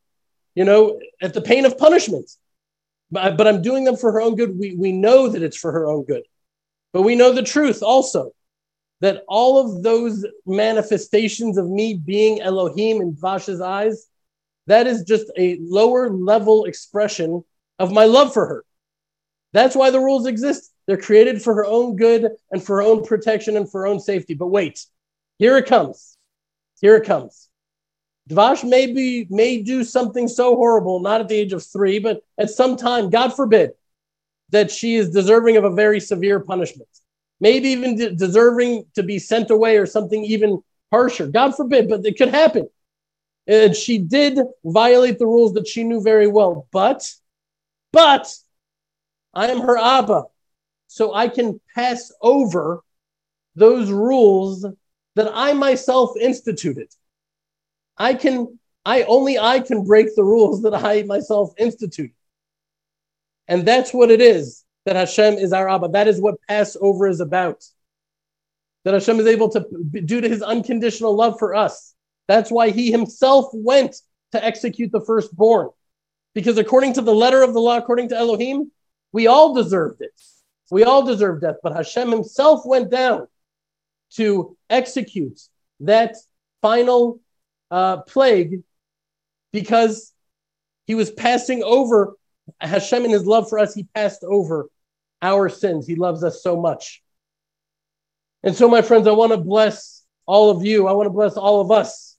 you 0.54 0.64
know, 0.64 1.00
at 1.20 1.34
the 1.34 1.42
pain 1.42 1.64
of 1.64 1.78
punishment. 1.78 2.30
But, 3.10 3.36
but 3.36 3.46
I'm 3.46 3.62
doing 3.62 3.84
them 3.84 3.96
for 3.96 4.12
her 4.12 4.20
own 4.20 4.36
good. 4.36 4.58
We, 4.58 4.74
we 4.74 4.92
know 4.92 5.28
that 5.28 5.42
it's 5.42 5.56
for 5.56 5.72
her 5.72 5.86
own 5.86 6.04
good. 6.04 6.22
But 6.92 7.02
we 7.02 7.16
know 7.16 7.32
the 7.32 7.42
truth 7.42 7.82
also 7.82 8.32
that 9.00 9.24
all 9.28 9.58
of 9.58 9.82
those 9.82 10.24
manifestations 10.46 11.58
of 11.58 11.68
me 11.68 11.94
being 11.94 12.40
Elohim 12.40 13.02
in 13.02 13.14
Dvash's 13.14 13.60
eyes, 13.60 14.06
that 14.66 14.86
is 14.86 15.02
just 15.02 15.30
a 15.36 15.58
lower 15.60 16.08
level 16.08 16.64
expression 16.64 17.44
of 17.78 17.92
my 17.92 18.04
love 18.04 18.32
for 18.32 18.46
her. 18.46 18.64
That's 19.52 19.76
why 19.76 19.90
the 19.90 20.00
rules 20.00 20.26
exist. 20.26 20.72
They're 20.86 20.96
created 20.96 21.42
for 21.42 21.54
her 21.54 21.64
own 21.64 21.96
good 21.96 22.30
and 22.50 22.62
for 22.62 22.76
her 22.76 22.82
own 22.82 23.04
protection 23.04 23.56
and 23.56 23.70
for 23.70 23.82
her 23.82 23.86
own 23.86 24.00
safety. 24.00 24.34
But 24.34 24.48
wait, 24.48 24.84
here 25.38 25.56
it 25.56 25.66
comes. 25.66 26.16
Here 26.80 26.96
it 26.96 27.04
comes. 27.04 27.48
Dvash 28.28 28.68
may 28.68 28.86
be 28.92 29.26
may 29.30 29.62
do 29.62 29.84
something 29.84 30.28
so 30.28 30.56
horrible, 30.56 31.00
not 31.00 31.20
at 31.20 31.28
the 31.28 31.34
age 31.34 31.52
of 31.52 31.64
three, 31.64 31.98
but 31.98 32.22
at 32.38 32.50
some 32.50 32.76
time, 32.76 33.10
God 33.10 33.34
forbid, 33.34 33.72
that 34.50 34.70
she 34.70 34.94
is 34.96 35.10
deserving 35.10 35.56
of 35.56 35.64
a 35.64 35.70
very 35.70 36.00
severe 36.00 36.40
punishment. 36.40 36.88
Maybe 37.40 37.70
even 37.70 37.96
de- 37.96 38.14
deserving 38.14 38.86
to 38.94 39.02
be 39.02 39.18
sent 39.18 39.50
away 39.50 39.76
or 39.76 39.84
something 39.84 40.24
even 40.24 40.62
harsher. 40.90 41.26
God 41.26 41.54
forbid, 41.54 41.88
but 41.88 42.06
it 42.06 42.16
could 42.16 42.28
happen. 42.28 42.68
And 43.46 43.76
she 43.76 43.98
did 43.98 44.38
violate 44.64 45.18
the 45.18 45.26
rules 45.26 45.52
that 45.54 45.68
she 45.68 45.84
knew 45.84 46.00
very 46.00 46.26
well. 46.26 46.66
But 46.72 47.10
but 47.92 48.34
I 49.34 49.48
am 49.48 49.60
her 49.60 49.76
Abba. 49.76 50.24
So 50.94 51.12
I 51.12 51.26
can 51.26 51.60
pass 51.74 52.12
over 52.22 52.84
those 53.56 53.90
rules 53.90 54.64
that 55.16 55.28
I 55.34 55.52
myself 55.52 56.12
instituted. 56.16 56.86
I 57.98 58.14
can, 58.14 58.60
I 58.86 59.02
only 59.02 59.36
I 59.36 59.58
can 59.58 59.82
break 59.82 60.14
the 60.14 60.22
rules 60.22 60.62
that 60.62 60.72
I 60.72 61.02
myself 61.02 61.52
instituted. 61.58 62.14
And 63.48 63.66
that's 63.66 63.92
what 63.92 64.12
it 64.12 64.20
is 64.20 64.64
that 64.84 64.94
Hashem 64.94 65.34
is 65.34 65.52
our 65.52 65.68
Abba. 65.68 65.88
That 65.88 66.06
is 66.06 66.20
what 66.20 66.36
Passover 66.48 67.08
is 67.08 67.18
about. 67.18 67.64
That 68.84 68.94
Hashem 68.94 69.18
is 69.18 69.26
able 69.26 69.48
to, 69.48 69.66
due 70.04 70.20
to 70.20 70.28
his 70.28 70.42
unconditional 70.42 71.16
love 71.16 71.40
for 71.40 71.56
us. 71.56 71.92
That's 72.28 72.52
why 72.52 72.70
he 72.70 72.92
himself 72.92 73.46
went 73.52 73.96
to 74.30 74.44
execute 74.44 74.92
the 74.92 75.00
firstborn. 75.00 75.70
Because 76.36 76.56
according 76.56 76.92
to 76.92 77.02
the 77.02 77.12
letter 77.12 77.42
of 77.42 77.52
the 77.52 77.60
law, 77.60 77.78
according 77.78 78.10
to 78.10 78.16
Elohim, 78.16 78.70
we 79.10 79.26
all 79.26 79.54
deserved 79.54 80.00
it. 80.00 80.12
We 80.70 80.84
all 80.84 81.04
deserve 81.04 81.40
death, 81.40 81.56
but 81.62 81.74
Hashem 81.74 82.10
himself 82.10 82.64
went 82.64 82.90
down 82.90 83.28
to 84.14 84.56
execute 84.70 85.40
that 85.80 86.16
final 86.62 87.20
uh, 87.70 87.98
plague 87.98 88.62
because 89.52 90.12
he 90.86 90.94
was 90.94 91.10
passing 91.10 91.62
over 91.62 92.14
Hashem 92.60 93.04
in 93.04 93.10
his 93.10 93.26
love 93.26 93.48
for 93.48 93.58
us. 93.58 93.74
He 93.74 93.84
passed 93.94 94.24
over 94.24 94.68
our 95.22 95.48
sins. 95.48 95.86
He 95.86 95.96
loves 95.96 96.22
us 96.22 96.42
so 96.42 96.60
much. 96.60 97.02
And 98.42 98.54
so, 98.54 98.68
my 98.68 98.82
friends, 98.82 99.06
I 99.06 99.12
want 99.12 99.32
to 99.32 99.38
bless 99.38 100.04
all 100.26 100.50
of 100.50 100.64
you. 100.64 100.86
I 100.86 100.92
want 100.92 101.06
to 101.06 101.10
bless 101.10 101.36
all 101.36 101.60
of 101.60 101.70
us 101.70 102.16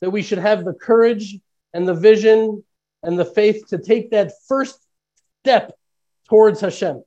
that 0.00 0.10
we 0.10 0.22
should 0.22 0.38
have 0.38 0.64
the 0.64 0.74
courage 0.74 1.38
and 1.72 1.88
the 1.88 1.94
vision 1.94 2.62
and 3.02 3.18
the 3.18 3.24
faith 3.24 3.68
to 3.68 3.78
take 3.78 4.10
that 4.10 4.32
first 4.46 4.78
step 5.42 5.72
towards 6.28 6.60
Hashem. 6.60 7.02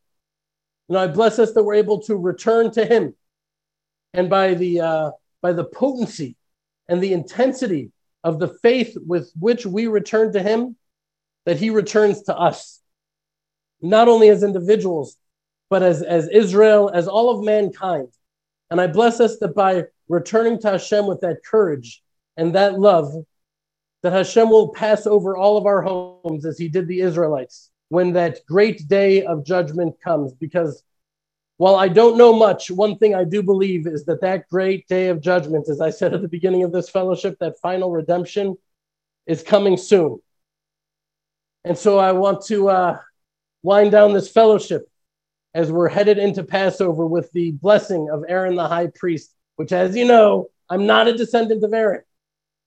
And 0.89 0.97
I 0.97 1.07
bless 1.07 1.39
us 1.39 1.53
that 1.53 1.63
we're 1.63 1.75
able 1.75 2.01
to 2.03 2.15
return 2.15 2.71
to 2.71 2.85
Him. 2.85 3.15
And 4.13 4.29
by 4.29 4.53
the 4.53 4.81
uh, 4.81 5.11
by 5.41 5.53
the 5.53 5.65
potency 5.65 6.35
and 6.87 7.01
the 7.01 7.13
intensity 7.13 7.91
of 8.23 8.39
the 8.39 8.47
faith 8.47 8.97
with 9.05 9.31
which 9.37 9.65
we 9.65 9.87
return 9.87 10.33
to 10.33 10.41
Him, 10.41 10.75
that 11.45 11.57
He 11.57 11.69
returns 11.69 12.23
to 12.23 12.35
us, 12.35 12.81
not 13.81 14.07
only 14.07 14.29
as 14.29 14.43
individuals, 14.43 15.17
but 15.69 15.83
as, 15.83 16.01
as 16.01 16.29
Israel, 16.29 16.89
as 16.93 17.07
all 17.07 17.29
of 17.29 17.45
mankind. 17.45 18.07
And 18.71 18.81
I 18.81 18.87
bless 18.87 19.19
us 19.19 19.37
that 19.39 19.55
by 19.55 19.85
returning 20.07 20.59
to 20.61 20.71
Hashem 20.71 21.05
with 21.05 21.21
that 21.21 21.43
courage 21.43 22.01
and 22.37 22.55
that 22.55 22.79
love, 22.79 23.13
that 24.03 24.13
Hashem 24.13 24.49
will 24.49 24.69
pass 24.69 25.05
over 25.05 25.35
all 25.35 25.57
of 25.57 25.65
our 25.65 25.81
homes 25.81 26.45
as 26.45 26.57
He 26.57 26.69
did 26.69 26.87
the 26.87 27.01
Israelites 27.01 27.69
when 27.89 28.13
that 28.13 28.39
great 28.47 28.87
day 28.87 29.23
of 29.23 29.45
judgment 29.45 29.95
comes. 30.01 30.33
Because 30.33 30.83
while 31.57 31.75
I 31.75 31.87
don't 31.87 32.17
know 32.17 32.33
much, 32.33 32.69
one 32.69 32.97
thing 32.97 33.15
I 33.15 33.23
do 33.23 33.41
believe 33.41 33.87
is 33.87 34.05
that 34.05 34.21
that 34.21 34.47
great 34.49 34.87
day 34.87 35.07
of 35.09 35.21
judgment, 35.21 35.69
as 35.69 35.81
I 35.81 35.89
said 35.89 36.13
at 36.13 36.21
the 36.21 36.27
beginning 36.27 36.63
of 36.63 36.71
this 36.71 36.89
fellowship, 36.89 37.37
that 37.39 37.59
final 37.59 37.91
redemption 37.91 38.57
is 39.25 39.43
coming 39.43 39.77
soon. 39.77 40.19
And 41.65 41.77
so 41.77 41.97
I 41.97 42.11
want 42.13 42.45
to 42.45 42.69
uh, 42.69 42.99
wind 43.63 43.91
down 43.91 44.13
this 44.13 44.29
fellowship 44.29 44.89
as 45.53 45.71
we're 45.71 45.89
headed 45.89 46.17
into 46.17 46.43
Passover 46.43 47.05
with 47.05 47.31
the 47.31 47.51
blessing 47.51 48.09
of 48.11 48.23
Aaron 48.27 48.55
the 48.55 48.67
high 48.67 48.87
priest, 48.93 49.33
which, 49.55 49.71
as 49.71 49.95
you 49.95 50.05
know, 50.05 50.47
I'm 50.69 50.85
not 50.85 51.07
a 51.07 51.17
descendant 51.17 51.63
of 51.63 51.73
Aaron, 51.73 52.03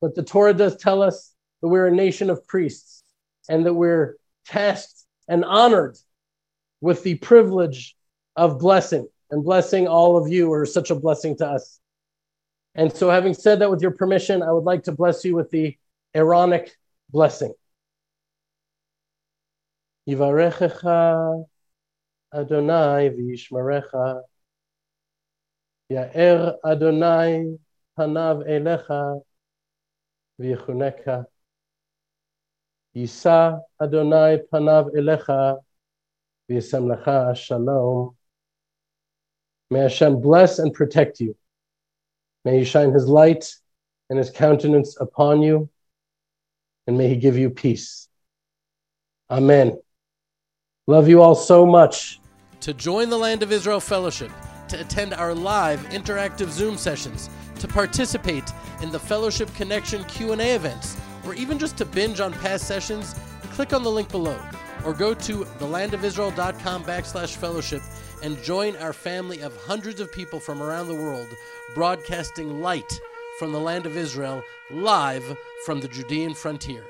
but 0.00 0.14
the 0.14 0.22
Torah 0.22 0.54
does 0.54 0.76
tell 0.76 1.02
us 1.02 1.34
that 1.62 1.68
we're 1.68 1.86
a 1.86 1.94
nation 1.94 2.30
of 2.30 2.46
priests 2.46 3.04
and 3.48 3.64
that 3.64 3.74
we're 3.74 4.16
tasked 4.44 4.99
and 5.30 5.44
honored 5.44 5.96
with 6.82 7.02
the 7.04 7.14
privilege 7.14 7.96
of 8.36 8.58
blessing 8.58 9.08
and 9.30 9.44
blessing 9.44 9.86
all 9.86 10.18
of 10.18 10.30
you 10.30 10.52
are 10.52 10.66
such 10.66 10.90
a 10.90 10.94
blessing 10.94 11.36
to 11.38 11.46
us. 11.46 11.80
And 12.74 12.92
so, 12.92 13.10
having 13.10 13.34
said 13.34 13.60
that, 13.60 13.70
with 13.70 13.80
your 13.80 13.92
permission, 13.92 14.42
I 14.42 14.52
would 14.52 14.64
like 14.64 14.84
to 14.84 14.92
bless 14.92 15.24
you 15.24 15.34
with 15.36 15.50
the 15.50 15.76
Aaronic 16.14 16.70
blessing. 17.10 17.54
Yivarechecha 20.08 21.44
Adonai 22.34 23.10
v'yishmarecha. 23.10 24.22
Ya'er 25.92 26.56
Adonai 26.64 27.56
panav 27.98 28.48
elecha 28.48 29.20
v'yichuneka. 30.40 31.26
Yisa 32.96 33.60
Adonai 33.80 34.40
panav 34.52 34.94
elecha 34.94 35.58
v'yisem 36.50 37.36
shalom. 37.36 38.16
May 39.70 39.80
Hashem 39.80 40.20
bless 40.20 40.58
and 40.58 40.74
protect 40.74 41.20
you. 41.20 41.36
May 42.44 42.58
He 42.58 42.64
shine 42.64 42.92
His 42.92 43.06
light 43.06 43.54
and 44.08 44.18
His 44.18 44.30
countenance 44.30 44.96
upon 45.00 45.42
you, 45.42 45.70
and 46.86 46.98
may 46.98 47.08
He 47.08 47.16
give 47.16 47.38
you 47.38 47.50
peace. 47.50 48.08
Amen. 49.30 49.78
Love 50.88 51.08
you 51.08 51.22
all 51.22 51.36
so 51.36 51.64
much. 51.64 52.18
To 52.62 52.74
join 52.74 53.08
the 53.08 53.16
Land 53.16 53.44
of 53.44 53.52
Israel 53.52 53.78
Fellowship, 53.78 54.32
to 54.68 54.80
attend 54.80 55.14
our 55.14 55.32
live 55.32 55.80
interactive 55.90 56.50
Zoom 56.50 56.76
sessions, 56.76 57.30
to 57.60 57.68
participate 57.68 58.50
in 58.82 58.90
the 58.90 58.98
Fellowship 58.98 59.54
Connection 59.54 60.02
Q&A 60.04 60.56
events, 60.56 60.96
or 61.24 61.34
even 61.34 61.58
just 61.58 61.76
to 61.78 61.84
binge 61.84 62.20
on 62.20 62.32
past 62.32 62.66
sessions, 62.66 63.14
click 63.50 63.72
on 63.72 63.82
the 63.82 63.90
link 63.90 64.10
below 64.10 64.38
or 64.84 64.94
go 64.94 65.14
to 65.14 65.44
thelandofisrael.com 65.58 66.84
backslash 66.84 67.36
fellowship 67.36 67.82
and 68.22 68.42
join 68.42 68.76
our 68.76 68.92
family 68.92 69.40
of 69.40 69.56
hundreds 69.64 70.00
of 70.00 70.12
people 70.12 70.40
from 70.40 70.62
around 70.62 70.88
the 70.88 70.94
world 70.94 71.28
broadcasting 71.74 72.60
light 72.60 73.00
from 73.38 73.52
the 73.52 73.60
land 73.60 73.86
of 73.86 73.96
Israel 73.96 74.42
live 74.70 75.36
from 75.64 75.80
the 75.80 75.88
Judean 75.88 76.34
frontier. 76.34 76.84